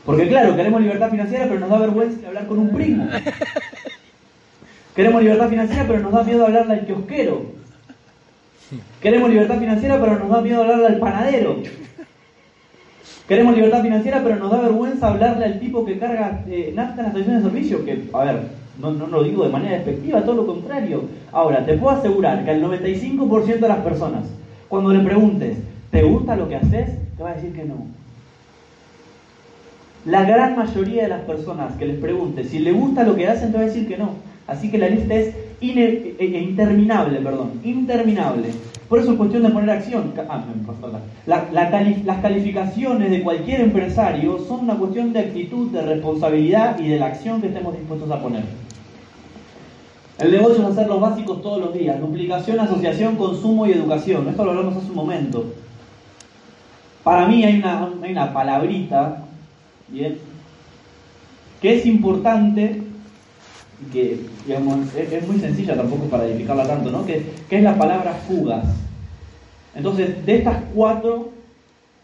Porque 0.04 0.28
claro, 0.28 0.54
queremos 0.54 0.82
libertad 0.82 1.10
financiera, 1.10 1.46
pero 1.46 1.58
nos 1.58 1.70
da 1.70 1.78
vergüenza 1.78 2.28
hablar 2.28 2.46
con 2.46 2.58
un 2.58 2.68
primo. 2.68 3.08
Queremos 4.96 5.22
libertad 5.22 5.50
financiera, 5.50 5.84
pero 5.86 6.00
nos 6.00 6.12
da 6.12 6.24
miedo 6.24 6.46
hablarle 6.46 6.72
al 6.72 6.86
kiosquero. 6.86 7.42
Queremos 9.02 9.28
libertad 9.28 9.58
financiera, 9.58 10.00
pero 10.00 10.18
nos 10.18 10.30
da 10.30 10.40
miedo 10.40 10.62
hablarle 10.62 10.86
al 10.86 10.98
panadero. 10.98 11.56
Queremos 13.28 13.54
libertad 13.54 13.82
financiera, 13.82 14.22
pero 14.24 14.36
nos 14.36 14.50
da 14.50 14.62
vergüenza 14.62 15.08
hablarle 15.08 15.44
al 15.44 15.60
tipo 15.60 15.84
que 15.84 15.98
carga 15.98 16.42
eh, 16.48 16.72
nafta 16.74 17.02
en 17.02 17.02
la 17.02 17.08
estación 17.08 17.36
de 17.36 17.42
servicio. 17.42 17.84
Que, 17.84 18.08
a 18.14 18.24
ver, 18.24 18.42
no, 18.80 18.90
no, 18.90 19.06
lo 19.06 19.22
digo 19.22 19.44
de 19.44 19.50
manera 19.50 19.74
despectiva, 19.74 20.22
todo 20.22 20.36
lo 20.36 20.46
contrario. 20.46 21.04
Ahora, 21.30 21.66
te 21.66 21.76
puedo 21.76 21.94
asegurar 21.94 22.42
que 22.46 22.52
al 22.52 22.62
95% 22.62 23.58
de 23.60 23.68
las 23.68 23.80
personas, 23.80 24.24
cuando 24.66 24.94
le 24.94 25.00
preguntes, 25.00 25.58
¿te 25.90 26.02
gusta 26.04 26.36
lo 26.36 26.48
que 26.48 26.56
haces? 26.56 26.88
Te 27.18 27.22
va 27.22 27.32
a 27.32 27.34
decir 27.34 27.52
que 27.52 27.64
no. 27.64 27.84
La 30.06 30.24
gran 30.24 30.56
mayoría 30.56 31.02
de 31.02 31.08
las 31.08 31.20
personas 31.22 31.76
que 31.76 31.84
les 31.84 31.98
preguntes 31.98 32.48
si 32.48 32.60
le 32.60 32.72
gusta 32.72 33.04
lo 33.04 33.14
que 33.14 33.28
hacen, 33.28 33.50
te 33.50 33.58
va 33.58 33.64
a 33.64 33.66
decir 33.66 33.86
que 33.86 33.98
no. 33.98 34.25
Así 34.46 34.70
que 34.70 34.78
la 34.78 34.88
lista 34.88 35.14
es 35.14 35.34
eh, 35.60 36.16
eh, 36.18 36.40
interminable, 36.40 37.18
perdón, 37.20 37.60
interminable. 37.64 38.50
Por 38.88 39.00
eso 39.00 39.12
es 39.12 39.18
cuestión 39.18 39.42
de 39.42 39.50
poner 39.50 39.70
acción. 39.70 40.12
Ah, 40.28 40.44
las 41.26 42.20
calificaciones 42.22 43.10
de 43.10 43.22
cualquier 43.22 43.62
empresario 43.62 44.38
son 44.46 44.60
una 44.60 44.74
cuestión 44.76 45.12
de 45.12 45.20
actitud, 45.20 45.70
de 45.72 45.82
responsabilidad 45.82 46.78
y 46.78 46.88
de 46.88 46.98
la 46.98 47.06
acción 47.06 47.40
que 47.40 47.48
estemos 47.48 47.76
dispuestos 47.76 48.08
a 48.10 48.20
poner. 48.20 48.44
El 50.18 50.30
negocio 50.30 50.62
es 50.62 50.70
hacer 50.70 50.86
los 50.86 51.00
básicos 51.00 51.42
todos 51.42 51.60
los 51.60 51.74
días. 51.74 52.00
Duplicación, 52.00 52.60
asociación, 52.60 53.16
consumo 53.16 53.66
y 53.66 53.72
educación. 53.72 54.28
Esto 54.28 54.44
lo 54.44 54.52
hablamos 54.52 54.76
hace 54.76 54.90
un 54.90 54.96
momento. 54.96 55.44
Para 57.02 57.26
mí 57.26 57.44
hay 57.44 57.58
una, 57.58 57.90
hay 58.02 58.12
una 58.12 58.32
palabrita. 58.32 59.24
Que 61.60 61.76
es 61.76 61.86
importante 61.86 62.82
que 63.92 64.20
digamos, 64.46 64.94
es, 64.94 65.26
muy 65.26 65.38
sencilla 65.38 65.76
tampoco 65.76 66.04
para 66.06 66.24
edificarla 66.24 66.66
tanto, 66.66 66.90
¿no? 66.90 67.04
Que, 67.04 67.24
es 67.50 67.62
la 67.62 67.76
palabra 67.76 68.14
fugas. 68.26 68.64
Entonces, 69.74 70.24
de 70.24 70.36
estas 70.36 70.58
cuatro, 70.74 71.30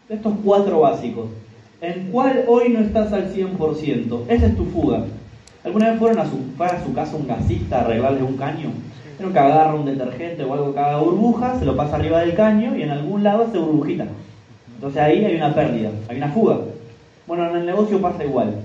de 0.07 0.15
estos 0.15 0.33
cuatro 0.43 0.81
básicos, 0.81 1.29
¿en 1.81 2.11
cuál 2.11 2.45
hoy 2.47 2.69
no 2.69 2.79
estás 2.79 3.11
al 3.11 3.33
100%? 3.33 4.25
Esa 4.27 4.45
es 4.45 4.55
tu 4.55 4.65
fuga. 4.65 5.05
¿Alguna 5.63 5.91
vez 5.91 5.99
fueron 5.99 6.19
a 6.19 6.29
su, 6.29 6.37
a 6.59 6.83
su 6.83 6.93
casa 6.93 7.15
un 7.15 7.27
gasista 7.27 7.79
a 7.79 7.81
arreglarle 7.81 8.21
un 8.21 8.37
caño? 8.37 8.69
Pero 9.17 9.31
que 9.31 9.39
agarra 9.39 9.73
un 9.73 9.85
detergente 9.85 10.43
o 10.43 10.53
algo 10.53 10.73
que 10.73 10.79
haga 10.79 10.97
burbuja, 10.97 11.57
se 11.57 11.65
lo 11.65 11.75
pasa 11.75 11.95
arriba 11.95 12.19
del 12.19 12.35
caño 12.35 12.75
y 12.75 12.83
en 12.83 12.91
algún 12.91 13.23
lado 13.23 13.45
hace 13.45 13.57
burbujita. 13.57 14.05
Entonces 14.75 15.01
ahí 15.01 15.23
hay 15.23 15.35
una 15.35 15.55
pérdida, 15.55 15.91
hay 16.09 16.17
una 16.17 16.29
fuga. 16.29 16.59
Bueno, 17.25 17.49
en 17.49 17.55
el 17.55 17.65
negocio 17.65 18.01
pasa 18.01 18.23
igual. 18.23 18.55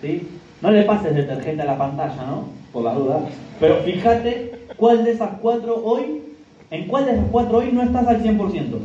¿sí? 0.00 0.28
No 0.64 0.70
le 0.70 0.82
pases 0.84 1.14
detergente 1.14 1.60
a 1.60 1.66
la 1.66 1.76
pantalla, 1.76 2.24
¿no? 2.26 2.44
Por 2.72 2.84
la 2.84 2.94
duda. 2.94 3.20
Pero 3.60 3.82
fíjate 3.82 4.52
cuál 4.78 5.04
de 5.04 5.10
esas 5.10 5.32
cuatro 5.42 5.78
hoy, 5.84 6.22
en 6.70 6.86
cuál 6.86 7.04
de 7.04 7.12
esas 7.12 7.26
cuatro 7.30 7.58
hoy 7.58 7.70
no 7.70 7.82
estás 7.82 8.06
al 8.06 8.22
100%. 8.22 8.78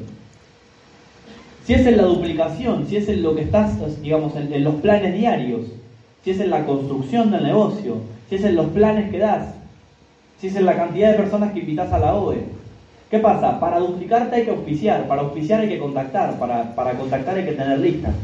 Si 1.63 1.74
es 1.74 1.88
en 1.88 1.96
la 1.96 2.04
duplicación, 2.04 2.86
si 2.86 2.98
es 2.98 3.08
en 3.08 3.24
lo 3.24 3.34
que 3.34 3.44
estás, 3.44 3.78
digamos, 4.02 4.36
en, 4.36 4.62
los 4.62 4.76
planes 4.76 5.13
diarios, 5.13 5.68
si 6.22 6.32
es 6.32 6.42
en 6.42 6.50
la 6.50 6.65
construcción 6.65 7.32
del 7.32 7.44
negocio, 7.44 7.96
si 8.28 8.36
es 8.36 8.44
en 8.44 8.58
los 8.58 8.65
planes 8.72 9.10
que 9.10 9.20
das, 9.20 9.54
si 10.42 10.48
es 10.48 10.58
en 10.58 10.65
la 10.65 10.76
cantidad 10.76 11.12
de 11.12 11.18
personas 11.18 11.54
que 11.54 11.62
invitas 11.62 11.94
a 11.94 12.00
la 12.00 12.13
OE. 12.13 12.44
¿Qué 13.10 13.20
pasa? 13.20 13.58
Para 13.58 13.80
duplicarte 13.80 14.36
hay 14.36 14.44
que 14.44 14.52
auspiciar, 14.52 15.08
para 15.08 15.22
auspiciar 15.22 15.62
hay 15.62 15.70
que 15.70 15.80
contactar, 15.80 16.38
para, 16.39 16.76
para 16.76 16.92
contactar 16.96 17.38
hay 17.38 17.46
que 17.46 17.54
tener 17.54 17.80
listas 17.80 18.15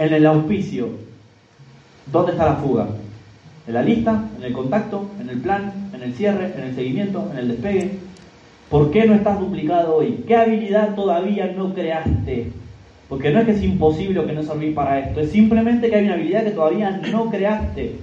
en 0.00 0.14
el 0.14 0.24
auspicio, 0.24 0.88
¿dónde 2.10 2.32
está 2.32 2.46
la 2.46 2.54
fuga? 2.56 2.88
¿En 3.66 3.74
la 3.74 3.82
lista? 3.82 4.24
¿En 4.38 4.44
el 4.44 4.52
contacto? 4.54 5.10
¿En 5.20 5.28
el 5.28 5.42
plan? 5.42 5.90
¿En 5.92 6.02
el 6.02 6.14
cierre? 6.14 6.54
¿En 6.56 6.64
el 6.64 6.74
seguimiento? 6.74 7.28
¿En 7.32 7.38
el 7.38 7.48
despegue? 7.48 7.90
¿Por 8.70 8.90
qué 8.90 9.04
no 9.04 9.12
estás 9.12 9.38
duplicado 9.38 9.96
hoy? 9.96 10.24
¿Qué 10.26 10.34
habilidad 10.36 10.94
todavía 10.94 11.52
no 11.54 11.74
creaste 11.74 12.46
Porque 13.10 13.30
no 13.30 13.40
es 13.40 13.44
que 13.44 13.52
es 13.52 13.62
imposible 13.62 14.20
o 14.20 14.26
que 14.26 14.32
no 14.32 14.42
servís 14.42 14.74
para 14.74 15.00
esto, 15.00 15.20
es 15.20 15.32
simplemente 15.32 15.90
que 15.90 15.96
hay 15.96 16.06
una 16.06 16.14
habilidad 16.14 16.44
que 16.44 16.52
todavía 16.52 16.98
no 17.12 17.28
creaste. 17.30 17.96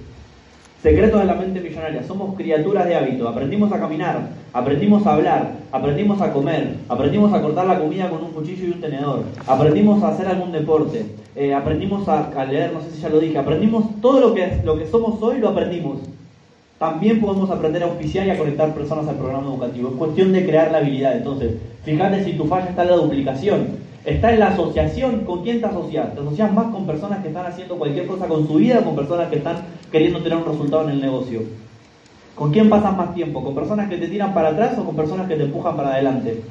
Secretos 0.82 1.20
de 1.20 1.26
la 1.26 1.34
mente 1.34 1.60
millonaria. 1.60 2.04
Somos 2.04 2.36
criaturas 2.36 2.86
de 2.86 2.94
hábito. 2.94 3.28
Aprendimos 3.28 3.72
a 3.72 3.80
caminar, 3.80 4.28
aprendimos 4.52 5.04
a 5.06 5.14
hablar, 5.14 5.52
aprendimos 5.72 6.20
a 6.20 6.32
comer, 6.32 6.74
aprendimos 6.88 7.32
a 7.32 7.42
cortar 7.42 7.66
la 7.66 7.80
comida 7.80 8.08
con 8.08 8.22
un 8.22 8.30
cuchillo 8.30 8.64
y 8.64 8.70
un 8.70 8.80
tenedor, 8.80 9.24
aprendimos 9.46 10.02
a 10.04 10.08
hacer 10.08 10.28
algún 10.28 10.52
deporte, 10.52 11.04
eh, 11.34 11.52
aprendimos 11.52 12.08
a, 12.08 12.44
leer, 12.44 12.72
no 12.72 12.80
sé 12.80 12.92
si 12.92 13.00
ya 13.00 13.08
lo 13.08 13.18
dije, 13.18 13.36
aprendimos 13.38 14.00
todo 14.00 14.20
lo 14.20 14.34
que, 14.34 14.60
lo 14.64 14.78
que 14.78 14.86
somos 14.86 15.20
hoy, 15.20 15.38
lo 15.38 15.48
aprendimos. 15.48 15.98
También 16.78 17.20
podemos 17.20 17.50
aprender 17.50 17.82
a 17.82 17.86
auspiciar 17.86 18.28
y 18.28 18.30
a 18.30 18.38
conectar 18.38 18.72
personas 18.72 19.08
al 19.08 19.16
programa 19.16 19.48
educativo. 19.48 19.88
Es 19.88 19.96
cuestión 19.96 20.32
de 20.32 20.46
crear 20.46 20.70
la 20.70 20.78
habilidad. 20.78 21.16
Entonces, 21.16 21.54
fíjate 21.84 22.22
si 22.22 22.34
tu 22.34 22.44
falla 22.44 22.68
está 22.68 22.82
en 22.82 22.90
la 22.90 22.96
duplicación 22.96 23.66
Está 24.04 24.32
en 24.32 24.40
la 24.40 24.48
asociación. 24.48 25.24
¿Con 25.24 25.42
quién 25.42 25.60
te 25.60 25.66
asocias? 25.66 26.14
¿Te 26.14 26.20
asocias 26.20 26.52
más 26.52 26.66
con 26.72 26.86
personas 26.86 27.20
que 27.20 27.28
están 27.28 27.46
haciendo 27.46 27.76
cualquier 27.76 28.06
cosa 28.06 28.26
con 28.26 28.46
su 28.46 28.54
vida 28.54 28.80
o 28.80 28.84
con 28.84 28.96
personas 28.96 29.28
que 29.28 29.36
están 29.36 29.56
queriendo 29.90 30.20
tener 30.20 30.38
un 30.38 30.46
resultado 30.46 30.84
en 30.84 30.90
el 30.90 31.00
negocio? 31.00 31.42
¿Con 32.34 32.52
quién 32.52 32.70
pasas 32.70 32.96
más 32.96 33.14
tiempo? 33.14 33.42
¿Con 33.42 33.54
personas 33.54 33.88
que 33.88 33.96
te 33.96 34.08
tiran 34.08 34.32
para 34.32 34.50
atrás 34.50 34.78
o 34.78 34.84
con 34.84 34.94
personas 34.94 35.26
que 35.26 35.34
te 35.34 35.44
empujan 35.44 35.76
para 35.76 35.90
adelante? 35.90 36.42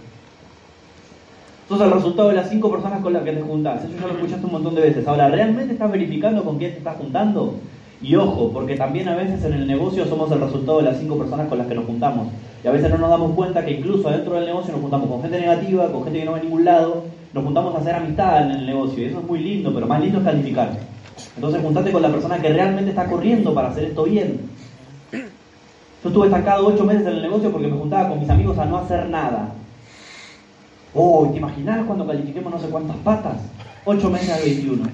Eso 1.66 1.76
es 1.76 1.82
el 1.82 1.92
resultado 1.92 2.30
de 2.30 2.36
las 2.36 2.50
cinco 2.50 2.72
personas 2.72 3.02
con 3.02 3.14
las 3.14 3.24
que 3.24 3.34
te 3.34 3.42
juntás. 3.42 3.84
Eso 3.84 3.94
ya 4.00 4.08
lo 4.08 4.14
escuchaste 4.14 4.46
un 4.46 4.52
montón 4.52 4.76
de 4.76 4.82
veces. 4.82 5.08
Ahora, 5.08 5.30
¿realmente 5.30 5.74
estás 5.74 5.92
verificando 5.92 6.44
con 6.44 6.58
quién 6.58 6.72
te 6.72 6.78
estás 6.78 6.98
juntando? 6.98 7.56
Y 8.02 8.16
ojo, 8.16 8.52
porque 8.54 8.76
también 8.76 9.08
a 9.10 9.16
veces 9.16 9.44
en 9.44 9.54
el 9.54 9.68
negocio 9.68 10.06
somos 10.06 10.32
el 10.32 10.40
resultado 10.40 10.78
de 10.78 10.86
las 10.86 11.00
cinco 11.00 11.18
personas 11.18 11.48
con 11.48 11.58
las 11.58 11.68
que 11.68 11.76
nos 11.76 11.86
juntamos. 11.86 12.28
Y 12.64 12.68
a 12.68 12.72
veces 12.72 12.90
no 12.90 12.98
nos 12.98 13.10
damos 13.10 13.34
cuenta 13.34 13.66
que 13.66 13.72
incluso 13.72 14.08
adentro 14.08 14.36
del 14.36 14.46
negocio 14.46 14.72
nos 14.72 14.82
juntamos 14.82 15.10
con 15.10 15.22
gente 15.22 15.40
negativa, 15.40 15.92
con 15.92 16.04
gente 16.04 16.20
que 16.20 16.26
no 16.26 16.32
va 16.32 16.38
a 16.38 16.42
ningún 16.42 16.64
lado, 16.64 17.04
nos 17.34 17.44
juntamos 17.44 17.76
a 17.76 17.80
hacer 17.80 17.96
amistad 17.96 18.44
en 18.44 18.52
el 18.52 18.66
negocio. 18.66 19.04
Y 19.04 19.06
eso 19.08 19.20
es 19.20 19.26
muy 19.26 19.40
lindo, 19.40 19.74
pero 19.74 19.88
más 19.88 20.02
lindo 20.02 20.20
es 20.20 20.26
calificar. 20.26 20.78
Entonces 21.36 21.62
juntate 21.62 21.92
con 21.92 22.02
la 22.02 22.12
persona 22.12 22.42
que 22.42 22.50
realmente 22.50 22.92
está 22.92 23.06
corriendo 23.06 23.54
para 23.54 23.70
hacer 23.70 23.86
esto 23.86 24.04
bien. 24.04 24.50
Yo 25.12 26.10
estuve 26.10 26.28
estancado 26.28 26.68
ocho 26.68 26.84
meses 26.84 27.08
en 27.08 27.14
el 27.14 27.22
negocio 27.22 27.52
porque 27.52 27.68
me 27.68 27.78
juntaba 27.78 28.10
con 28.10 28.20
mis 28.20 28.30
amigos 28.30 28.58
a 28.58 28.66
no 28.66 28.78
hacer 28.78 29.10
nada. 29.10 29.50
Oh, 30.94 31.28
¿te 31.30 31.38
imaginas 31.38 31.86
cuando 31.86 32.08
califiquemos 32.08 32.52
no 32.52 32.60
sé 32.60 32.68
cuántas 32.70 32.98
patas? 32.98 33.38
Ocho 33.86 34.10
meses 34.10 34.30
al 34.30 34.42
21. 34.42 34.90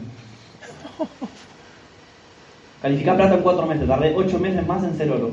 Calificar 2.81 3.15
plata 3.15 3.35
en 3.35 3.41
cuatro 3.41 3.65
meses, 3.65 3.87
tardé 3.87 4.13
ocho 4.15 4.39
meses 4.39 4.67
más 4.67 4.83
en 4.83 4.97
ser 4.97 5.09
oro. 5.11 5.31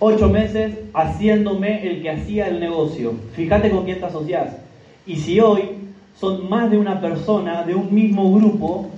Ocho 0.00 0.28
meses 0.28 0.78
haciéndome 0.92 1.88
el 1.88 2.02
que 2.02 2.10
hacía 2.10 2.48
el 2.48 2.58
negocio. 2.58 3.14
Fíjate 3.34 3.70
con 3.70 3.84
quién 3.84 4.00
te 4.00 4.06
asocias. 4.06 4.63
Y 5.06 5.16
si 5.16 5.40
hoy 5.40 5.62
son 6.18 6.48
más 6.48 6.70
de 6.70 6.78
una 6.78 7.00
persona 7.00 7.62
de 7.64 7.74
un 7.74 7.94
mismo 7.94 8.32
grupo, 8.34 8.90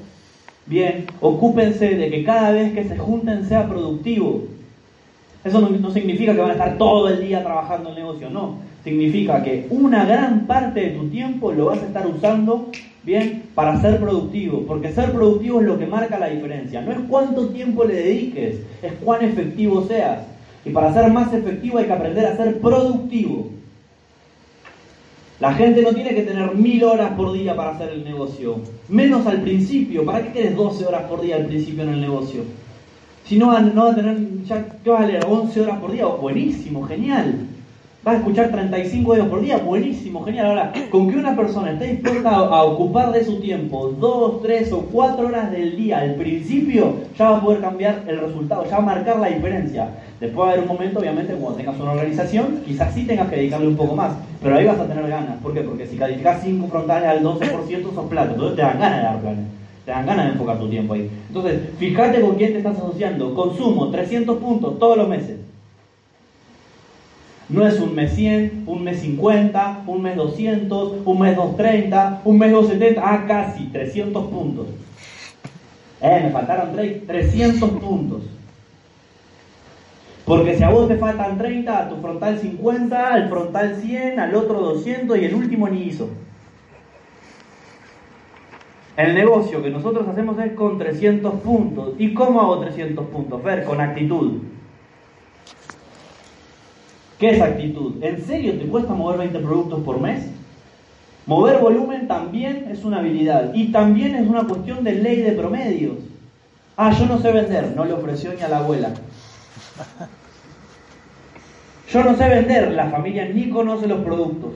bien, 0.67 1.07
ocúpense 1.21 1.97
de 1.97 2.11
que 2.11 2.25
cada 2.25 2.53
vez 2.53 2.73
que 2.73 2.85
se 2.85 2.97
junten 2.97 3.45
sea 3.45 3.69
productivo. 3.69 4.45
Eso 5.45 5.61
no, 5.61 5.91
significa 5.91 6.35
que 6.35 6.41
van 6.41 6.51
a 6.51 6.55
estar 6.55 6.79
todo 6.79 7.09
el 7.09 7.21
día 7.21 7.43
trabajando 7.43 7.91
el 7.91 7.97
negocio, 7.97 8.31
no. 8.31 8.59
Significa 8.85 9.43
que 9.43 9.67
una 9.71 10.05
gran 10.05 10.47
parte 10.47 10.81
de 10.81 10.91
tu 10.91 11.09
tiempo 11.09 11.53
lo 11.53 11.67
vas 11.67 11.83
a 11.83 11.87
estar 11.87 12.07
usando 12.07 12.71
Bien, 13.07 13.45
para 13.55 13.81
ser 13.81 14.01
productivo, 14.01 14.65
porque 14.67 14.91
ser 14.91 15.13
productivo 15.13 15.61
es 15.61 15.67
lo 15.69 15.79
que 15.79 15.87
marca 15.87 16.19
la 16.19 16.27
diferencia. 16.27 16.83
No 16.83 16.91
es 16.91 16.99
cuánto 17.09 17.51
tiempo 17.51 17.85
le 17.85 17.95
dediques, 17.95 18.57
es 18.83 18.93
cuán 18.95 19.25
efectivo 19.25 19.87
seas. 19.87 20.27
Y 20.65 20.71
para 20.71 20.93
ser 20.93 21.13
más 21.13 21.33
efectivo 21.33 21.79
hay 21.79 21.85
que 21.85 21.93
aprender 21.93 22.27
a 22.27 22.37
ser 22.37 22.61
productivo. 22.61 23.47
La 25.39 25.53
gente 25.55 25.83
no 25.83 25.93
tiene 25.93 26.15
que 26.15 26.23
tener 26.23 26.55
mil 26.55 26.83
horas 26.85 27.13
por 27.13 27.33
día 27.33 27.55
para 27.55 27.73
hacer 27.73 27.91
el 27.91 28.05
negocio. 28.05 28.57
Menos 28.89 29.27
al 29.27 29.43
principio. 29.43 30.05
¿Para 30.05 30.23
qué 30.23 30.31
quieres 30.31 30.57
12 30.57 30.87
horas 30.87 31.03
por 31.03 31.21
día 31.21 31.37
al 31.37 31.47
principio 31.47 31.83
en 31.83 31.91
el 31.91 32.01
negocio? 32.01 32.43
Si 33.25 33.37
no, 33.39 33.59
no 33.61 33.85
va 33.85 33.93
a 33.93 33.95
tener, 33.95 34.17
ya, 34.45 34.65
¿qué 34.83 34.91
vas 34.91 35.03
a 35.03 35.07
leer? 35.07 35.25
11 35.27 35.61
horas 35.61 35.79
por 35.79 35.93
día. 35.93 36.07
Buenísimo, 36.07 36.83
genial 36.87 37.46
vas 38.07 38.15
a 38.15 38.19
escuchar 38.19 38.53
35 38.53 39.17
euros 39.17 39.29
por 39.29 39.41
día, 39.41 39.57
buenísimo, 39.59 40.23
genial. 40.25 40.47
Ahora, 40.47 40.73
con 40.91 41.11
que 41.11 41.19
una 41.19 41.35
persona 41.35 41.73
esté 41.73 41.89
dispuesta 41.89 42.31
a, 42.31 42.63
ocupar 42.63 43.11
de 43.11 43.25
su 43.25 43.41
tiempo 43.41 43.93
dos, 43.99 44.43
tres 44.43 44.71
o 44.71 44.83
cuatro 44.83 45.27
horas 45.27 45.51
del 45.51 45.77
día 45.77 45.99
al 45.99 46.15
principio, 46.15 46.99
ya 47.19 47.31
va 47.31 47.39
a 47.39 47.41
poder 47.41 47.61
cambiar 47.61 48.05
el 48.07 48.21
resultado, 48.21 48.65
ya 48.65 48.77
va 48.77 48.77
a 48.77 48.95
marcar 48.95 49.19
la 49.19 49.27
diferencia. 49.27 49.89
Después 50.21 50.39
va 50.39 50.51
a 50.51 50.53
haber 50.53 50.63
un 50.63 50.69
momento, 50.69 51.01
obviamente, 51.01 51.35
cuando 51.35 51.59
tengas 51.59 51.81
una 51.81 51.91
organización, 51.91 52.61
quizás 52.65 52.95
sí 52.95 53.05
tengas 53.07 53.29
que 53.29 53.37
dedicarle 53.37 53.67
un 53.67 53.77
poco 53.77 53.97
más, 53.97 54.13
pero 54.41 54.55
ahí 54.55 54.65
vas 54.65 54.79
a 54.79 54.87
tener 54.87 55.09
ganas. 55.09 55.39
¿Por 55.43 55.53
qué? 55.53 55.63
Porque 55.63 55.89
si 55.89 55.97
calificas 55.97 56.43
5 56.45 56.69
frontales 56.69 57.09
al 57.09 57.25
12%, 57.25 57.93
sos 57.93 58.09
plata, 58.09 58.31
entonces 58.31 58.55
te 58.55 58.63
dan 58.63 58.79
ganas 58.79 58.99
de 58.99 59.05
dar 59.05 59.21
planes. 59.21 59.45
Te 59.85 59.91
dan 59.91 60.07
ganas 60.07 60.27
de 60.27 60.33
enfocar 60.33 60.61
tu 60.61 60.69
tiempo 60.69 60.95
ahí. 60.95 61.11
Entonces, 61.27 61.61
fíjate 61.77 62.21
con 62.21 62.37
quién 62.37 62.53
te 62.53 62.59
estás 62.59 62.79
asociando. 62.79 63.35
Consumo, 63.35 63.91
300 63.91 64.39
puntos 64.39 64.79
todos 64.79 64.97
los 64.97 65.09
meses. 65.09 65.39
No 67.49 67.67
es 67.67 67.79
un 67.79 67.95
mes 67.95 68.13
100, 68.15 68.65
un 68.67 68.83
mes 68.83 69.01
50, 69.01 69.85
un 69.87 70.03
mes 70.03 70.17
200, 70.17 70.95
un 71.05 71.19
mes 71.21 71.37
230, 71.37 72.23
un 72.25 72.39
mes 72.39 72.51
270, 72.51 73.03
ah, 73.05 73.25
casi 73.27 73.67
300 73.67 74.27
puntos. 74.27 74.67
Eh, 76.01 76.21
me 76.25 76.31
faltaron 76.31 76.75
300 76.75 77.71
puntos. 77.71 78.23
Porque 80.25 80.57
si 80.57 80.65
a 80.65 80.71
vos 80.71 80.89
te 80.89 80.97
faltan 80.97 81.39
30, 81.39 81.79
a 81.79 81.89
tu 81.89 81.97
frontal 81.97 82.37
50, 82.37 83.15
al 83.15 83.29
frontal 83.29 83.77
100, 83.81 84.19
al 84.19 84.35
otro 84.35 84.61
200 84.61 85.17
y 85.17 85.25
el 85.25 85.35
último 85.35 85.69
ni 85.69 85.85
hizo. 85.85 86.09
El 88.97 89.15
negocio 89.15 89.63
que 89.63 89.71
nosotros 89.71 90.09
hacemos 90.09 90.37
es 90.41 90.53
con 90.53 90.79
300 90.79 91.35
puntos. 91.43 91.95
¿Y 91.99 92.13
cómo 92.13 92.41
hago 92.41 92.59
300 92.59 93.07
puntos? 93.07 93.43
Ver, 93.45 93.65
con 93.65 93.81
actitud. 93.81 94.41
¿Qué 97.19 97.31
es 97.31 97.41
actitud? 97.41 98.03
¿En 98.03 98.23
serio 98.23 98.59
te 98.59 98.67
cuesta 98.67 98.93
mover 98.93 99.19
20 99.19 99.39
productos 99.39 99.81
por 99.83 100.01
mes? 100.01 100.27
Mover 101.25 101.59
volumen 101.59 102.07
también 102.07 102.69
es 102.71 102.85
una 102.85 102.99
habilidad 102.99 103.55
y 103.55 103.73
también 103.73 104.15
es 104.15 104.29
una 104.29 104.45
cuestión 104.45 104.85
de 104.85 104.93
ley 104.93 105.23
de 105.23 105.33
promedios. 105.33 105.97
Ah, 106.77 106.93
yo 106.93 107.07
no 107.07 107.19
sé 107.19 107.33
vender, 107.33 107.73
no 107.75 107.87
le 107.87 107.95
ofreció 107.95 108.35
ni 108.35 108.43
a 108.43 108.49
la 108.49 108.59
abuela. 108.59 108.91
Yo 111.89 112.03
no 112.05 112.17
sé 112.17 112.29
vender, 112.29 112.73
la 112.73 112.91
familia 112.91 113.27
ni 113.27 113.49
conoce 113.49 113.87
los 113.87 114.01
productos. 114.01 114.55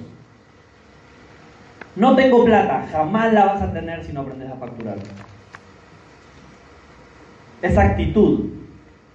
No 1.97 2.17
tengo 2.17 2.45
plata, 2.45 2.89
jamás 2.91 3.33
la 3.33 3.47
vas 3.47 3.63
a 3.63 3.73
tener 3.73 4.05
si 4.05 4.13
no 4.13 4.21
aprendes 4.23 4.51
a 4.51 4.57
facturar. 4.57 4.99
Es 7.63 7.79
actitud. 7.79 8.51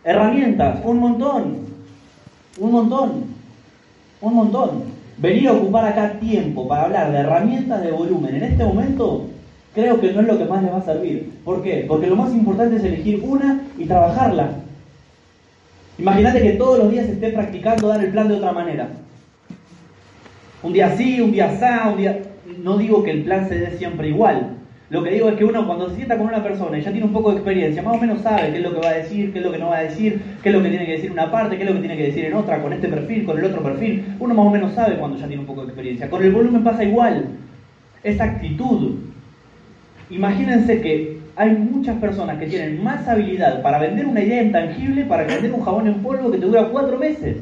Herramientas, 0.03 0.79
un 0.83 0.99
montón. 0.99 1.57
Un 2.57 2.71
montón 2.71 3.34
un 4.27 4.35
montón. 4.35 4.95
Venir 5.17 5.47
a 5.47 5.53
ocupar 5.53 5.85
acá 5.85 6.19
tiempo 6.19 6.67
para 6.67 6.83
hablar 6.83 7.11
de 7.11 7.19
herramientas 7.19 7.81
de 7.81 7.91
volumen 7.91 8.35
en 8.35 8.43
este 8.43 8.65
momento, 8.65 9.27
creo 9.73 9.99
que 9.99 10.11
no 10.11 10.21
es 10.21 10.27
lo 10.27 10.37
que 10.37 10.45
más 10.45 10.61
les 10.61 10.73
va 10.73 10.77
a 10.77 10.85
servir. 10.85 11.31
¿Por 11.45 11.63
qué? 11.63 11.85
Porque 11.87 12.07
lo 12.07 12.15
más 12.15 12.33
importante 12.33 12.77
es 12.77 12.83
elegir 12.83 13.21
una 13.23 13.61
y 13.77 13.85
trabajarla. 13.85 14.49
Imagínate 15.97 16.41
que 16.41 16.51
todos 16.51 16.79
los 16.79 16.91
días 16.91 17.07
esté 17.07 17.29
practicando 17.29 17.87
dar 17.87 18.03
el 18.03 18.11
plan 18.11 18.27
de 18.27 18.35
otra 18.35 18.51
manera. 18.51 18.89
Un 20.61 20.73
día 20.73 20.95
sí, 20.97 21.21
un 21.21 21.31
día 21.31 21.51
así, 21.51 21.89
un 21.89 21.97
día... 21.97 22.19
No 22.61 22.77
digo 22.77 23.03
que 23.03 23.11
el 23.11 23.23
plan 23.23 23.47
se 23.47 23.57
dé 23.57 23.77
siempre 23.77 24.09
igual, 24.09 24.54
lo 24.89 25.03
que 25.03 25.09
digo 25.09 25.29
es 25.29 25.35
que 25.35 25.45
uno 25.45 25.65
cuando 25.65 25.89
se 25.89 25.95
sienta 25.95 26.17
con 26.17 26.27
una 26.27 26.43
persona 26.43 26.77
y 26.77 26.81
ya 26.81 26.91
tiene 26.91 27.07
un 27.07 27.13
poco 27.13 27.31
de 27.31 27.37
experiencia, 27.37 27.81
más 27.81 27.95
o 27.95 27.99
menos 27.99 28.21
sabe 28.21 28.51
qué 28.51 28.57
es 28.57 28.63
lo 28.63 28.73
que 28.73 28.81
va 28.81 28.89
a 28.89 28.93
decir, 28.93 29.33
qué 29.33 29.39
es 29.39 29.45
lo 29.45 29.51
que 29.51 29.57
no 29.57 29.69
va 29.69 29.77
a 29.77 29.83
decir, 29.83 30.21
qué 30.43 30.49
es 30.49 30.55
lo 30.55 30.61
que 30.61 30.69
tiene 30.69 30.85
que 30.85 30.91
decir 30.91 31.07
en 31.07 31.13
una 31.13 31.31
parte, 31.31 31.57
qué 31.57 31.63
es 31.63 31.69
lo 31.69 31.75
que 31.75 31.81
tiene 31.81 31.97
que 31.97 32.03
decir 32.03 32.25
en 32.25 32.33
otra, 32.35 32.61
con 32.61 32.71
este 32.71 32.87
perfil, 32.87 33.25
con 33.25 33.39
el 33.39 33.45
otro 33.45 33.63
perfil. 33.63 34.05
Uno 34.19 34.35
más 34.35 34.45
o 34.45 34.49
menos 34.51 34.73
sabe 34.73 34.97
cuando 34.97 35.17
ya 35.17 35.25
tiene 35.25 35.41
un 35.41 35.47
poco 35.47 35.61
de 35.61 35.67
experiencia. 35.67 36.09
Con 36.09 36.23
el 36.23 36.31
volumen 36.31 36.63
pasa 36.63 36.83
igual. 36.83 37.29
Esa 38.03 38.25
actitud. 38.25 38.99
Imagínense 40.11 40.79
que 40.81 41.17
hay 41.35 41.49
muchas 41.49 41.97
personas 41.97 42.37
que 42.37 42.45
tienen 42.45 42.83
más 42.83 43.07
habilidad 43.07 43.63
para 43.63 43.79
vender 43.79 44.05
una 44.05 44.21
idea 44.21 44.43
intangible, 44.43 45.05
para 45.05 45.23
vender 45.23 45.51
un 45.51 45.61
jabón 45.61 45.87
en 45.87 45.95
polvo 45.95 46.29
que 46.29 46.37
te 46.37 46.45
dura 46.45 46.69
cuatro 46.71 46.99
meses. 46.99 47.37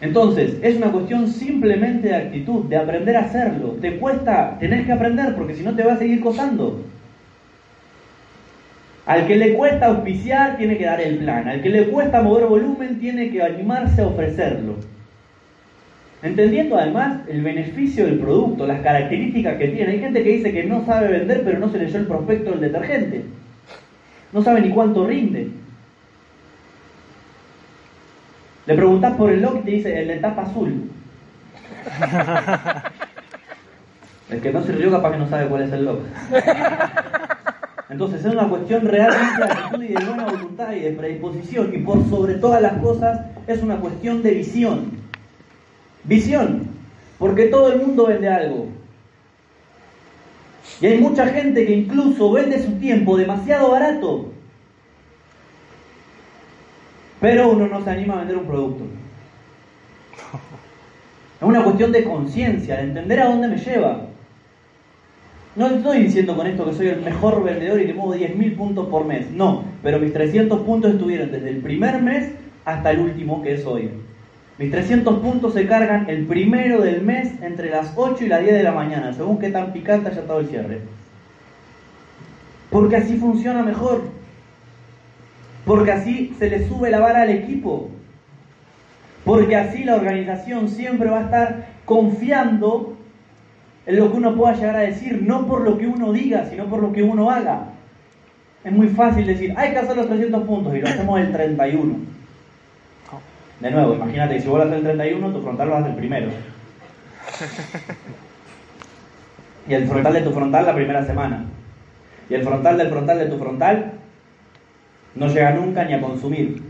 Entonces, 0.00 0.58
es 0.62 0.76
una 0.76 0.92
cuestión 0.92 1.26
simplemente 1.28 2.08
de 2.08 2.14
actitud, 2.14 2.64
de 2.64 2.76
aprender 2.76 3.16
a 3.16 3.20
hacerlo. 3.20 3.76
Te 3.80 3.96
cuesta, 3.96 4.56
tenés 4.60 4.84
que 4.84 4.92
aprender 4.92 5.34
porque 5.34 5.54
si 5.54 5.62
no 5.62 5.74
te 5.74 5.84
va 5.84 5.94
a 5.94 5.98
seguir 5.98 6.20
costando. 6.20 6.82
Al 9.06 9.26
que 9.26 9.36
le 9.36 9.54
cuesta 9.54 9.86
auspiciar, 9.86 10.56
tiene 10.58 10.76
que 10.76 10.84
dar 10.84 11.00
el 11.00 11.18
plan. 11.18 11.48
Al 11.48 11.62
que 11.62 11.70
le 11.70 11.86
cuesta 11.86 12.20
mover 12.20 12.46
volumen, 12.46 12.98
tiene 12.98 13.30
que 13.30 13.40
animarse 13.42 14.02
a 14.02 14.08
ofrecerlo. 14.08 14.74
Entendiendo 16.22 16.76
además 16.76 17.20
el 17.28 17.42
beneficio 17.42 18.04
del 18.04 18.18
producto, 18.18 18.66
las 18.66 18.80
características 18.80 19.56
que 19.58 19.68
tiene. 19.68 19.92
Hay 19.92 20.00
gente 20.00 20.24
que 20.24 20.30
dice 20.30 20.52
que 20.52 20.64
no 20.64 20.84
sabe 20.84 21.08
vender, 21.08 21.42
pero 21.44 21.58
no 21.58 21.70
se 21.70 21.78
leyó 21.78 21.98
el 21.98 22.06
prospecto 22.06 22.50
del 22.50 22.60
detergente. 22.60 23.22
No 24.32 24.42
sabe 24.42 24.60
ni 24.60 24.70
cuánto 24.70 25.06
rinde. 25.06 25.48
Le 28.66 28.74
preguntás 28.74 29.16
por 29.16 29.30
el 29.30 29.42
lock 29.42 29.58
y 29.60 29.64
te 29.64 29.70
dice 29.70 30.00
el 30.00 30.08
de 30.08 30.16
tapa 30.16 30.42
azul. 30.42 30.90
El 34.28 34.40
que 34.40 34.52
no 34.52 34.60
se 34.60 34.72
rió 34.72 34.90
capaz 34.90 35.12
que 35.12 35.18
no 35.18 35.28
sabe 35.28 35.46
cuál 35.46 35.62
es 35.62 35.72
el 35.72 35.84
loco. 35.84 36.02
Entonces 37.88 38.24
es 38.24 38.32
una 38.32 38.48
cuestión 38.48 38.84
realmente 38.84 39.36
de 39.36 39.52
actitud 39.52 39.84
y 39.84 39.94
de 39.94 40.04
buena 40.04 40.24
voluntad 40.24 40.72
y 40.72 40.80
de 40.80 40.90
predisposición. 40.90 41.72
Y 41.72 41.78
por 41.78 42.04
sobre 42.10 42.34
todas 42.34 42.60
las 42.60 42.72
cosas 42.78 43.20
es 43.46 43.62
una 43.62 43.76
cuestión 43.76 44.24
de 44.24 44.32
visión. 44.32 44.90
Visión. 46.02 46.68
Porque 47.20 47.44
todo 47.46 47.72
el 47.72 47.80
mundo 47.80 48.06
vende 48.06 48.28
algo. 48.28 48.66
Y 50.80 50.86
hay 50.86 50.98
mucha 50.98 51.28
gente 51.28 51.64
que 51.64 51.72
incluso 51.72 52.32
vende 52.32 52.60
su 52.60 52.72
tiempo 52.72 53.16
demasiado 53.16 53.70
barato. 53.70 54.32
Pero 57.26 57.50
uno 57.50 57.66
no 57.66 57.82
se 57.82 57.90
anima 57.90 58.14
a 58.14 58.18
vender 58.18 58.36
un 58.36 58.46
producto. 58.46 58.84
Es 61.40 61.42
una 61.42 61.64
cuestión 61.64 61.90
de 61.90 62.04
conciencia, 62.04 62.76
de 62.76 62.82
entender 62.82 63.18
a 63.18 63.26
dónde 63.26 63.48
me 63.48 63.56
lleva. 63.56 64.02
No 65.56 65.66
estoy 65.66 66.04
diciendo 66.04 66.36
con 66.36 66.46
esto 66.46 66.64
que 66.64 66.74
soy 66.74 66.86
el 66.86 67.02
mejor 67.02 67.42
vendedor 67.42 67.80
y 67.80 67.86
que 67.86 67.94
muevo 67.94 68.14
10.000 68.14 68.56
puntos 68.56 68.86
por 68.86 69.06
mes. 69.06 69.28
No, 69.32 69.64
pero 69.82 69.98
mis 69.98 70.12
300 70.12 70.60
puntos 70.60 70.92
estuvieron 70.92 71.32
desde 71.32 71.50
el 71.50 71.56
primer 71.56 72.00
mes 72.00 72.30
hasta 72.64 72.92
el 72.92 73.00
último, 73.00 73.42
que 73.42 73.54
es 73.54 73.66
hoy. 73.66 73.90
Mis 74.58 74.70
300 74.70 75.18
puntos 75.18 75.52
se 75.52 75.66
cargan 75.66 76.08
el 76.08 76.26
primero 76.26 76.80
del 76.80 77.02
mes 77.02 77.42
entre 77.42 77.70
las 77.70 77.92
8 77.96 78.24
y 78.24 78.28
las 78.28 78.40
10 78.42 78.54
de 78.54 78.62
la 78.62 78.70
mañana, 78.70 79.12
según 79.12 79.40
qué 79.40 79.50
tan 79.50 79.72
picante 79.72 80.10
haya 80.10 80.20
estado 80.20 80.38
el 80.38 80.46
cierre. 80.46 80.78
Porque 82.70 82.94
así 82.94 83.16
funciona 83.16 83.64
mejor. 83.64 84.15
Porque 85.66 85.92
así 85.92 86.34
se 86.38 86.48
le 86.48 86.66
sube 86.66 86.90
la 86.90 87.00
vara 87.00 87.22
al 87.22 87.30
equipo. 87.30 87.90
Porque 89.24 89.56
así 89.56 89.82
la 89.82 89.96
organización 89.96 90.68
siempre 90.68 91.10
va 91.10 91.18
a 91.18 91.24
estar 91.24 91.66
confiando 91.84 92.96
en 93.84 93.96
lo 93.96 94.10
que 94.10 94.16
uno 94.16 94.36
pueda 94.36 94.54
llegar 94.54 94.76
a 94.76 94.80
decir, 94.80 95.22
no 95.22 95.46
por 95.48 95.62
lo 95.62 95.76
que 95.76 95.88
uno 95.88 96.12
diga, 96.12 96.46
sino 96.48 96.66
por 96.66 96.80
lo 96.80 96.92
que 96.92 97.02
uno 97.02 97.30
haga. 97.30 97.64
Es 98.62 98.72
muy 98.72 98.88
fácil 98.88 99.26
decir, 99.26 99.54
hay 99.56 99.72
que 99.72 99.78
hacer 99.78 99.96
los 99.96 100.06
300 100.06 100.44
puntos 100.44 100.74
y 100.74 100.80
lo 100.80 100.88
hacemos 100.88 101.20
el 101.20 101.32
31. 101.32 101.96
De 103.58 103.70
nuevo, 103.70 103.94
imagínate 103.94 104.40
si 104.40 104.48
vos 104.48 104.58
lo 104.58 104.64
haces 104.64 104.76
el 104.76 104.84
31, 104.84 105.32
tu 105.32 105.42
frontal 105.42 105.68
lo 105.68 105.76
hace 105.76 105.88
el 105.88 105.96
primero. 105.96 106.30
Y 109.68 109.74
el 109.74 109.88
frontal 109.88 110.12
de 110.12 110.20
tu 110.20 110.30
frontal 110.30 110.64
la 110.64 110.74
primera 110.74 111.04
semana. 111.04 111.44
Y 112.30 112.34
el 112.34 112.44
frontal 112.44 112.78
del 112.78 112.88
frontal 112.88 113.18
de 113.18 113.26
tu 113.26 113.38
frontal 113.38 113.92
no 115.16 115.28
llega 115.28 115.52
nunca 115.52 115.84
ni 115.84 115.94
a 115.94 116.00
consumir. 116.00 116.62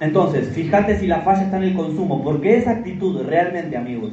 Entonces, 0.00 0.48
fíjate 0.48 0.98
si 0.98 1.06
la 1.06 1.20
falla 1.20 1.42
está 1.42 1.56
en 1.58 1.62
el 1.64 1.74
consumo, 1.74 2.22
porque 2.24 2.56
esa 2.56 2.72
actitud 2.72 3.22
realmente, 3.22 3.76
amigos, 3.76 4.12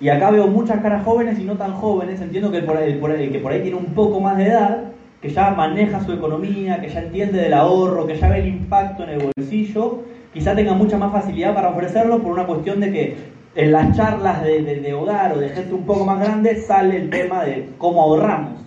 y 0.00 0.08
acá 0.08 0.30
veo 0.30 0.48
muchas 0.48 0.80
caras 0.80 1.04
jóvenes 1.04 1.38
y 1.38 1.44
no 1.44 1.56
tan 1.56 1.72
jóvenes. 1.74 2.20
Entiendo 2.20 2.50
que 2.50 2.60
por 2.60 2.76
ahí, 2.76 2.98
que 3.30 3.38
por 3.38 3.52
ahí 3.52 3.62
tiene 3.62 3.76
un 3.76 3.94
poco 3.94 4.20
más 4.20 4.36
de 4.36 4.46
edad, 4.46 4.84
que 5.22 5.30
ya 5.30 5.50
maneja 5.50 6.04
su 6.04 6.12
economía, 6.12 6.80
que 6.80 6.88
ya 6.88 7.00
entiende 7.00 7.40
del 7.40 7.54
ahorro, 7.54 8.06
que 8.06 8.16
ya 8.16 8.28
ve 8.28 8.40
el 8.40 8.48
impacto 8.48 9.04
en 9.04 9.10
el 9.10 9.32
bolsillo, 9.34 10.02
quizá 10.32 10.54
tenga 10.54 10.74
mucha 10.74 10.98
más 10.98 11.12
facilidad 11.12 11.54
para 11.54 11.70
ofrecerlo 11.70 12.22
por 12.22 12.32
una 12.32 12.46
cuestión 12.46 12.80
de 12.80 12.92
que 12.92 13.16
en 13.54 13.72
las 13.72 13.96
charlas 13.96 14.42
de, 14.42 14.92
hogar 14.92 15.32
o 15.32 15.38
de 15.38 15.48
gente 15.48 15.72
un 15.72 15.86
poco 15.86 16.04
más 16.04 16.20
grande 16.20 16.56
sale 16.56 16.96
el 16.96 17.10
tema 17.10 17.44
de 17.44 17.70
cómo 17.78 18.02
ahorramos. 18.02 18.63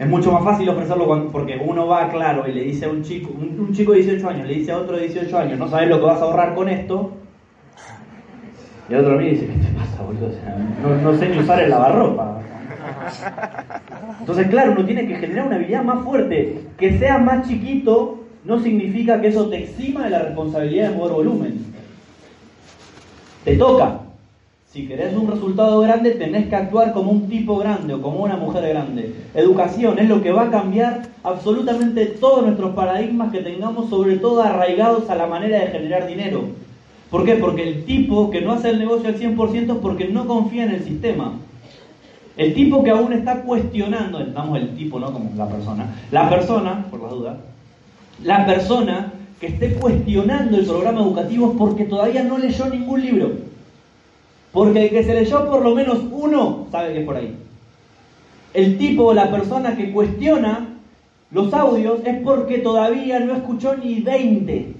Es 0.00 0.08
mucho 0.08 0.32
más 0.32 0.42
fácil 0.42 0.68
ofrecerlo 0.68 1.28
porque 1.30 1.60
uno 1.62 1.86
va 1.86 2.08
claro 2.08 2.48
y 2.48 2.52
le 2.52 2.62
dice 2.62 2.86
a 2.86 2.88
un 2.88 3.02
chico, 3.02 3.30
un, 3.32 3.70
chico 3.72 3.92
de 3.92 3.98
18 3.98 4.28
años, 4.30 4.48
le 4.48 4.54
dice 4.54 4.72
a 4.72 4.78
otro 4.78 4.96
de 4.96 5.02
18 5.06 5.38
años, 5.38 5.58
no 5.58 5.68
sabes 5.68 5.90
lo 5.90 6.00
que 6.00 6.06
vas 6.06 6.20
a 6.20 6.24
ahorrar 6.24 6.54
con 6.54 6.70
esto, 6.70 7.12
y 8.90 8.94
el 8.94 9.00
otro 9.00 9.18
mí 9.18 9.28
dice, 9.28 9.46
¿qué 9.46 9.52
te 9.52 9.68
pasa, 9.78 10.02
boludo? 10.02 10.32
no, 11.02 11.16
sé 11.16 11.28
ni 11.28 11.38
usar 11.38 11.62
el 11.62 11.70
lavarropa. 11.70 12.40
Entonces, 14.18 14.48
claro, 14.48 14.72
uno 14.72 14.84
tiene 14.84 15.06
que 15.06 15.14
generar 15.14 15.46
una 15.46 15.56
habilidad 15.56 15.84
más 15.84 16.02
fuerte. 16.02 16.60
Que 16.76 16.98
sea 16.98 17.18
más 17.18 17.46
chiquito 17.46 18.24
no 18.44 18.58
significa 18.58 19.20
que 19.20 19.28
eso 19.28 19.48
te 19.48 19.62
exima 19.62 20.04
de 20.04 20.10
la 20.10 20.22
responsabilidad 20.22 20.90
de 20.90 20.96
mover 20.96 21.12
volumen. 21.12 21.64
Te 23.44 23.56
toca. 23.56 24.00
Si 24.72 24.86
querés 24.86 25.16
un 25.16 25.26
resultado 25.26 25.80
grande, 25.80 26.12
tenés 26.12 26.46
que 26.46 26.54
actuar 26.54 26.92
como 26.92 27.10
un 27.10 27.28
tipo 27.28 27.58
grande 27.58 27.94
o 27.94 28.00
como 28.00 28.22
una 28.22 28.36
mujer 28.36 28.68
grande. 28.68 29.16
Educación 29.34 29.98
es 29.98 30.08
lo 30.08 30.22
que 30.22 30.30
va 30.30 30.42
a 30.42 30.50
cambiar 30.50 31.08
absolutamente 31.24 32.06
todos 32.06 32.44
nuestros 32.44 32.72
paradigmas 32.76 33.32
que 33.32 33.40
tengamos, 33.40 33.90
sobre 33.90 34.18
todo 34.18 34.40
arraigados 34.42 35.10
a 35.10 35.16
la 35.16 35.26
manera 35.26 35.58
de 35.58 35.72
generar 35.72 36.06
dinero. 36.06 36.44
¿Por 37.10 37.24
qué? 37.24 37.34
Porque 37.34 37.64
el 37.66 37.84
tipo 37.84 38.30
que 38.30 38.42
no 38.42 38.52
hace 38.52 38.70
el 38.70 38.78
negocio 38.78 39.08
al 39.08 39.18
100% 39.18 39.56
es 39.56 39.78
porque 39.82 40.06
no 40.06 40.28
confía 40.28 40.62
en 40.62 40.70
el 40.70 40.84
sistema. 40.84 41.32
El 42.36 42.54
tipo 42.54 42.84
que 42.84 42.90
aún 42.90 43.12
está 43.12 43.42
cuestionando, 43.42 44.20
estamos 44.20 44.56
el 44.56 44.76
tipo, 44.76 45.00
no 45.00 45.12
como 45.12 45.32
la 45.36 45.48
persona, 45.48 45.96
la 46.12 46.30
persona, 46.30 46.86
por 46.92 47.02
la 47.02 47.08
duda, 47.08 47.36
la 48.22 48.46
persona 48.46 49.14
que 49.40 49.48
esté 49.48 49.74
cuestionando 49.74 50.56
el 50.56 50.64
programa 50.64 51.00
educativo 51.00 51.50
es 51.50 51.58
porque 51.58 51.86
todavía 51.86 52.22
no 52.22 52.38
leyó 52.38 52.66
ningún 52.66 53.00
libro. 53.00 53.49
Porque 54.52 54.84
el 54.84 54.90
que 54.90 55.04
se 55.04 55.14
leyó 55.14 55.48
por 55.48 55.62
lo 55.62 55.74
menos 55.74 56.00
uno 56.10 56.66
sabe 56.70 56.92
que 56.92 57.00
es 57.00 57.06
por 57.06 57.16
ahí. 57.16 57.34
El 58.52 58.78
tipo 58.78 59.04
o 59.04 59.14
la 59.14 59.30
persona 59.30 59.76
que 59.76 59.92
cuestiona 59.92 60.68
los 61.30 61.54
audios 61.54 62.00
es 62.04 62.20
porque 62.22 62.58
todavía 62.58 63.20
no 63.20 63.34
escuchó 63.34 63.76
ni 63.76 64.00
20. 64.00 64.74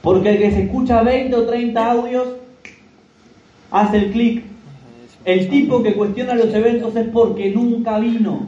Porque 0.00 0.30
el 0.30 0.38
que 0.38 0.50
se 0.50 0.62
escucha 0.62 1.02
20 1.02 1.36
o 1.36 1.44
30 1.44 1.92
audios 1.92 2.28
hace 3.70 3.98
el 3.98 4.12
clic. 4.12 4.44
El 5.26 5.50
tipo 5.50 5.82
que 5.82 5.94
cuestiona 5.94 6.34
los 6.34 6.52
eventos 6.54 6.96
es 6.96 7.06
porque 7.08 7.50
nunca 7.50 7.98
vino. 7.98 8.46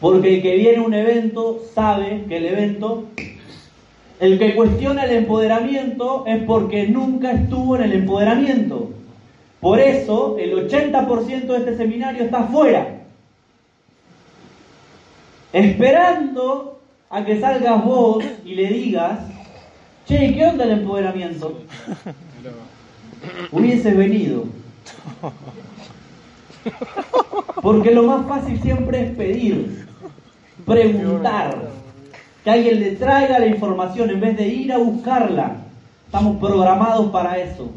Porque 0.00 0.36
el 0.36 0.42
que 0.42 0.56
viene 0.56 0.78
a 0.78 0.82
un 0.82 0.94
evento 0.94 1.62
sabe 1.74 2.24
que 2.28 2.38
el 2.38 2.46
evento... 2.46 3.04
El 4.18 4.38
que 4.38 4.54
cuestiona 4.54 5.04
el 5.04 5.12
empoderamiento 5.12 6.24
es 6.26 6.42
porque 6.44 6.86
nunca 6.88 7.32
estuvo 7.32 7.76
en 7.76 7.82
el 7.82 7.92
empoderamiento. 7.92 8.90
Por 9.60 9.78
eso 9.78 10.36
el 10.38 10.68
80% 10.68 11.46
de 11.46 11.56
este 11.56 11.76
seminario 11.76 12.24
está 12.24 12.40
afuera. 12.40 13.02
Esperando 15.52 16.80
a 17.10 17.24
que 17.24 17.40
salgas 17.40 17.84
vos 17.84 18.24
y 18.44 18.54
le 18.54 18.68
digas, 18.68 19.20
Che, 20.06 20.34
¿qué 20.34 20.46
onda 20.46 20.64
el 20.64 20.70
empoderamiento? 20.70 21.58
Hubiese 23.50 23.90
venido. 23.92 24.44
Porque 27.60 27.90
lo 27.90 28.04
más 28.04 28.26
fácil 28.28 28.60
siempre 28.62 29.02
es 29.02 29.16
pedir, 29.16 29.88
preguntar, 30.64 31.70
que 32.46 32.52
alguien 32.52 32.78
le 32.78 32.92
traiga 32.92 33.40
la 33.40 33.48
información 33.48 34.08
en 34.08 34.20
vez 34.20 34.36
de 34.36 34.46
ir 34.46 34.72
a 34.72 34.78
buscarla. 34.78 35.56
Estamos 36.06 36.36
programados 36.36 37.10
para 37.10 37.38
eso. 37.38 37.72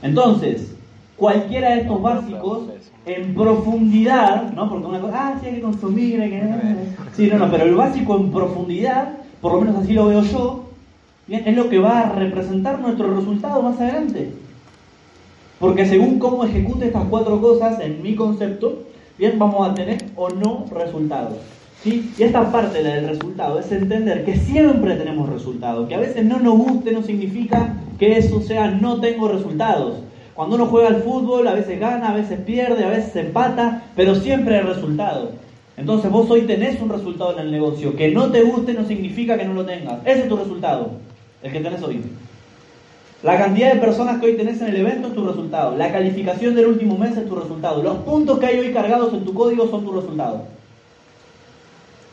Entonces, 0.00 0.74
cualquiera 1.14 1.72
de 1.72 1.82
estos 1.82 2.00
básicos 2.00 2.62
en 3.04 3.34
profundidad, 3.34 4.54
¿no? 4.54 4.70
Porque 4.70 4.86
una 4.86 5.02
cosa, 5.02 5.28
ah, 5.28 5.38
sí 5.38 5.48
hay 5.48 5.54
que 5.56 5.60
consumir, 5.60 6.18
hay 6.22 6.30
que... 6.30 6.42
Sí, 7.14 7.26
no, 7.30 7.36
no, 7.36 7.50
pero 7.50 7.64
el 7.64 7.74
básico 7.74 8.16
en 8.16 8.32
profundidad 8.32 9.18
por 9.42 9.52
lo 9.52 9.60
menos 9.60 9.76
así 9.76 9.92
lo 9.92 10.06
veo 10.06 10.22
yo, 10.22 10.64
es 11.28 11.54
lo 11.54 11.68
que 11.68 11.78
va 11.78 12.00
a 12.00 12.12
representar 12.12 12.80
nuestro 12.80 13.14
resultado 13.14 13.60
más 13.60 13.78
adelante. 13.78 14.32
Porque 15.60 15.84
según 15.84 16.18
cómo 16.18 16.42
ejecute 16.42 16.86
estas 16.86 17.04
cuatro 17.10 17.38
cosas, 17.38 17.80
en 17.80 18.00
mi 18.00 18.16
concepto, 18.16 18.84
bien, 19.18 19.38
vamos 19.38 19.68
a 19.68 19.74
tener 19.74 20.06
o 20.16 20.30
no 20.30 20.64
resultados. 20.72 21.36
Y 21.88 22.22
esta 22.22 22.52
parte 22.52 22.82
del 22.82 23.08
resultado 23.08 23.58
es 23.58 23.72
entender 23.72 24.22
que 24.26 24.36
siempre 24.36 24.96
tenemos 24.96 25.26
resultados, 25.30 25.88
que 25.88 25.94
a 25.94 26.00
veces 26.00 26.22
no 26.22 26.38
nos 26.38 26.58
guste 26.58 26.92
no 26.92 27.02
significa 27.02 27.76
que 27.98 28.18
eso 28.18 28.42
sea 28.42 28.70
no 28.70 29.00
tengo 29.00 29.28
resultados. 29.28 30.00
Cuando 30.34 30.56
uno 30.56 30.66
juega 30.66 30.88
al 30.88 31.02
fútbol, 31.02 31.48
a 31.48 31.54
veces 31.54 31.80
gana, 31.80 32.10
a 32.10 32.14
veces 32.14 32.40
pierde, 32.40 32.84
a 32.84 32.90
veces 32.90 33.16
empata, 33.16 33.84
pero 33.96 34.14
siempre 34.14 34.56
hay 34.56 34.64
resultados. 34.64 35.30
Entonces 35.78 36.10
vos 36.10 36.28
hoy 36.30 36.42
tenés 36.42 36.78
un 36.82 36.90
resultado 36.90 37.32
en 37.32 37.46
el 37.46 37.50
negocio. 37.50 37.96
Que 37.96 38.10
no 38.10 38.30
te 38.30 38.42
guste 38.42 38.74
no 38.74 38.86
significa 38.86 39.38
que 39.38 39.46
no 39.46 39.54
lo 39.54 39.64
tengas. 39.64 40.00
Ese 40.04 40.24
es 40.24 40.28
tu 40.28 40.36
resultado, 40.36 40.90
el 41.42 41.52
que 41.52 41.60
tenés 41.60 41.82
hoy. 41.82 42.02
La 43.22 43.38
cantidad 43.38 43.72
de 43.72 43.80
personas 43.80 44.20
que 44.20 44.26
hoy 44.26 44.36
tenés 44.36 44.60
en 44.60 44.68
el 44.68 44.76
evento 44.76 45.08
es 45.08 45.14
tu 45.14 45.26
resultado. 45.26 45.74
La 45.74 45.90
calificación 45.90 46.54
del 46.54 46.66
último 46.66 46.98
mes 46.98 47.16
es 47.16 47.26
tu 47.26 47.34
resultado. 47.34 47.82
Los 47.82 47.96
puntos 47.98 48.38
que 48.38 48.46
hay 48.46 48.58
hoy 48.58 48.72
cargados 48.74 49.14
en 49.14 49.24
tu 49.24 49.32
código 49.32 49.68
son 49.68 49.84
tu 49.84 49.92
resultado. 49.92 50.57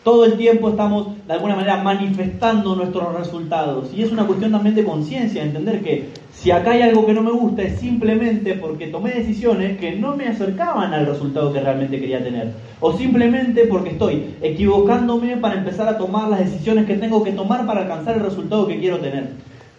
Todo 0.06 0.24
el 0.24 0.38
tiempo 0.38 0.70
estamos 0.70 1.08
de 1.26 1.34
alguna 1.34 1.56
manera 1.56 1.82
manifestando 1.82 2.76
nuestros 2.76 3.12
resultados. 3.18 3.92
Y 3.92 4.04
es 4.04 4.12
una 4.12 4.28
cuestión 4.28 4.52
también 4.52 4.76
de 4.76 4.84
conciencia, 4.84 5.42
entender 5.42 5.82
que 5.82 6.10
si 6.32 6.52
acá 6.52 6.74
hay 6.74 6.84
algo 6.84 7.08
que 7.08 7.14
no 7.16 7.24
me 7.24 7.32
gusta 7.32 7.64
es 7.64 7.80
simplemente 7.80 8.54
porque 8.54 8.86
tomé 8.86 9.16
decisiones 9.16 9.80
que 9.80 9.96
no 9.96 10.16
me 10.16 10.28
acercaban 10.28 10.94
al 10.94 11.08
resultado 11.08 11.52
que 11.52 11.60
realmente 11.60 12.00
quería 12.00 12.24
tener. 12.24 12.52
O 12.82 12.96
simplemente 12.96 13.66
porque 13.66 13.94
estoy 13.94 14.36
equivocándome 14.44 15.38
para 15.38 15.56
empezar 15.56 15.90
a 15.90 15.98
tomar 15.98 16.30
las 16.30 16.38
decisiones 16.38 16.86
que 16.86 16.98
tengo 16.98 17.24
que 17.24 17.32
tomar 17.32 17.66
para 17.66 17.82
alcanzar 17.82 18.18
el 18.18 18.26
resultado 18.26 18.68
que 18.68 18.80
quiero 18.80 19.00
tener. 19.00 19.30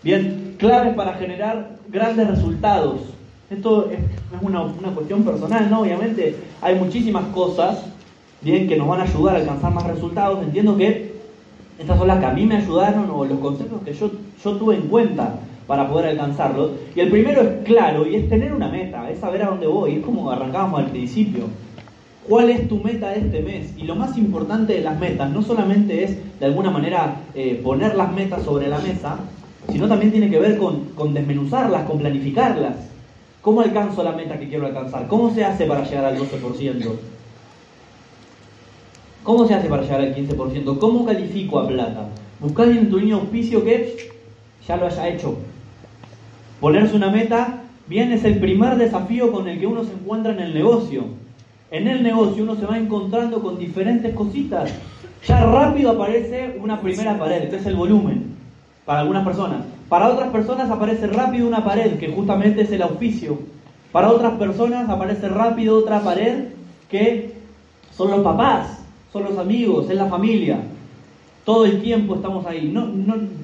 Bien, 0.02 0.56
claves 0.58 0.96
para 0.96 1.14
generar 1.14 1.76
grandes 1.88 2.26
resultados. 2.26 2.98
Esto 3.48 3.92
es 3.92 4.00
una, 4.42 4.62
una 4.62 4.88
cuestión 4.88 5.22
personal, 5.22 5.70
¿no? 5.70 5.82
Obviamente 5.82 6.34
hay 6.60 6.74
muchísimas 6.74 7.26
cosas, 7.26 7.84
bien, 8.40 8.68
que 8.68 8.76
nos 8.76 8.88
van 8.88 9.00
a 9.00 9.04
ayudar 9.04 9.36
a 9.36 9.38
alcanzar 9.38 9.72
más 9.72 9.86
resultados. 9.86 10.42
Entiendo 10.42 10.76
que 10.76 11.16
estas 11.78 11.98
son 11.98 12.08
las 12.08 12.18
que 12.18 12.26
a 12.26 12.32
mí 12.32 12.46
me 12.46 12.56
ayudaron 12.56 13.10
o 13.10 13.24
los 13.24 13.38
conceptos 13.38 13.82
que 13.82 13.92
yo, 13.92 14.10
yo 14.42 14.52
tuve 14.56 14.76
en 14.76 14.82
cuenta 14.82 15.34
para 15.66 15.88
poder 15.88 16.06
alcanzarlos. 16.06 16.72
Y 16.94 17.00
el 17.00 17.10
primero 17.10 17.42
es 17.42 17.64
claro 17.64 18.06
y 18.06 18.16
es 18.16 18.28
tener 18.28 18.52
una 18.52 18.68
meta, 18.68 19.10
es 19.10 19.18
saber 19.18 19.42
a 19.42 19.48
dónde 19.48 19.66
voy, 19.66 19.96
es 19.96 20.04
como 20.04 20.30
arrancábamos 20.30 20.80
al 20.80 20.90
principio. 20.90 21.44
¿Cuál 22.28 22.50
es 22.50 22.68
tu 22.68 22.78
meta 22.78 23.10
de 23.10 23.20
este 23.20 23.40
mes? 23.40 23.72
Y 23.76 23.84
lo 23.84 23.94
más 23.94 24.16
importante 24.18 24.72
de 24.74 24.80
las 24.80 24.98
metas 24.98 25.30
no 25.30 25.42
solamente 25.42 26.02
es 26.02 26.40
de 26.40 26.46
alguna 26.46 26.70
manera 26.70 27.20
eh, 27.34 27.60
poner 27.62 27.94
las 27.94 28.12
metas 28.12 28.42
sobre 28.42 28.68
la 28.68 28.78
mesa, 28.78 29.18
sino 29.70 29.86
también 29.86 30.10
tiene 30.10 30.30
que 30.30 30.38
ver 30.38 30.58
con, 30.58 30.86
con 30.96 31.14
desmenuzarlas, 31.14 31.84
con 31.84 31.98
planificarlas. 31.98 32.76
¿Cómo 33.42 33.60
alcanzo 33.60 34.02
la 34.02 34.12
meta 34.12 34.38
que 34.40 34.48
quiero 34.48 34.66
alcanzar? 34.66 35.06
¿Cómo 35.06 35.32
se 35.32 35.44
hace 35.44 35.66
para 35.66 35.84
llegar 35.84 36.06
al 36.06 36.18
12%? 36.18 36.90
¿Cómo 39.26 39.44
se 39.44 39.54
hace 39.54 39.68
para 39.68 39.82
llegar 39.82 40.02
al 40.02 40.14
15%? 40.14 40.78
¿Cómo 40.78 41.04
califico 41.04 41.58
a 41.58 41.66
plata? 41.66 42.06
Buscar 42.38 42.68
en 42.68 42.88
tu 42.88 43.00
niño 43.00 43.16
auspicio 43.16 43.64
que 43.64 43.96
ya 44.64 44.76
lo 44.76 44.86
haya 44.86 45.08
hecho. 45.08 45.36
Ponerse 46.60 46.94
una 46.94 47.10
meta, 47.10 47.64
bien, 47.88 48.12
es 48.12 48.22
el 48.24 48.38
primer 48.38 48.76
desafío 48.76 49.32
con 49.32 49.48
el 49.48 49.58
que 49.58 49.66
uno 49.66 49.82
se 49.82 49.94
encuentra 49.94 50.32
en 50.32 50.38
el 50.38 50.54
negocio. 50.54 51.06
En 51.72 51.88
el 51.88 52.04
negocio 52.04 52.44
uno 52.44 52.54
se 52.54 52.66
va 52.66 52.78
encontrando 52.78 53.42
con 53.42 53.58
diferentes 53.58 54.14
cositas. 54.14 54.72
Ya 55.26 55.44
rápido 55.44 55.90
aparece 55.90 56.56
una 56.62 56.80
primera 56.80 57.18
pared, 57.18 57.50
que 57.50 57.56
es 57.56 57.66
el 57.66 57.74
volumen, 57.74 58.36
para 58.84 59.00
algunas 59.00 59.24
personas. 59.24 59.64
Para 59.88 60.08
otras 60.08 60.30
personas 60.30 60.70
aparece 60.70 61.08
rápido 61.08 61.48
una 61.48 61.64
pared, 61.64 61.98
que 61.98 62.12
justamente 62.12 62.62
es 62.62 62.70
el 62.70 62.82
auspicio. 62.82 63.40
Para 63.90 64.08
otras 64.08 64.34
personas 64.34 64.88
aparece 64.88 65.28
rápido 65.28 65.78
otra 65.78 65.98
pared, 65.98 66.44
que 66.88 67.34
son 67.90 68.12
los 68.12 68.20
papás, 68.20 68.85
son 69.12 69.24
los 69.24 69.38
amigos, 69.38 69.88
es 69.90 69.96
la 69.96 70.06
familia. 70.06 70.58
Todo 71.44 71.64
el 71.64 71.80
tiempo 71.80 72.16
estamos 72.16 72.44
ahí. 72.46 72.70
No, 72.72 72.86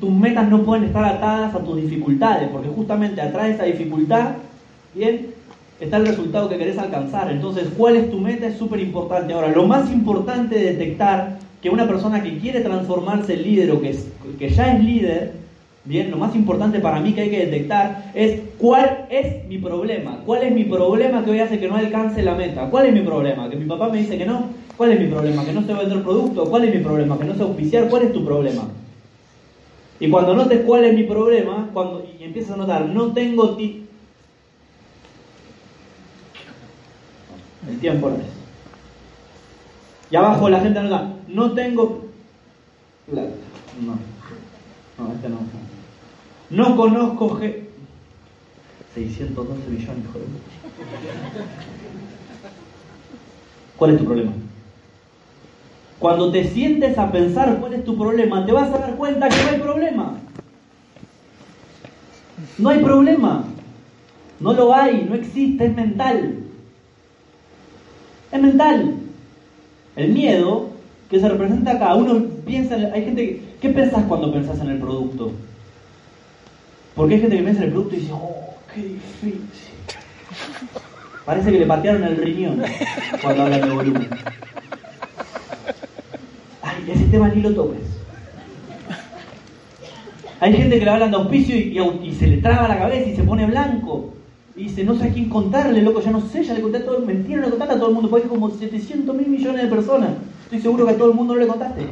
tus 0.00 0.10
metas 0.10 0.48
no 0.48 0.62
pueden 0.62 0.84
estar 0.84 1.04
atadas 1.04 1.54
a 1.54 1.60
tus 1.60 1.76
dificultades, 1.76 2.48
porque 2.50 2.68
justamente 2.68 3.20
atrás 3.20 3.46
de 3.46 3.52
esa 3.52 3.64
dificultad, 3.64 4.32
bien, 4.94 5.28
está 5.80 5.96
el 5.98 6.06
resultado 6.06 6.48
que 6.48 6.58
querés 6.58 6.78
alcanzar. 6.78 7.30
Entonces, 7.30 7.68
¿cuál 7.76 7.96
es 7.96 8.10
tu 8.10 8.18
meta? 8.18 8.46
Es 8.46 8.56
súper 8.56 8.80
importante. 8.80 9.32
Ahora, 9.32 9.48
lo 9.48 9.66
más 9.66 9.90
importante 9.92 10.56
de 10.56 10.72
detectar 10.72 11.38
que 11.60 11.70
una 11.70 11.86
persona 11.86 12.22
que 12.22 12.38
quiere 12.38 12.60
transformarse 12.60 13.34
en 13.34 13.42
líder 13.42 13.70
o 13.70 13.80
que, 13.80 13.96
que 14.38 14.50
ya 14.50 14.74
es 14.74 14.84
líder, 14.84 15.34
bien, 15.84 16.10
lo 16.10 16.16
más 16.16 16.34
importante 16.34 16.80
para 16.80 17.00
mí 17.00 17.12
que 17.12 17.22
hay 17.22 17.30
que 17.30 17.46
detectar 17.46 18.10
es 18.14 18.40
cuál 18.58 19.06
es 19.10 19.46
mi 19.46 19.58
problema. 19.58 20.20
¿Cuál 20.26 20.42
es 20.42 20.52
mi 20.52 20.64
problema 20.64 21.24
que 21.24 21.30
hoy 21.30 21.40
hace 21.40 21.58
que 21.58 21.68
no 21.68 21.76
alcance 21.76 22.22
la 22.22 22.34
meta? 22.34 22.68
¿Cuál 22.68 22.86
es 22.86 22.92
mi 22.92 23.00
problema? 23.00 23.48
Que 23.48 23.56
mi 23.56 23.66
papá 23.66 23.88
me 23.88 23.98
dice 23.98 24.18
que 24.18 24.26
no. 24.26 24.46
¿Cuál 24.76 24.92
es 24.92 25.00
mi 25.00 25.06
problema? 25.06 25.44
Que 25.44 25.52
no 25.52 25.66
sé 25.66 25.74
vender 25.74 26.02
producto. 26.02 26.48
¿Cuál 26.48 26.64
es 26.64 26.74
mi 26.74 26.82
problema? 26.82 27.18
Que 27.18 27.24
no 27.24 27.34
sé 27.34 27.42
auspiciar. 27.42 27.88
¿Cuál 27.88 28.02
es 28.04 28.12
tu 28.12 28.24
problema? 28.24 28.64
Y 30.00 30.10
cuando 30.10 30.34
notes 30.34 30.62
cuál 30.66 30.84
es 30.84 30.94
mi 30.94 31.04
problema, 31.04 31.68
cuando 31.72 32.04
y 32.04 32.24
empiezas 32.24 32.52
a 32.52 32.56
notar, 32.56 32.86
no 32.86 33.12
tengo 33.12 33.54
ti 33.54 33.82
El 37.68 37.78
tiempo 37.78 38.10
no 38.10 38.16
es. 38.16 38.22
Y 40.10 40.16
abajo 40.16 40.48
la 40.48 40.60
gente 40.60 40.82
nota, 40.82 41.14
no 41.28 41.52
tengo 41.52 42.04
plata. 43.06 43.30
No. 43.80 43.96
No, 44.98 45.12
este 45.14 45.28
no. 45.28 45.38
No 46.50 46.76
conozco 46.76 47.38
G. 47.38 47.62
612 48.94 49.70
millones, 49.70 50.04
joder. 50.12 50.28
¿Cuál 53.76 53.92
es 53.92 53.98
tu 53.98 54.04
problema? 54.04 54.32
Cuando 56.02 56.32
te 56.32 56.42
sientes 56.48 56.98
a 56.98 57.12
pensar 57.12 57.58
cuál 57.60 57.74
es 57.74 57.84
tu 57.84 57.96
problema, 57.96 58.44
te 58.44 58.50
vas 58.50 58.68
a 58.72 58.78
dar 58.78 58.96
cuenta 58.96 59.28
que 59.28 59.36
no 59.36 59.50
hay 59.50 59.60
problema. 59.60 60.18
No 62.58 62.68
hay 62.70 62.78
problema. 62.80 63.44
No 64.40 64.52
lo 64.52 64.74
hay, 64.74 65.06
no 65.08 65.14
existe, 65.14 65.64
es 65.64 65.76
mental. 65.76 66.38
Es 68.32 68.42
mental. 68.42 68.94
El 69.94 70.12
miedo 70.12 70.70
que 71.08 71.20
se 71.20 71.28
representa 71.28 71.70
acá, 71.70 71.94
uno 71.94 72.20
piensa, 72.44 72.74
hay 72.74 73.04
gente 73.04 73.24
que, 73.24 73.42
¿qué 73.60 73.68
pensás 73.68 74.02
cuando 74.08 74.32
pensás 74.32 74.60
en 74.60 74.70
el 74.70 74.78
producto? 74.78 75.30
Porque 76.96 77.14
hay 77.14 77.20
gente 77.20 77.36
que 77.36 77.42
piensa 77.44 77.60
en 77.62 77.68
el 77.68 77.72
producto 77.74 77.94
y 77.94 78.00
dice, 78.00 78.12
oh, 78.12 78.54
qué 78.74 78.80
difícil. 78.82 79.44
Parece 81.24 81.52
que 81.52 81.60
le 81.60 81.66
patearon 81.66 82.02
el 82.02 82.16
riñón 82.16 82.60
cuando 83.22 83.44
hablan 83.44 83.60
de 83.60 83.70
volumen. 83.70 84.08
Ay, 86.86 86.92
ese 86.92 87.04
tema 87.04 87.28
ni 87.28 87.42
lo 87.42 87.54
toques. 87.54 87.80
Hay 90.40 90.52
gente 90.54 90.78
que 90.78 90.84
le 90.84 90.90
hablan 90.90 91.10
de 91.12 91.16
auspicio 91.18 91.56
y, 91.56 91.78
y 92.08 92.14
se 92.14 92.26
le 92.26 92.38
traba 92.38 92.66
la 92.66 92.78
cabeza 92.78 93.10
y 93.10 93.14
se 93.14 93.22
pone 93.22 93.46
blanco. 93.46 94.12
Y 94.56 94.64
dice, 94.64 94.84
no 94.84 94.94
sé 94.96 95.04
a 95.04 95.12
quién 95.12 95.28
contarle, 95.28 95.80
loco, 95.82 96.00
ya 96.00 96.10
no 96.10 96.20
sé, 96.20 96.42
ya 96.42 96.54
le 96.54 96.60
conté 96.60 96.78
a 96.78 96.84
todo. 96.84 96.98
Mentira, 97.00 97.40
no 97.40 97.46
le 97.46 97.50
contaste 97.50 97.74
a 97.74 97.78
todo 97.78 97.88
el 97.88 97.94
mundo, 97.94 98.10
porque 98.10 98.24
hay 98.24 98.28
como 98.28 98.50
700 98.50 99.16
mil 99.16 99.28
millones 99.28 99.62
de 99.62 99.68
personas. 99.68 100.10
Estoy 100.44 100.60
seguro 100.60 100.84
que 100.84 100.92
a 100.92 100.98
todo 100.98 101.10
el 101.10 101.16
mundo 101.16 101.34
no 101.34 101.40
le 101.40 101.46
contaste. 101.46 101.86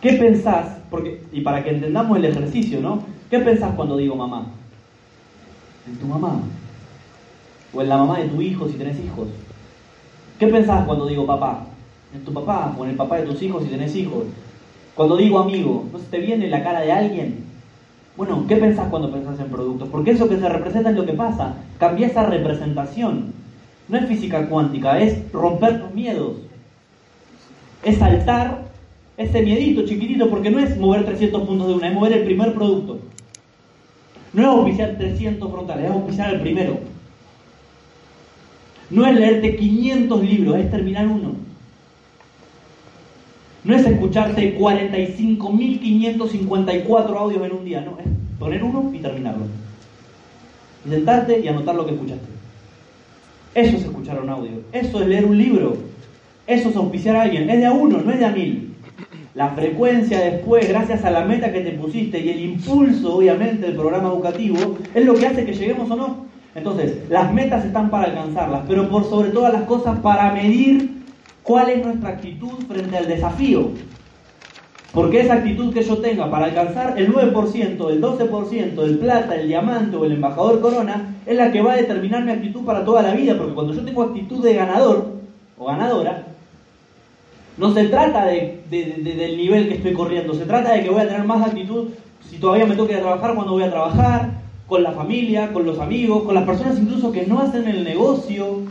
¿Qué 0.00 0.14
pensás? 0.14 0.78
Porque, 0.90 1.22
y 1.32 1.42
para 1.42 1.62
que 1.62 1.70
entendamos 1.70 2.16
el 2.16 2.24
ejercicio, 2.24 2.80
¿no? 2.80 3.04
¿Qué 3.30 3.38
pensás 3.38 3.74
cuando 3.74 3.96
digo 3.96 4.16
mamá? 4.16 4.46
En 5.86 5.96
tu 5.96 6.06
mamá. 6.06 6.40
O 7.72 7.82
en 7.82 7.88
la 7.88 7.96
mamá 7.96 8.18
de 8.18 8.28
tu 8.28 8.40
hijo 8.40 8.68
si 8.68 8.74
tenés 8.74 8.98
hijos. 9.00 9.28
¿Qué 10.38 10.48
pensás 10.48 10.84
cuando 10.84 11.06
digo 11.06 11.26
papá? 11.26 11.66
En 12.12 12.24
tu 12.24 12.32
papá 12.32 12.74
o 12.76 12.84
en 12.84 12.90
el 12.90 12.96
papá 12.96 13.16
de 13.18 13.26
tus 13.26 13.40
hijos 13.42 13.62
si 13.62 13.70
tenés 13.70 13.94
hijos. 13.94 14.24
Cuando 14.94 15.16
digo 15.16 15.38
amigo, 15.38 15.84
¿no 15.92 15.98
se 15.98 16.06
te 16.06 16.18
viene 16.18 16.48
la 16.48 16.62
cara 16.62 16.80
de 16.80 16.92
alguien? 16.92 17.44
Bueno, 18.16 18.44
¿qué 18.48 18.56
pensás 18.56 18.88
cuando 18.88 19.10
pensás 19.10 19.38
en 19.40 19.48
productos? 19.48 19.88
Porque 19.88 20.12
eso 20.12 20.28
que 20.28 20.38
se 20.38 20.48
representa 20.48 20.90
es 20.90 20.96
lo 20.96 21.06
que 21.06 21.14
pasa. 21.14 21.54
Cambia 21.78 22.06
esa 22.06 22.26
representación. 22.26 23.32
No 23.88 23.98
es 23.98 24.06
física 24.06 24.48
cuántica, 24.48 25.00
es 25.00 25.30
romper 25.32 25.82
tus 25.82 25.94
miedos. 25.94 26.36
Es 27.82 27.98
saltar 27.98 28.62
ese 29.16 29.42
miedito 29.42 29.84
chiquitito, 29.84 30.30
porque 30.30 30.50
no 30.50 30.58
es 30.58 30.76
mover 30.78 31.04
300 31.04 31.42
puntos 31.42 31.68
de 31.68 31.74
una, 31.74 31.88
es 31.88 31.94
mover 31.94 32.12
el 32.12 32.24
primer 32.24 32.54
producto. 32.54 32.98
No 34.32 34.42
es 34.42 34.48
oficiar 34.48 34.96
300 34.96 35.50
frontales, 35.50 35.90
es 35.90 35.96
oficiar 35.96 36.34
el 36.34 36.40
primero. 36.40 36.93
No 38.94 39.04
es 39.04 39.14
leerte 39.16 39.56
500 39.56 40.22
libros, 40.22 40.56
es 40.56 40.70
terminar 40.70 41.08
uno. 41.08 41.32
No 43.64 43.74
es 43.74 43.84
escucharte 43.84 44.56
45.554 44.56 47.16
audios 47.16 47.44
en 47.44 47.52
un 47.52 47.64
día, 47.64 47.80
no, 47.80 47.98
es 47.98 48.06
poner 48.38 48.62
uno 48.62 48.92
y 48.94 49.00
terminarlo. 49.00 49.46
Y 50.86 50.90
sentarte 50.90 51.40
y 51.40 51.48
anotar 51.48 51.74
lo 51.74 51.84
que 51.84 51.94
escuchaste. 51.94 52.28
Eso 53.56 53.76
es 53.76 53.82
escuchar 53.82 54.22
un 54.22 54.28
audio, 54.28 54.52
eso 54.70 55.02
es 55.02 55.08
leer 55.08 55.24
un 55.24 55.38
libro, 55.38 55.76
eso 56.46 56.68
es 56.68 56.76
auspiciar 56.76 57.16
a 57.16 57.22
alguien, 57.22 57.50
es 57.50 57.58
de 57.58 57.66
a 57.66 57.72
uno, 57.72 57.98
no 57.98 58.12
es 58.12 58.20
de 58.20 58.26
a 58.26 58.30
mil. 58.30 58.74
La 59.34 59.48
frecuencia 59.48 60.20
después, 60.20 60.68
gracias 60.68 61.04
a 61.04 61.10
la 61.10 61.24
meta 61.24 61.52
que 61.52 61.62
te 61.62 61.72
pusiste 61.72 62.20
y 62.20 62.28
el 62.28 62.38
impulso, 62.38 63.16
obviamente, 63.16 63.66
del 63.66 63.74
programa 63.74 64.10
educativo, 64.10 64.78
es 64.94 65.04
lo 65.04 65.14
que 65.14 65.26
hace 65.26 65.44
que 65.44 65.52
lleguemos 65.52 65.90
o 65.90 65.96
no. 65.96 66.32
Entonces, 66.54 67.08
las 67.10 67.32
metas 67.32 67.64
están 67.64 67.90
para 67.90 68.04
alcanzarlas, 68.04 68.62
pero 68.68 68.88
por 68.88 69.04
sobre 69.04 69.30
todas 69.30 69.52
las 69.52 69.62
cosas 69.62 69.98
para 70.00 70.32
medir 70.32 71.02
cuál 71.42 71.68
es 71.68 71.84
nuestra 71.84 72.10
actitud 72.10 72.52
frente 72.68 72.96
al 72.96 73.08
desafío. 73.08 73.70
Porque 74.92 75.20
esa 75.20 75.34
actitud 75.34 75.74
que 75.74 75.82
yo 75.82 75.98
tenga 75.98 76.30
para 76.30 76.46
alcanzar 76.46 76.94
el 76.96 77.12
9%, 77.12 77.90
el 77.90 78.00
12%, 78.00 78.84
el 78.84 78.98
plata, 78.98 79.34
el 79.34 79.48
diamante 79.48 79.96
o 79.96 80.04
el 80.04 80.12
embajador 80.12 80.60
corona, 80.60 81.16
es 81.26 81.36
la 81.36 81.50
que 81.50 81.60
va 81.60 81.72
a 81.72 81.76
determinar 81.76 82.24
mi 82.24 82.30
actitud 82.30 82.64
para 82.64 82.84
toda 82.84 83.02
la 83.02 83.12
vida. 83.12 83.36
Porque 83.36 83.54
cuando 83.54 83.74
yo 83.74 83.84
tengo 83.84 84.04
actitud 84.04 84.44
de 84.44 84.54
ganador 84.54 85.14
o 85.58 85.64
ganadora, 85.66 86.26
no 87.56 87.74
se 87.74 87.86
trata 87.86 88.26
de, 88.26 88.62
del 88.70 89.36
nivel 89.36 89.68
que 89.68 89.74
estoy 89.74 89.94
corriendo, 89.94 90.32
se 90.34 90.44
trata 90.44 90.72
de 90.72 90.84
que 90.84 90.90
voy 90.90 91.00
a 91.00 91.08
tener 91.08 91.24
más 91.24 91.44
actitud 91.44 91.88
si 92.28 92.38
todavía 92.38 92.66
me 92.66 92.76
toca 92.76 92.98
trabajar, 92.98 93.34
cuando 93.34 93.52
voy 93.52 93.64
a 93.64 93.70
trabajar, 93.70 94.43
con 94.66 94.82
la 94.82 94.92
familia, 94.92 95.52
con 95.52 95.66
los 95.66 95.78
amigos, 95.78 96.24
con 96.24 96.34
las 96.34 96.44
personas 96.44 96.78
incluso 96.78 97.12
que 97.12 97.26
no 97.26 97.40
hacen 97.40 97.68
el 97.68 97.84
negocio, 97.84 98.62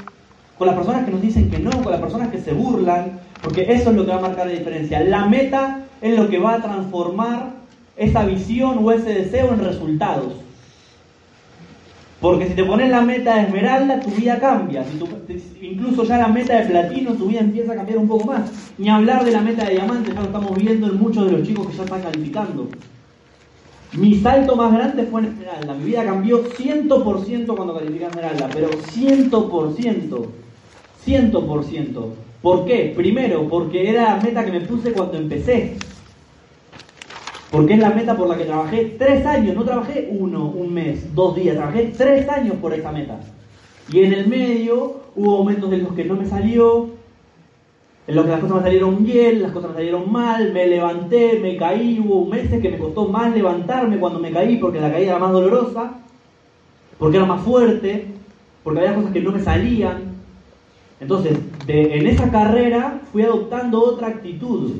con 0.57 0.67
las 0.67 0.75
personas 0.75 1.05
que 1.05 1.11
nos 1.11 1.21
dicen 1.21 1.49
que 1.49 1.59
no, 1.59 1.71
con 1.71 1.91
las 1.91 2.01
personas 2.01 2.29
que 2.29 2.39
se 2.39 2.53
burlan, 2.53 3.19
porque 3.41 3.71
eso 3.73 3.89
es 3.89 3.95
lo 3.95 4.05
que 4.05 4.11
va 4.11 4.17
a 4.17 4.21
marcar 4.21 4.47
la 4.47 4.53
diferencia. 4.53 5.01
La 5.01 5.25
meta 5.25 5.85
es 6.01 6.17
lo 6.17 6.29
que 6.29 6.39
va 6.39 6.55
a 6.55 6.61
transformar 6.61 7.51
esa 7.97 8.25
visión 8.25 8.79
o 8.81 8.91
ese 8.91 9.13
deseo 9.13 9.53
en 9.53 9.59
resultados. 9.59 10.33
Porque 12.23 12.47
si 12.47 12.53
te 12.53 12.63
pones 12.63 12.89
la 12.89 13.01
meta 13.01 13.35
de 13.35 13.41
esmeralda, 13.41 13.99
tu 13.99 14.09
vida 14.11 14.39
cambia. 14.39 14.85
incluso 15.61 16.05
ya 16.05 16.17
la 16.17 16.29
meta 16.29 16.57
de 16.57 16.69
platino, 16.69 17.11
tu 17.15 17.27
vida 17.27 17.41
empieza 17.41 17.73
a 17.73 17.75
cambiar 17.75 17.97
un 17.97 18.07
poco 18.07 18.25
más. 18.27 18.49
Ni 18.77 18.87
hablar 18.89 19.25
de 19.25 19.31
la 19.31 19.41
meta 19.41 19.65
de 19.65 19.71
diamante, 19.71 20.13
ya 20.13 20.21
lo 20.21 20.27
estamos 20.27 20.57
viendo 20.57 20.87
en 20.87 20.97
muchos 20.97 21.25
de 21.25 21.31
los 21.33 21.45
chicos 21.45 21.67
que 21.67 21.75
ya 21.75 21.83
están 21.83 22.01
calificando. 22.01 22.69
Mi 23.95 24.15
salto 24.15 24.55
más 24.55 24.73
grande 24.73 25.03
fue 25.03 25.21
en 25.21 25.27
esmeralda. 25.27 25.73
Mi 25.75 25.85
vida 25.85 26.03
cambió 26.03 26.43
100% 26.43 27.55
cuando 27.55 27.75
califiqué 27.75 28.05
esmeralda, 28.05 28.49
pero 28.51 28.69
100%. 28.69 30.25
100%. 31.05 32.05
¿Por 32.41 32.65
qué? 32.65 32.93
Primero, 32.95 33.47
porque 33.47 33.89
era 33.89 34.15
la 34.15 34.23
meta 34.23 34.43
que 34.43 34.51
me 34.51 34.61
puse 34.61 34.93
cuando 34.93 35.17
empecé. 35.17 35.77
Porque 37.51 37.73
es 37.75 37.79
la 37.79 37.91
meta 37.91 38.17
por 38.17 38.27
la 38.27 38.35
que 38.35 38.45
trabajé 38.45 38.95
tres 38.97 39.25
años, 39.27 39.55
no 39.55 39.63
trabajé 39.63 40.09
uno, 40.11 40.45
un 40.45 40.73
mes, 40.73 41.13
dos 41.13 41.35
días, 41.35 41.55
trabajé 41.55 41.93
tres 41.95 42.27
años 42.27 42.55
por 42.55 42.73
esa 42.73 42.91
meta. 42.91 43.19
Y 43.91 43.99
en 43.99 44.13
el 44.13 44.27
medio 44.27 45.01
hubo 45.15 45.37
momentos 45.37 45.71
en 45.71 45.83
los 45.83 45.93
que 45.93 46.03
no 46.03 46.15
me 46.15 46.25
salió, 46.25 46.89
en 48.21 48.25
que 48.27 48.31
las 48.31 48.39
cosas 48.41 48.57
me 48.57 48.63
salieron 48.63 49.03
bien, 49.03 49.41
las 49.41 49.51
cosas 49.51 49.71
me 49.71 49.75
salieron 49.75 50.11
mal, 50.11 50.53
me 50.53 50.67
levanté, 50.67 51.39
me 51.41 51.57
caí, 51.57 51.99
hubo 51.99 52.25
meses 52.25 52.61
que 52.61 52.69
me 52.69 52.77
costó 52.77 53.07
más 53.07 53.33
levantarme 53.33 53.97
cuando 53.97 54.19
me 54.19 54.31
caí 54.31 54.57
porque 54.57 54.79
la 54.79 54.91
caída 54.91 55.11
era 55.11 55.19
más 55.19 55.31
dolorosa, 55.31 55.93
porque 56.97 57.17
era 57.17 57.25
más 57.25 57.41
fuerte, 57.41 58.07
porque 58.63 58.79
había 58.79 58.95
cosas 58.95 59.11
que 59.11 59.21
no 59.21 59.31
me 59.31 59.41
salían. 59.41 60.13
Entonces, 60.99 61.37
en 61.67 62.07
esa 62.07 62.31
carrera 62.31 63.01
fui 63.11 63.23
adoptando 63.23 63.83
otra 63.83 64.07
actitud. 64.07 64.71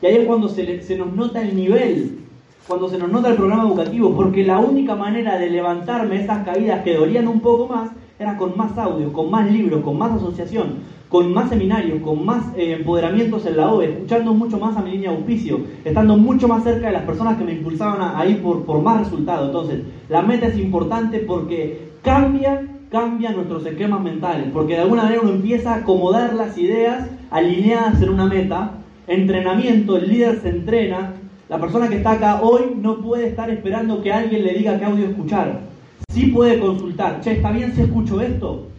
Y 0.00 0.06
ahí 0.06 0.16
es 0.16 0.26
cuando 0.26 0.48
se 0.48 0.96
nos 0.96 1.12
nota 1.12 1.42
el 1.42 1.54
nivel, 1.54 2.18
cuando 2.66 2.88
se 2.88 2.98
nos 2.98 3.10
nota 3.10 3.28
el 3.28 3.36
programa 3.36 3.64
educativo, 3.64 4.14
porque 4.14 4.44
la 4.44 4.58
única 4.58 4.94
manera 4.94 5.38
de 5.38 5.50
levantarme 5.50 6.22
esas 6.22 6.44
caídas 6.44 6.82
que 6.82 6.94
dolían 6.94 7.28
un 7.28 7.40
poco 7.40 7.66
más 7.66 7.90
era 8.18 8.36
con 8.36 8.56
más 8.56 8.76
audio, 8.78 9.12
con 9.12 9.30
más 9.30 9.50
libros, 9.50 9.82
con 9.82 9.98
más 9.98 10.12
asociación, 10.12 10.76
con 11.12 11.34
más 11.34 11.50
seminarios, 11.50 12.00
con 12.00 12.24
más 12.24 12.56
eh, 12.56 12.72
empoderamientos 12.72 13.44
en 13.44 13.58
la 13.58 13.70
OE, 13.70 13.84
escuchando 13.84 14.32
mucho 14.32 14.58
más 14.58 14.78
a 14.78 14.80
mi 14.80 14.92
línea 14.92 15.10
de 15.10 15.16
auspicio, 15.18 15.60
estando 15.84 16.16
mucho 16.16 16.48
más 16.48 16.64
cerca 16.64 16.86
de 16.86 16.94
las 16.94 17.02
personas 17.02 17.36
que 17.36 17.44
me 17.44 17.52
impulsaban 17.52 18.00
a, 18.00 18.24
ir 18.24 18.40
por, 18.40 18.64
por 18.64 18.80
más 18.80 19.00
resultados. 19.00 19.48
Entonces, 19.48 19.82
la 20.08 20.22
meta 20.22 20.46
es 20.46 20.56
importante 20.56 21.18
porque 21.18 21.90
cambia, 22.00 22.66
cambia 22.90 23.30
nuestros 23.32 23.66
esquemas 23.66 24.00
mentales, 24.00 24.46
porque 24.54 24.72
de 24.72 24.80
alguna 24.80 25.02
manera 25.02 25.20
uno 25.20 25.32
empieza 25.32 25.74
a 25.74 25.78
acomodar 25.80 26.32
las 26.32 26.56
ideas 26.56 27.06
alineadas 27.30 28.00
en 28.00 28.08
una 28.08 28.24
meta 28.24 28.78
entrenamiento, 29.06 29.98
el 29.98 30.08
líder 30.08 30.40
se 30.40 30.48
entrena. 30.48 31.12
La 31.50 31.60
persona 31.60 31.90
que 31.90 31.96
está 31.96 32.12
acá 32.12 32.40
hoy 32.40 32.74
no 32.80 33.02
puede 33.02 33.28
estar 33.28 33.50
esperando 33.50 34.00
que 34.00 34.10
alguien 34.10 34.44
le 34.44 34.54
diga 34.54 34.78
qué 34.78 34.86
audio 34.86 35.04
escuchar. 35.04 35.60
Sí 36.08 36.28
puede 36.28 36.58
consultar, 36.58 37.20
che, 37.20 37.32
¿está 37.32 37.52
bien 37.52 37.74
si 37.74 37.82
escucho 37.82 38.18
esto? 38.22 38.71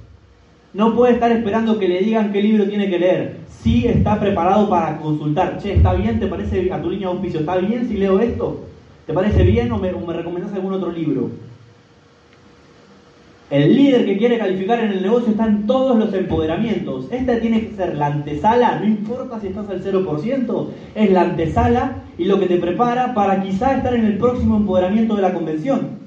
No 0.73 0.95
puede 0.95 1.13
estar 1.13 1.31
esperando 1.31 1.77
que 1.77 1.87
le 1.87 1.99
digan 1.99 2.31
qué 2.31 2.41
libro 2.41 2.67
tiene 2.67 2.89
que 2.89 2.99
leer. 2.99 3.37
Sí 3.61 3.85
está 3.87 4.19
preparado 4.19 4.69
para 4.69 4.97
consultar. 4.97 5.59
Che, 5.59 5.73
¿está 5.73 5.93
bien? 5.93 6.19
¿Te 6.19 6.27
parece 6.27 6.71
a 6.71 6.81
tu 6.81 6.89
línea 6.89 7.09
de 7.09 7.13
auspicio? 7.13 7.41
¿Está 7.41 7.57
bien 7.57 7.87
si 7.87 7.97
leo 7.97 8.19
esto? 8.19 8.65
¿Te 9.05 9.13
parece 9.13 9.43
bien 9.43 9.71
o 9.71 9.77
me, 9.77 9.93
o 9.93 9.99
me 9.99 10.13
recomendás 10.13 10.53
algún 10.53 10.73
otro 10.73 10.91
libro? 10.91 11.29
El 13.51 13.75
líder 13.75 14.05
que 14.05 14.17
quiere 14.17 14.39
calificar 14.39 14.79
en 14.79 14.93
el 14.93 15.03
negocio 15.03 15.29
está 15.29 15.45
en 15.45 15.67
todos 15.67 15.95
los 15.95 16.11
empoderamientos. 16.13 17.05
Esta 17.11 17.39
tiene 17.39 17.67
que 17.67 17.75
ser 17.75 17.95
la 17.95 18.07
antesala, 18.07 18.79
no 18.79 18.85
importa 18.85 19.39
si 19.39 19.47
estás 19.47 19.69
al 19.69 19.83
0%, 19.83 20.67
es 20.95 21.11
la 21.11 21.21
antesala 21.21 21.97
y 22.17 22.25
lo 22.25 22.39
que 22.39 22.47
te 22.47 22.57
prepara 22.57 23.13
para 23.13 23.43
quizá 23.43 23.77
estar 23.77 23.93
en 23.93 24.05
el 24.05 24.17
próximo 24.17 24.57
empoderamiento 24.57 25.15
de 25.15 25.21
la 25.21 25.33
convención, 25.35 25.99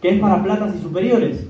que 0.00 0.10
es 0.10 0.20
para 0.20 0.44
platas 0.44 0.76
y 0.76 0.82
superiores. 0.82 1.48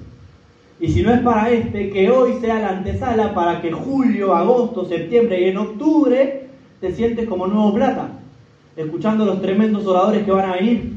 Y 0.78 0.88
si 0.88 1.02
no 1.02 1.12
es 1.12 1.20
para 1.20 1.50
este, 1.50 1.90
que 1.90 2.10
hoy 2.10 2.34
sea 2.40 2.60
la 2.60 2.70
antesala 2.70 3.34
para 3.34 3.62
que 3.62 3.72
julio, 3.72 4.34
agosto, 4.34 4.84
septiembre 4.84 5.40
y 5.40 5.44
en 5.44 5.56
octubre 5.56 6.48
te 6.80 6.92
sientes 6.92 7.26
como 7.28 7.46
nuevo 7.46 7.72
plata, 7.74 8.10
escuchando 8.76 9.24
los 9.24 9.40
tremendos 9.40 9.86
oradores 9.86 10.24
que 10.24 10.30
van 10.30 10.50
a 10.50 10.54
venir. 10.54 10.92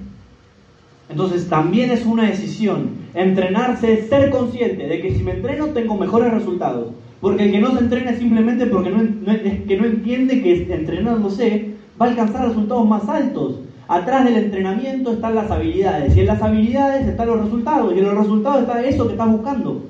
Entonces 1.09 1.47
también 1.47 1.91
es 1.91 2.05
una 2.05 2.29
decisión 2.29 2.99
Entrenarse 3.13 3.93
es 3.93 4.09
ser 4.09 4.29
consciente 4.29 4.87
de 4.87 5.01
que 5.01 5.13
si 5.15 5.23
me 5.23 5.31
entreno 5.31 5.67
tengo 5.67 5.95
mejores 5.95 6.31
resultados. 6.31 6.89
Porque 7.21 7.45
el 7.45 7.51
que 7.51 7.59
no 7.59 7.71
se 7.75 7.79
entrena 7.79 8.13
simplemente 8.13 8.65
porque 8.67 8.91
no, 8.91 9.31
es 9.31 9.61
que 9.67 9.77
no 9.77 9.85
entiende 9.85 10.41
que 10.41 10.71
entrenándose 10.73 11.71
va 11.99 12.05
a 12.05 12.09
alcanzar 12.09 12.47
resultados 12.47 12.87
más 12.87 13.09
altos. 13.09 13.55
Atrás 13.89 14.23
del 14.23 14.35
entrenamiento 14.35 15.13
están 15.13 15.33
las 15.33 15.49
habilidades. 15.49 16.15
Y 16.15 16.19
en 16.19 16.27
las 16.27 16.39
habilidades 16.43 17.07
están 17.07 17.27
los 17.27 17.43
resultados. 17.43 17.91
Y 17.91 17.97
en 17.97 18.05
los 18.05 18.17
resultados 18.19 18.61
está 18.61 18.85
eso 18.85 19.07
que 19.07 19.13
estás 19.13 19.31
buscando. 19.31 19.83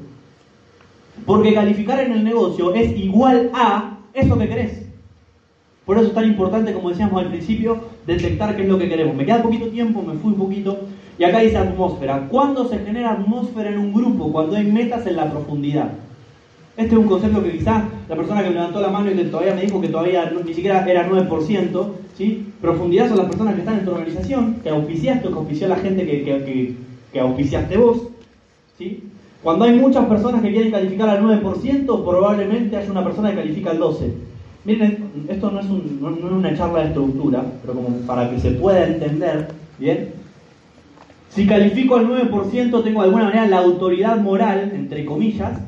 Porque 1.25 1.53
calificar 1.53 1.99
en 1.99 2.13
el 2.13 2.23
negocio 2.23 2.73
es 2.73 2.97
igual 2.97 3.49
a 3.53 3.97
eso 4.13 4.37
que 4.37 4.47
querés. 4.47 4.85
Por 5.85 5.97
eso 5.97 6.07
es 6.07 6.13
tan 6.13 6.23
importante, 6.23 6.71
como 6.71 6.91
decíamos 6.91 7.21
al 7.21 7.27
principio, 7.27 7.77
detectar 8.07 8.55
qué 8.55 8.61
es 8.61 8.69
lo 8.69 8.79
que 8.79 8.87
queremos. 8.87 9.17
Me 9.17 9.25
queda 9.25 9.43
poquito 9.43 9.67
tiempo, 9.67 10.01
me 10.01 10.13
fui 10.13 10.31
un 10.31 10.39
poquito. 10.39 10.79
Y 11.17 11.25
acá 11.25 11.39
dice 11.39 11.57
atmósfera. 11.57 12.29
¿Cuándo 12.29 12.69
se 12.69 12.79
genera 12.79 13.11
atmósfera 13.11 13.69
en 13.69 13.79
un 13.79 13.93
grupo? 13.93 14.31
Cuando 14.31 14.55
hay 14.55 14.63
metas 14.63 15.05
en 15.07 15.17
la 15.17 15.29
profundidad. 15.29 15.91
Este 16.79 16.95
es 16.95 16.97
un 16.97 17.07
concepto 17.07 17.43
que 17.43 17.57
quizás 17.57 17.83
la 18.07 18.15
persona 18.15 18.41
que 18.41 18.47
me 18.47 18.55
levantó 18.55 18.79
la 18.79 18.87
mano 18.87 19.11
y 19.11 19.13
que 19.13 19.25
todavía 19.25 19.53
me 19.53 19.63
dijo 19.63 19.81
que 19.81 19.89
todavía 19.89 20.31
ni 20.45 20.53
siquiera 20.53 20.89
era 20.89 21.09
9%, 21.09 21.87
¿sí? 22.17 22.47
Profundidad 22.61 23.09
son 23.09 23.17
las 23.17 23.25
personas 23.25 23.55
que 23.55 23.59
están 23.59 23.79
en 23.79 23.85
tu 23.85 23.91
organización, 23.91 24.55
que 24.63 24.69
auspiciaste 24.69 25.27
o 25.27 25.31
que 25.31 25.37
auspició 25.39 25.67
la 25.67 25.75
gente 25.75 26.05
que, 26.05 26.23
que, 26.23 26.75
que, 27.11 27.19
auspiciaste 27.19 27.75
vos, 27.75 28.07
¿sí? 28.77 29.03
Cuando 29.43 29.65
hay 29.65 29.77
muchas 29.77 30.05
personas 30.05 30.41
que 30.41 30.51
quieren 30.51 30.71
calificar 30.71 31.09
al 31.09 31.21
9%, 31.21 32.05
probablemente 32.05 32.77
haya 32.77 32.91
una 32.91 33.03
persona 33.03 33.31
que 33.31 33.35
califica 33.35 33.71
al 33.71 33.79
12%. 33.81 34.11
Miren, 34.63 35.03
esto 35.27 35.51
no 35.51 35.59
es, 35.59 35.65
no 35.65 36.11
es 36.11 36.23
una 36.23 36.55
charla 36.55 36.79
de 36.79 36.87
estructura, 36.87 37.43
pero 37.61 37.73
como 37.73 37.89
para 38.07 38.29
que 38.29 38.39
se 38.39 38.51
pueda 38.51 38.87
entender, 38.87 39.49
¿bien? 39.79 40.13
Si 41.27 41.45
califico 41.45 41.97
al 41.97 42.07
9%, 42.07 42.83
tengo 42.83 43.01
de 43.01 43.05
alguna 43.05 43.25
manera 43.25 43.47
la 43.47 43.57
autoridad 43.57 44.17
moral, 44.21 44.71
entre 44.73 45.03
comillas, 45.03 45.59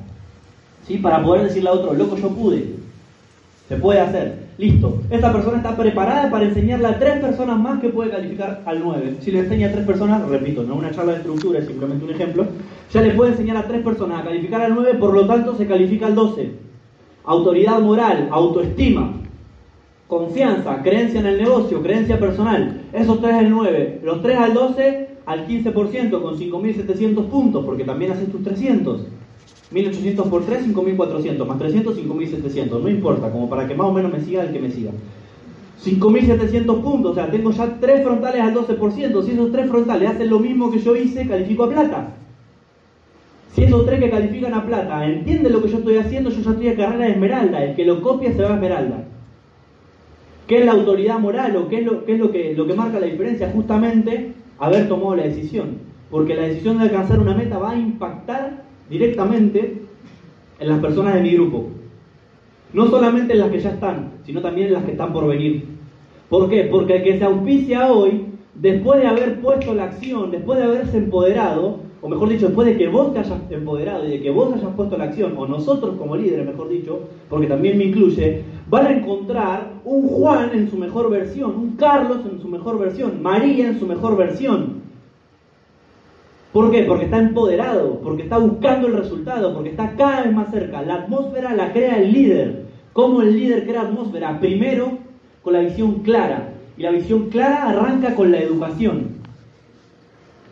¿sí? 0.87 0.97
para 0.97 1.23
poder 1.23 1.43
decirle 1.43 1.69
a 1.69 1.73
otro, 1.73 1.93
loco, 1.93 2.15
yo 2.17 2.29
pude. 2.29 2.81
Se 3.67 3.77
puede 3.77 3.99
hacer. 3.99 4.51
Listo. 4.57 5.01
Esta 5.09 5.31
persona 5.31 5.57
está 5.57 5.75
preparada 5.75 6.29
para 6.29 6.43
enseñarle 6.43 6.85
a 6.85 6.99
tres 6.99 7.19
personas 7.19 7.57
más 7.57 7.79
que 7.79 7.89
puede 7.89 8.11
calificar 8.11 8.61
al 8.65 8.81
9. 8.83 9.15
Si 9.21 9.31
le 9.31 9.39
enseña 9.39 9.69
a 9.69 9.71
tres 9.71 9.85
personas, 9.85 10.27
repito, 10.27 10.63
no 10.63 10.75
una 10.75 10.91
charla 10.91 11.13
de 11.13 11.19
estructura, 11.19 11.59
es 11.59 11.67
simplemente 11.67 12.03
un 12.05 12.11
ejemplo, 12.11 12.45
ya 12.93 13.01
le 13.01 13.11
puede 13.11 13.31
enseñar 13.31 13.57
a 13.57 13.67
tres 13.67 13.81
personas 13.81 14.21
a 14.21 14.23
calificar 14.25 14.61
al 14.61 14.75
9, 14.75 14.95
por 14.95 15.13
lo 15.13 15.25
tanto 15.25 15.55
se 15.55 15.65
califica 15.65 16.07
al 16.07 16.15
12. 16.15 16.51
Autoridad 17.23 17.79
moral, 17.79 18.27
autoestima, 18.29 19.13
confianza, 20.07 20.81
creencia 20.83 21.21
en 21.21 21.27
el 21.27 21.37
negocio, 21.37 21.81
creencia 21.81 22.19
personal. 22.19 22.81
Esos 22.91 23.21
tres 23.21 23.33
al 23.33 23.49
9. 23.49 24.01
Los 24.03 24.21
tres 24.21 24.37
al 24.37 24.53
12 24.53 25.09
al 25.25 25.47
15% 25.47 26.21
con 26.21 26.37
5.700 26.37 27.29
puntos, 27.29 27.65
porque 27.65 27.85
también 27.85 28.11
haces 28.11 28.29
tus 28.31 28.43
300. 28.43 29.07
1.800 29.71 30.29
por 30.29 30.45
3, 30.45 30.67
5.400, 30.67 31.45
más 31.45 31.57
300, 31.57 31.97
5.700. 31.97 32.81
No 32.81 32.89
importa, 32.89 33.31
como 33.31 33.49
para 33.49 33.67
que 33.67 33.75
más 33.75 33.87
o 33.87 33.93
menos 33.93 34.11
me 34.11 34.19
siga 34.19 34.43
el 34.43 34.51
que 34.51 34.59
me 34.59 34.69
siga. 34.69 34.91
5.700 35.83 36.81
puntos, 36.81 37.11
o 37.11 37.15
sea, 37.15 37.31
tengo 37.31 37.51
ya 37.51 37.79
3 37.79 38.03
frontales 38.03 38.41
al 38.41 38.53
12%. 38.53 39.23
Si 39.23 39.31
esos 39.31 39.51
3 39.51 39.69
frontales 39.69 40.09
hacen 40.09 40.29
lo 40.29 40.39
mismo 40.39 40.69
que 40.69 40.79
yo 40.79 40.95
hice, 40.95 41.27
califico 41.27 41.63
a 41.63 41.69
plata. 41.69 42.15
Si 43.53 43.63
esos 43.63 43.85
3 43.85 43.99
que 43.99 44.09
califican 44.09 44.53
a 44.53 44.65
plata 44.65 45.05
entienden 45.05 45.51
lo 45.51 45.61
que 45.61 45.69
yo 45.69 45.77
estoy 45.77 45.97
haciendo, 45.97 46.29
yo 46.29 46.41
ya 46.41 46.51
estoy 46.51 46.67
a 46.67 46.75
carrera 46.75 47.05
de 47.05 47.11
esmeralda. 47.11 47.63
El 47.63 47.75
que 47.75 47.85
lo 47.85 48.01
copia 48.01 48.33
se 48.33 48.43
va 48.43 48.51
a 48.51 48.55
esmeralda. 48.55 49.05
¿Qué 50.47 50.59
es 50.59 50.65
la 50.65 50.73
autoridad 50.73 51.17
moral 51.17 51.55
o 51.55 51.69
qué 51.69 51.79
es 51.79 51.85
lo, 51.85 52.03
qué 52.05 52.13
es 52.13 52.19
lo, 52.19 52.31
que, 52.31 52.53
lo 52.53 52.67
que 52.67 52.73
marca 52.73 52.99
la 52.99 53.07
diferencia? 53.07 53.49
Justamente 53.53 54.33
haber 54.59 54.87
tomado 54.89 55.15
la 55.15 55.23
decisión. 55.23 55.77
Porque 56.09 56.35
la 56.35 56.43
decisión 56.43 56.77
de 56.77 56.83
alcanzar 56.83 57.19
una 57.19 57.33
meta 57.33 57.57
va 57.57 57.71
a 57.71 57.77
impactar 57.77 58.63
directamente 58.91 59.81
en 60.59 60.67
las 60.67 60.79
personas 60.79 61.15
de 61.15 61.21
mi 61.21 61.31
grupo. 61.31 61.69
No 62.73 62.87
solamente 62.87 63.33
en 63.33 63.39
las 63.39 63.49
que 63.49 63.59
ya 63.59 63.71
están, 63.71 64.11
sino 64.25 64.41
también 64.41 64.67
en 64.67 64.73
las 64.73 64.83
que 64.83 64.91
están 64.91 65.13
por 65.13 65.27
venir. 65.27 65.65
¿Por 66.29 66.49
qué? 66.49 66.65
Porque 66.65 66.97
el 66.97 67.03
que 67.03 67.17
se 67.17 67.23
auspicia 67.25 67.91
hoy, 67.91 68.25
después 68.53 69.01
de 69.01 69.07
haber 69.07 69.41
puesto 69.41 69.73
la 69.73 69.85
acción, 69.85 70.29
después 70.29 70.59
de 70.59 70.65
haberse 70.65 70.97
empoderado, 70.97 71.79
o 72.01 72.09
mejor 72.09 72.29
dicho, 72.29 72.47
después 72.47 72.67
de 72.67 72.77
que 72.77 72.87
vos 72.87 73.13
te 73.13 73.19
hayas 73.19 73.39
empoderado 73.49 74.05
y 74.07 74.11
de 74.11 74.21
que 74.21 74.31
vos 74.31 74.53
hayas 74.53 74.73
puesto 74.75 74.97
la 74.97 75.05
acción, 75.05 75.35
o 75.37 75.47
nosotros 75.47 75.95
como 75.97 76.15
líderes, 76.15 76.45
mejor 76.45 76.69
dicho, 76.69 76.99
porque 77.29 77.47
también 77.47 77.77
me 77.77 77.85
incluye, 77.85 78.43
van 78.69 78.87
a 78.87 78.93
encontrar 78.93 79.73
un 79.85 80.07
Juan 80.07 80.51
en 80.53 80.69
su 80.69 80.77
mejor 80.77 81.09
versión, 81.09 81.55
un 81.55 81.75
Carlos 81.75 82.19
en 82.29 82.41
su 82.41 82.47
mejor 82.47 82.79
versión, 82.79 83.21
María 83.21 83.69
en 83.69 83.79
su 83.79 83.85
mejor 83.85 84.17
versión. 84.17 84.80
¿Por 86.51 86.69
qué? 86.69 86.83
Porque 86.83 87.05
está 87.05 87.17
empoderado, 87.17 87.99
porque 88.01 88.23
está 88.23 88.37
buscando 88.37 88.87
el 88.87 88.97
resultado, 88.97 89.53
porque 89.53 89.69
está 89.69 89.95
cada 89.95 90.23
vez 90.23 90.33
más 90.33 90.51
cerca. 90.51 90.81
La 90.81 90.95
atmósfera 90.95 91.55
la 91.55 91.71
crea 91.71 91.97
el 92.01 92.11
líder. 92.11 92.65
¿Cómo 92.91 93.21
el 93.21 93.37
líder 93.37 93.65
crea 93.65 93.83
atmósfera? 93.83 94.37
Primero, 94.39 94.97
con 95.43 95.53
la 95.53 95.61
visión 95.61 95.99
clara. 95.99 96.49
Y 96.77 96.83
la 96.83 96.91
visión 96.91 97.29
clara 97.29 97.69
arranca 97.69 98.15
con 98.15 98.31
la 98.31 98.39
educación. 98.39 99.21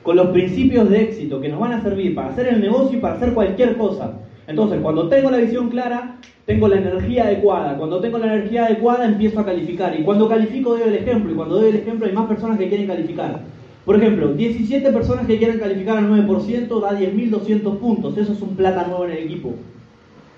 con 0.04 0.16
los 0.16 0.28
principios 0.30 0.89
de 0.89 1.02
éxito 1.04 1.39
que 1.41 1.50
nos 1.50 1.60
van 1.60 1.74
a 1.74 1.82
servir 1.84 2.16
para 2.16 2.30
hacer 2.30 2.47
el 2.47 2.62
negocio 2.62 2.97
y 2.97 3.02
para 3.02 3.16
hacer 3.16 3.34
cualquier 3.34 3.78
cosa. 3.78 4.14
Entonces, 4.47 4.80
cuando 4.82 5.08
tengo 5.08 5.30
la 5.30 5.38
visión 5.38 5.70
clara, 5.70 6.16
tengo 6.45 6.68
la 6.68 6.78
energía 6.78 7.26
adecuada. 7.26 7.78
Cuando 7.78 8.00
tengo 8.00 8.18
la 8.18 8.34
energía 8.34 8.66
adecuada, 8.66 9.06
empiezo 9.06 9.39
a 9.39 9.45
calificar. 9.45 10.00
Y 10.00 10.04
cuando 10.04 10.28
califico, 10.28 10.72
doy 10.72 10.88
el 10.88 10.95
ejemplo. 10.95 11.32
Y 11.32 11.36
cuando 11.36 11.60
doy 11.60 11.70
el 11.70 11.76
ejemplo, 11.76 12.08
hay 12.08 12.14
más 12.14 12.28
personas 12.28 12.58
que 12.58 12.68
quieren 12.70 12.88
calificar. 12.88 13.41
Por 13.89 13.95
ejemplo, 13.95 14.33
17 14.33 14.91
personas 14.91 15.25
que 15.25 15.39
quieren 15.39 15.57
calificar 15.57 15.97
al 15.97 16.07
9% 16.11 16.79
da 16.79 16.91
10.200 16.91 17.79
puntos. 17.79 18.15
Eso 18.19 18.33
es 18.33 18.41
un 18.43 18.49
plata 18.49 18.85
nuevo 18.85 19.05
en 19.05 19.13
el 19.13 19.23
equipo. 19.23 19.55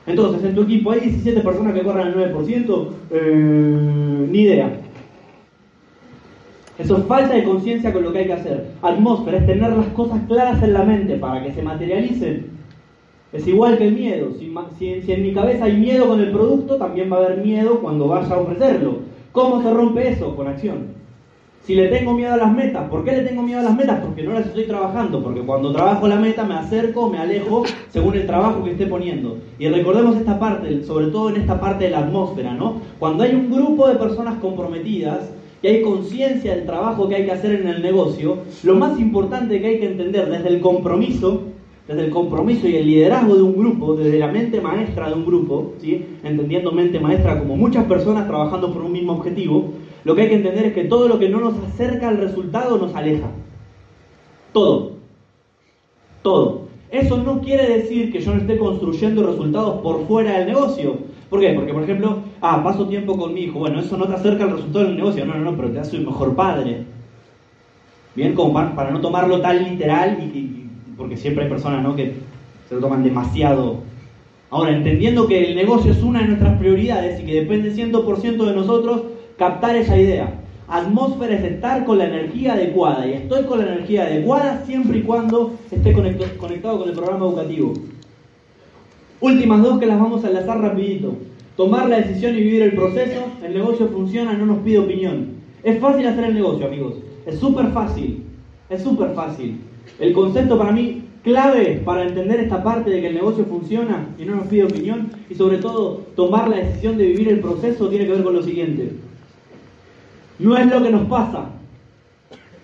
Entonces, 0.08 0.42
en 0.46 0.56
tu 0.56 0.62
equipo 0.62 0.92
hay 0.92 1.02
17 1.02 1.42
personas 1.42 1.74
que 1.74 1.84
corran 1.84 2.08
al 2.08 2.16
9%, 2.16 2.88
eh, 3.10 4.28
ni 4.32 4.40
idea. 4.44 4.72
Eso 6.80 6.96
es 6.96 7.04
falta 7.04 7.36
de 7.36 7.44
conciencia 7.44 7.92
con 7.92 8.04
lo 8.04 8.14
que 8.14 8.20
hay 8.20 8.28
que 8.28 8.34
hacer. 8.36 8.68
Atmósfera 8.82 9.40
es 9.40 9.46
tener 9.46 9.74
las 9.74 9.88
cosas 9.88 10.22
claras 10.30 10.64
en 10.64 10.72
la 10.72 10.84
mente 10.84 11.18
para 11.18 11.44
que 11.44 11.52
se 11.52 11.62
materialicen 11.62 12.52
es 13.34 13.46
igual 13.48 13.78
que 13.78 13.88
el 13.90 13.96
miedo. 13.96 14.32
Si, 14.78 15.12
en 15.12 15.24
mi 15.24 15.34
cabeza 15.34 15.66
hay 15.66 15.76
miedo 15.76 16.08
con 16.08 16.22
el 16.22 16.32
producto, 16.32 16.78
también 16.78 17.12
va 17.12 17.18
a 17.18 17.26
haber 17.26 17.44
miedo 17.44 17.82
cuando 17.82 18.08
vaya 18.08 18.34
a 18.34 18.40
ofrecerlo. 18.40 19.00
¿Cómo 19.34 19.62
se 19.62 19.74
rompe 19.74 20.08
eso? 20.08 20.38
Con 20.38 20.48
acción. 20.48 21.01
Si 21.64 21.76
le 21.76 21.90
tengo 21.90 22.14
miedo 22.14 22.34
a 22.34 22.38
las 22.38 22.52
metas, 22.52 22.90
¿por 22.90 23.04
qué 23.06 23.12
le 23.12 23.22
tengo 23.22 23.44
miedo 23.44 23.60
a 23.60 23.64
las 23.64 23.76
metas? 23.76 24.00
Porque 24.00 24.24
no 24.24 24.34
las 24.34 24.48
estoy 24.48 24.64
trabajando, 24.64 25.24
porque 25.24 25.42
cuando 25.42 25.72
trabajo 25.72 26.08
la 26.08 26.16
meta 26.16 26.44
me 26.44 26.56
acerco, 26.56 27.08
me 27.08 27.20
alejo 27.20 27.64
según 27.90 28.16
el 28.16 28.26
trabajo 28.26 28.64
que 28.64 28.72
esté 28.72 28.88
poniendo. 28.88 29.38
Y 29.60 29.68
recordemos 29.68 30.16
esta 30.16 30.40
parte, 30.40 30.84
sobre 30.84 31.08
todo 31.08 31.30
en 31.30 31.42
esta 31.42 31.62
parte 31.62 31.84
de 31.84 31.92
la 31.92 32.00
atmósfera, 32.00 32.56
¿no? 32.56 32.82
Cuando 32.98 33.24
hay 33.24 33.36
un 33.36 33.52
grupo 33.52 33.88
de 33.88 33.96
personas 33.96 34.40
comprometidas 34.40 35.30
y 35.62 35.68
hay 35.68 35.82
conciencia 35.84 36.56
del 36.56 36.66
trabajo 36.66 37.08
que 37.08 37.16
hay 37.16 37.26
que 37.26 37.32
hacer 37.32 37.52
en 37.54 37.68
el 37.68 37.84
negocio, 37.84 38.40
lo 38.64 38.74
más 38.74 39.00
importante 39.00 39.62
que 39.62 39.68
hay 39.68 39.80
que 39.80 39.86
entender 39.86 40.32
desde 40.32 40.50
el 40.50 40.62
compromiso 40.62 41.44
desde 41.88 42.06
el 42.06 42.12
compromiso 42.12 42.68
y 42.68 42.76
el 42.76 42.88
liderazgo 42.88 43.36
de 43.36 43.42
un 43.42 43.56
grupo, 43.56 43.96
desde 43.96 44.20
la 44.20 44.28
mente 44.28 44.62
maestra 44.62 45.10
de 45.10 45.16
un 45.16 45.26
grupo, 45.26 45.74
¿sí? 45.82 46.06
entendiendo 46.24 46.72
mente 46.72 47.00
maestra 47.00 47.40
como 47.40 47.58
muchas 47.58 47.86
personas 47.86 48.28
trabajando 48.28 48.72
por 48.72 48.84
un 48.84 48.92
mismo 48.92 49.14
objetivo, 49.14 49.72
lo 50.04 50.16
que 50.16 50.24
hay 50.24 50.30
que 50.30 50.36
entender 50.36 50.66
es 50.66 50.74
que 50.74 50.86
todo 50.86 51.08
lo 51.08 51.20
que 51.20 51.30
no 51.30 51.40
nos 51.40 51.56
acerca 51.64 52.10
al 52.10 52.18
resultado 52.18 52.78
nos 52.78 52.96
aleja. 52.96 53.28
Todo. 54.54 54.94
Todo. 56.22 56.62
Eso 56.90 57.18
no 57.18 57.42
quiere 57.42 57.68
decir 57.78 58.12
que 58.12 58.20
yo 58.20 58.34
no 58.34 58.42
esté 58.42 58.58
construyendo 58.58 59.26
resultados 59.26 59.82
por 59.82 60.06
fuera 60.08 60.40
del 60.40 60.48
negocio. 60.48 60.98
¿Por 61.30 61.40
qué? 61.40 61.54
Porque, 61.54 61.74
por 61.74 61.84
ejemplo, 61.84 62.20
ah, 62.42 62.62
paso 62.64 62.88
tiempo 62.88 63.18
con 63.18 63.34
mi 63.34 63.42
hijo. 63.42 63.60
Bueno, 63.60 63.80
eso 63.80 63.96
no 63.96 64.08
te 64.08 64.16
acerca 64.16 64.44
al 64.44 64.52
resultado 64.52 64.86
del 64.86 64.98
negocio. 64.98 65.26
No, 65.26 65.36
no, 65.36 65.52
no, 65.52 65.56
pero 65.56 65.72
te 65.72 65.80
hace 65.80 65.98
un 65.98 66.06
mejor 66.06 66.36
padre. 66.36 66.84
Bien, 68.14 68.34
como 68.34 68.54
para, 68.54 68.92
no 68.92 69.00
tomarlo 69.00 69.40
tan 69.40 69.64
literal 69.64 70.18
y, 70.22 70.68
porque 70.98 71.16
siempre 71.16 71.46
hay 71.46 71.50
personas 71.50 71.82
¿no? 71.82 71.96
que 71.96 72.16
se 72.68 72.76
lo 72.76 72.82
toman 72.82 73.04
demasiado. 73.04 73.78
Ahora, 74.50 74.76
entendiendo 74.76 75.28
que 75.28 75.46
el 75.46 75.56
negocio 75.56 75.94
es 75.94 76.04
una 76.04 76.20
de 76.20 76.28
nuestras 76.28 76.60
prioridades 76.60 77.22
y 77.22 77.26
que 77.26 77.36
depende 77.36 77.74
100% 77.74 78.46
de 78.46 78.54
nosotros, 78.54 79.04
captar 79.38 79.76
esa 79.76 79.98
idea. 79.98 80.42
Atmósfera 80.68 81.36
es 81.36 81.44
estar 81.44 81.84
con 81.86 81.98
la 81.98 82.06
energía 82.06 82.54
adecuada 82.54 83.06
y 83.06 83.14
estoy 83.14 83.44
con 83.44 83.60
la 83.60 83.74
energía 83.74 84.04
adecuada 84.04 84.64
siempre 84.66 85.00
y 85.00 85.02
cuando 85.02 85.56
esté 85.70 85.94
conectado 85.94 86.80
con 86.80 86.90
el 86.90 86.96
programa 86.96 87.26
educativo. 87.26 87.74
Últimas 89.20 89.62
dos 89.62 89.80
que 89.80 89.86
las 89.86 90.00
vamos 90.00 90.24
a 90.24 90.30
enlazar 90.30 90.62
rapidito. 90.62 91.14
Tomar 91.56 91.90
la 91.90 91.98
decisión 91.98 92.36
y 92.36 92.42
vivir 92.42 92.62
el 92.64 92.74
proceso. 92.74 93.26
El 93.44 93.54
negocio 93.54 93.88
funciona, 93.90 94.34
no 94.34 94.46
nos 94.46 94.60
pide 94.60 94.80
opinión. 94.80 95.42
Es 95.64 95.80
fácil 95.80 96.08
hacer 96.08 96.24
el 96.24 96.34
negocio, 96.34 96.66
amigos. 96.66 96.96
Es 97.26 97.38
súper 97.38 97.68
fácil. 97.68 98.24
Es 98.70 98.82
súper 98.82 99.14
fácil. 99.14 99.60
El 100.00 100.14
concepto 100.14 100.58
para 100.58 100.72
mí 100.72 101.04
clave 101.24 101.82
para 101.86 102.04
entender 102.04 102.40
esta 102.40 102.64
parte 102.64 102.90
de 102.90 103.02
que 103.02 103.08
el 103.08 103.14
negocio 103.14 103.46
funciona 103.46 104.08
y 104.18 104.26
no 104.26 104.36
nos 104.36 104.48
pide 104.48 104.64
opinión 104.64 105.12
y 105.30 105.36
sobre 105.36 105.58
todo 105.58 106.02
tomar 106.16 106.48
la 106.48 106.58
decisión 106.58 106.98
de 106.98 107.06
vivir 107.06 107.30
el 107.30 107.42
proceso 107.42 107.90
tiene 107.90 108.06
que 108.06 108.14
ver 108.14 108.24
con 108.24 108.34
lo 108.34 108.42
siguiente. 108.42 108.94
No 110.42 110.58
es 110.58 110.66
lo 110.66 110.82
que 110.82 110.90
nos 110.90 111.08
pasa, 111.08 111.46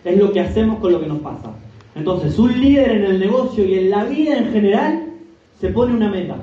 es 0.03 0.17
lo 0.17 0.32
que 0.32 0.41
hacemos 0.41 0.80
con 0.80 0.91
lo 0.91 0.99
que 0.99 1.05
nos 1.05 1.19
pasa. 1.19 1.51
Entonces, 1.95 2.38
un 2.39 2.59
líder 2.59 2.89
en 2.89 3.03
el 3.05 3.19
negocio 3.19 3.63
y 3.63 3.75
en 3.75 3.89
la 3.91 4.03
vida 4.03 4.38
en 4.38 4.51
general 4.51 5.05
se 5.61 5.69
pone 5.69 5.93
una 5.93 6.09
meta. 6.09 6.38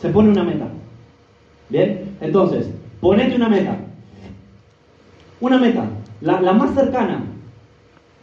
Se 0.00 0.10
pone 0.10 0.28
una 0.28 0.44
meta. 0.44 0.68
¿Bien? 1.70 2.16
Entonces, 2.20 2.70
ponete 3.00 3.34
una 3.34 3.48
meta. 3.48 3.78
Una 5.40 5.58
meta, 5.58 5.88
la, 6.20 6.40
la 6.42 6.52
más 6.52 6.74
cercana, 6.74 7.22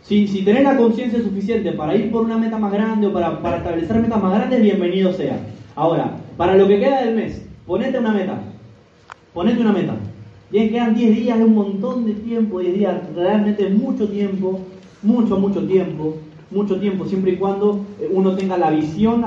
si, 0.04 0.28
si 0.28 0.44
tenés 0.44 0.64
la 0.64 0.78
conciencia 0.78 1.20
suficiente 1.20 1.72
para 1.72 1.96
ir 1.96 2.12
por 2.12 2.24
una 2.24 2.38
meta 2.38 2.60
más 2.60 2.72
grande 2.72 3.08
o 3.08 3.14
para, 3.14 3.42
para 3.42 3.58
establecer 3.58 4.00
metas 4.02 4.22
más 4.22 4.34
grandes, 4.34 4.62
bienvenido 4.62 5.12
sea. 5.14 5.40
Ahora, 5.76 6.12
para 6.38 6.56
lo 6.56 6.68
que 6.68 6.80
queda 6.80 7.04
del 7.04 7.16
mes, 7.16 7.44
ponete 7.66 7.98
una 7.98 8.12
meta. 8.12 8.40
Ponete 9.34 9.62
una 9.62 9.72
meta. 9.72 9.96
Bien, 10.52 10.70
quedan 10.70 10.94
10 10.94 11.16
días, 11.16 11.40
es 11.40 11.46
un 11.46 11.56
montón 11.56 12.06
de 12.06 12.14
tiempo, 12.14 12.60
10 12.60 12.78
días, 12.78 12.96
realmente 13.16 13.68
mucho 13.70 14.08
tiempo, 14.08 14.60
mucho, 15.02 15.40
mucho 15.40 15.66
tiempo, 15.66 16.18
mucho 16.52 16.80
tiempo, 16.80 17.06
siempre 17.06 17.32
y 17.32 17.38
cuando 17.38 17.84
eh, 18.00 18.10
uno 18.12 18.36
tenga 18.36 18.56
la 18.56 18.70
visión, 18.70 19.26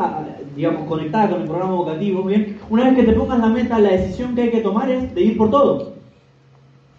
digamos, 0.54 0.86
conectada 0.86 1.30
con 1.30 1.42
el 1.42 1.48
programa 1.48 1.74
educativo. 1.74 2.22
Bien, 2.22 2.58
una 2.70 2.84
vez 2.84 2.94
que 2.94 3.02
te 3.02 3.12
pongas 3.12 3.40
la 3.40 3.48
meta, 3.48 3.80
la 3.80 3.90
decisión 3.90 4.36
que 4.36 4.42
hay 4.42 4.50
que 4.50 4.60
tomar 4.60 4.88
es 4.90 5.12
de 5.12 5.20
ir 5.20 5.36
por 5.36 5.50
todo. 5.50 5.94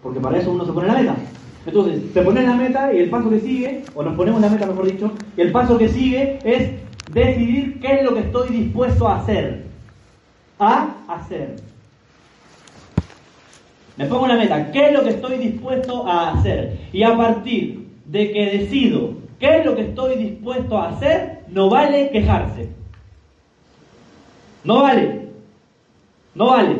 Porque 0.02 0.20
para 0.20 0.38
eso 0.38 0.52
uno 0.52 0.66
se 0.66 0.72
pone 0.72 0.88
la 0.88 0.94
meta. 0.94 1.16
Entonces, 1.64 2.12
te 2.12 2.22
pones 2.22 2.44
la 2.44 2.54
meta 2.54 2.92
y 2.92 2.98
el 2.98 3.10
paso 3.10 3.30
que 3.30 3.40
sigue, 3.40 3.84
o 3.94 4.02
nos 4.02 4.14
ponemos 4.16 4.40
la 4.40 4.50
meta 4.50 4.66
mejor 4.66 4.90
dicho, 4.90 5.12
y 5.36 5.40
el 5.40 5.50
paso 5.50 5.78
que 5.78 5.88
sigue 5.88 6.38
es 6.44 6.70
decidir 7.12 7.80
qué 7.80 8.00
es 8.00 8.04
lo 8.04 8.14
que 8.14 8.20
estoy 8.20 8.50
dispuesto 8.50 9.08
a 9.08 9.16
hacer. 9.16 9.64
A 10.58 10.94
hacer. 11.08 11.69
Me 13.96 14.06
pongo 14.06 14.26
la 14.26 14.36
meta, 14.36 14.70
qué 14.72 14.86
es 14.86 14.92
lo 14.92 15.02
que 15.02 15.10
estoy 15.10 15.36
dispuesto 15.38 16.06
a 16.06 16.30
hacer. 16.30 16.78
Y 16.92 17.02
a 17.02 17.16
partir 17.16 17.86
de 18.06 18.32
que 18.32 18.58
decido 18.58 19.14
qué 19.38 19.58
es 19.58 19.66
lo 19.66 19.74
que 19.74 19.82
estoy 19.82 20.16
dispuesto 20.16 20.78
a 20.78 20.90
hacer, 20.90 21.40
no 21.48 21.68
vale 21.68 22.10
quejarse. 22.10 22.68
No 24.64 24.82
vale. 24.82 25.28
No 26.34 26.46
vale. 26.46 26.76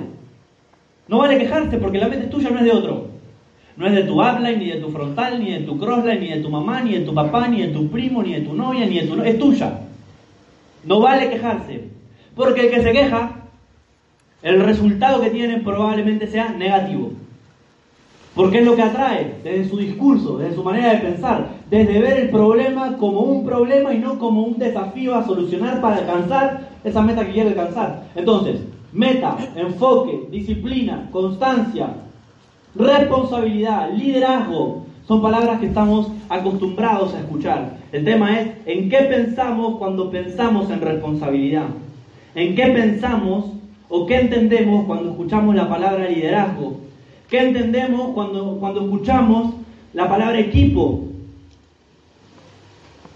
No 1.09 1.19
vale 1.19 1.39
quejarse 1.39 1.79
porque 1.79 1.99
la 1.99 2.09
meta 2.09 2.25
es 2.25 2.31
tuya, 2.31 2.51
no 2.51 2.59
es 2.59 2.65
de 2.65 2.73
otro. 2.73 3.09
No 3.77 3.87
es 3.87 3.95
de 3.95 4.05
tu 4.05 4.23
upline, 4.23 4.59
ni 4.59 4.67
de 4.67 4.77
tu 4.77 4.91
frontal, 4.91 5.43
ni 5.43 5.53
de 5.53 5.61
tu 5.61 5.79
crossline, 5.79 6.21
ni 6.21 6.29
de 6.29 6.41
tu 6.41 6.51
mamá, 6.51 6.83
ni 6.83 6.93
de 6.93 7.01
tu 7.01 7.15
papá, 7.15 7.49
ni 7.49 7.63
de 7.63 7.69
tu 7.69 7.89
primo, 7.91 8.23
ni 8.23 8.35
de 8.35 8.43
tu 8.43 8.53
novia, 8.53 8.87
ni 8.87 9.01
de 9.01 9.07
tu... 9.07 9.21
Es 9.23 9.39
tuya. 9.39 9.81
No 10.85 11.01
vale 11.01 11.31
quejarse. 11.31 11.89
Porque 12.37 12.67
el 12.67 12.71
que 12.71 12.83
se 12.83 12.93
queja, 12.93 13.40
el 14.43 14.61
resultado 14.63 15.21
que 15.21 15.31
tiene 15.31 15.59
probablemente 15.59 16.27
sea 16.27 16.51
negativo. 16.51 17.13
Porque 18.35 18.61
es 18.61 18.65
lo 18.65 18.77
que 18.77 18.83
atrae 18.83 19.35
desde 19.43 19.69
su 19.69 19.77
discurso, 19.77 20.39
desde 20.39 20.55
su 20.55 20.63
manera 20.63 20.95
de 20.95 21.01
pensar, 21.01 21.49
desde 21.69 22.01
ver 22.01 22.21
el 22.21 22.31
problema 22.31 22.97
como 22.97 23.21
un 23.21 23.45
problema 23.45 23.93
y 23.93 23.99
no 23.99 24.19
como 24.19 24.43
un 24.45 24.59
desafío 24.59 25.17
a 25.17 25.27
solucionar 25.27 25.81
para 25.81 25.97
alcanzar 25.97 26.69
esa 26.85 27.03
meta 27.03 27.27
que 27.27 27.33
quiere 27.33 27.51
alcanzar. 27.51 28.05
Entonces, 28.15 28.61
meta, 28.93 29.37
enfoque, 29.57 30.29
disciplina, 30.31 31.09
constancia, 31.11 31.89
Responsabilidad, 32.75 33.93
liderazgo, 33.95 34.87
son 35.09 35.21
palabras 35.21 35.59
que 35.59 35.67
estamos 35.67 36.09
acostumbrados 36.29 37.15
a 37.15 37.19
escuchar. 37.19 37.79
El 37.91 38.05
tema 38.05 38.39
es 38.39 38.49
en 38.65 38.89
qué 38.89 38.99
pensamos 38.99 39.77
cuando 39.79 40.09
pensamos 40.09 40.71
en 40.71 40.81
responsabilidad. 40.81 41.67
En 42.37 42.55
qué 42.55 42.67
pensamos 42.67 43.47
o 43.91 44.07
qué 44.07 44.21
entendemos 44.21 44.87
cuando 44.87 45.11
escuchamos 45.11 45.55
la 45.55 45.69
palabra 45.69 46.09
liderazgo. 46.09 46.79
¿Qué 47.29 47.39
entendemos 47.41 48.15
cuando, 48.15 48.57
cuando 48.59 48.83
escuchamos 48.83 49.55
la 49.93 50.09
palabra 50.09 50.39
equipo? 50.39 51.09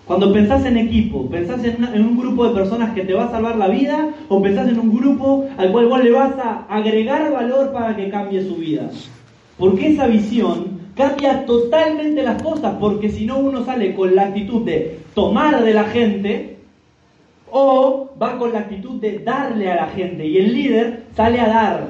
Cuando 0.05 0.33
pensás 0.33 0.67
en 0.67 0.77
equipo, 0.77 1.31
¿pensás 1.31 1.65
en, 1.65 1.83
en, 1.83 2.03
un 2.05 2.19
grupo 2.19 2.47
de 2.47 2.55
personas 2.55 2.93
que 2.93 3.05
te 3.05 3.15
va 3.15 3.25
a 3.25 3.31
salvar 3.31 3.57
la 3.57 3.69
vida 3.69 4.11
o 4.29 4.43
pensás 4.43 4.69
en 4.69 4.79
un 4.79 4.95
grupo 4.95 5.47
al 5.57 5.73
cual 5.73 5.87
vos 5.87 6.05
le 6.05 6.11
vas 6.11 6.35
a 6.39 6.67
agregar 6.69 7.33
valor 7.33 7.73
para 7.73 7.97
que 7.97 8.11
cambie 8.11 8.47
su 8.47 8.57
vida? 8.57 8.91
Porque 9.57 9.93
esa 9.93 10.07
visión 10.07 10.81
cambia 10.95 11.47
totalmente 11.47 12.23
las 12.23 12.43
cosas, 12.43 12.75
porque 12.79 13.09
si 13.09 13.25
no 13.25 13.39
uno 13.39 13.65
sale 13.65 13.95
con 13.95 14.15
la 14.15 14.25
actitud 14.25 14.63
de 14.63 14.99
tomar 15.15 15.65
de 15.65 15.73
la 15.73 15.85
gente 15.85 16.54
o 17.57 18.11
va 18.21 18.37
con 18.37 18.53
la 18.53 18.59
actitud 18.61 19.01
de 19.01 19.21
darle 19.21 19.71
a 19.71 19.77
la 19.77 19.87
gente 19.87 20.27
y 20.27 20.39
el 20.39 20.53
líder 20.53 21.05
sale 21.15 21.41
a 21.41 21.47
dar. 21.47 21.87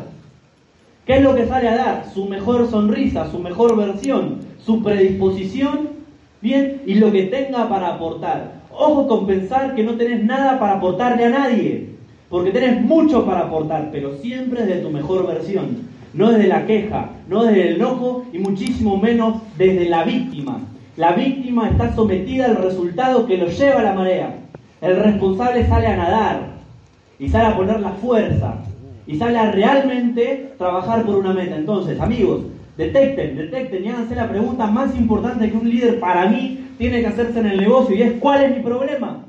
¿Qué 1.07 1.17
es 1.17 1.23
lo 1.23 1.35
que 1.35 1.47
sale 1.47 1.69
a 1.69 1.77
dar? 1.77 2.05
Su 2.13 2.27
mejor 2.27 2.71
sonrisa, 2.71 3.31
su 3.31 3.39
mejor 3.39 3.75
versión, 3.75 4.41
su 4.59 4.83
predisposición, 4.83 5.89
bien, 6.43 6.83
y 6.85 6.97
lo 6.97 7.11
que 7.11 7.23
tenga 7.25 7.67
para 7.71 7.95
aportar. 7.95 8.61
Ojo 8.71 9.09
con 9.09 9.27
pensar 9.27 9.75
que 9.75 9.83
no 9.83 9.95
tenés 9.95 10.23
nada 10.23 10.59
para 10.59 10.75
aportarle 10.75 11.25
a 11.25 11.31
nadie, 11.31 11.89
porque 12.29 12.51
tenés 12.51 12.83
mucho 12.83 13.25
para 13.25 13.41
aportar, 13.41 13.89
pero 13.91 14.19
siempre 14.19 14.67
de 14.67 14.83
tu 14.83 14.91
mejor 14.91 15.27
versión 15.27 15.95
no 16.13 16.31
desde 16.31 16.47
la 16.47 16.67
queja, 16.67 17.11
no 17.27 17.45
desde 17.45 17.69
el 17.69 17.77
enojo 17.77 18.27
y 18.33 18.39
muchísimo 18.39 18.99
menos 18.99 19.41
desde 19.57 19.89
la 19.89 20.05
víctima. 20.05 20.61
La 20.99 21.13
víctima 21.13 21.71
está 21.71 21.95
sometida 21.95 22.45
al 22.47 22.57
resultado 22.57 23.27
que 23.27 23.39
lo 23.39 23.49
lleva 23.49 23.81
a 23.81 23.85
la 23.85 23.95
marea. 23.95 24.44
El 24.81 24.97
responsable 24.97 25.67
sale 25.67 25.87
a 25.87 25.97
nadar 25.97 26.41
y 27.19 27.29
sale 27.29 27.47
a 27.47 27.57
poner 27.57 27.81
la 27.81 27.91
fuerza 27.91 28.57
y 29.07 29.17
sale 29.17 29.39
a 29.39 29.51
realmente 29.51 30.53
trabajar 30.59 31.05
por 31.05 31.17
una 31.17 31.33
meta. 31.33 31.57
Entonces, 31.57 32.01
amigos, 32.01 32.43
detecten, 32.77 33.37
detecten 33.37 33.85
y 33.85 33.89
háganse 33.89 34.15
la 34.15 34.29
pregunta 34.29 34.67
más 34.67 34.97
importante 34.97 35.51
que 35.51 35.57
un 35.57 35.69
líder 35.69 36.01
para 36.01 36.27
mí 36.27 36.67
tiene 36.79 37.01
que 37.01 37.07
hacerse 37.07 37.39
en 37.41 37.47
el 37.47 37.61
negocio 37.61 37.95
y 37.95 38.03
es 38.03 38.13
¿cuál 38.19 38.45
es 38.45 38.57
mi 38.57 38.63
problema? 38.63 39.21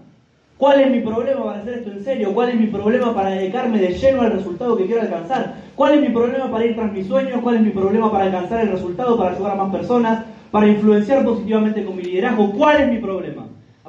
¿Cuál 0.57 0.81
es 0.81 0.91
mi 0.91 1.01
problema 1.01 1.43
para 1.43 1.59
hacer 1.59 1.73
esto 1.75 1.91
en 1.91 2.03
serio? 2.03 2.33
¿Cuál 2.33 2.49
es 2.49 2.55
mi 2.55 2.67
problema 2.67 3.13
para 3.13 3.31
dedicarme 3.31 3.77
de 3.77 3.89
lleno 3.89 4.21
al 4.21 4.31
resultado 4.31 4.77
que 4.77 4.85
quiero 4.85 5.01
alcanzar? 5.01 5.55
¿Cuál 5.75 5.95
es 5.95 6.01
mi 6.01 6.09
problema 6.09 6.49
para 6.49 6.65
ir 6.65 6.75
tras 6.75 6.93
mis 6.93 7.07
sueños? 7.07 7.41
¿Cuál 7.41 7.55
es 7.55 7.61
mi 7.61 7.71
problema 7.71 8.09
para 8.09 8.25
alcanzar 8.25 8.61
el 8.61 8.69
resultado, 8.69 9.17
para 9.17 9.35
ayudar 9.35 9.51
a 9.51 9.63
más 9.63 9.71
personas, 9.71 10.23
para 10.51 10.67
influenciar 10.67 11.25
positivamente 11.25 11.83
con 11.83 11.97
mi 11.97 12.03
liderazgo? 12.03 12.53
¿Cuál 12.53 12.83
es 12.83 12.89
mi 12.89 12.99
problema? 12.99 13.44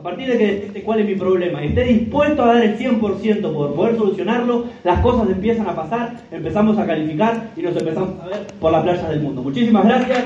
A 0.06 0.10
partir 0.10 0.28
de 0.28 0.38
que 0.38 0.46
detecte 0.46 0.82
cuál 0.82 1.00
es 1.00 1.06
mi 1.06 1.16
problema 1.16 1.64
y 1.64 1.66
esté 1.66 1.82
dispuesto 1.82 2.44
a 2.44 2.54
dar 2.54 2.62
el 2.62 2.78
100% 2.78 3.52
por 3.52 3.74
poder 3.74 3.96
solucionarlo, 3.96 4.66
las 4.84 5.00
cosas 5.00 5.28
empiezan 5.28 5.66
a 5.66 5.74
pasar, 5.74 6.12
empezamos 6.30 6.78
a 6.78 6.86
calificar 6.86 7.50
y 7.56 7.62
nos 7.62 7.76
empezamos 7.76 8.10
a 8.22 8.28
ver 8.28 8.46
por 8.60 8.70
la 8.70 8.84
playa 8.84 9.08
del 9.08 9.20
mundo. 9.20 9.42
Muchísimas 9.42 9.84
gracias. 9.84 10.24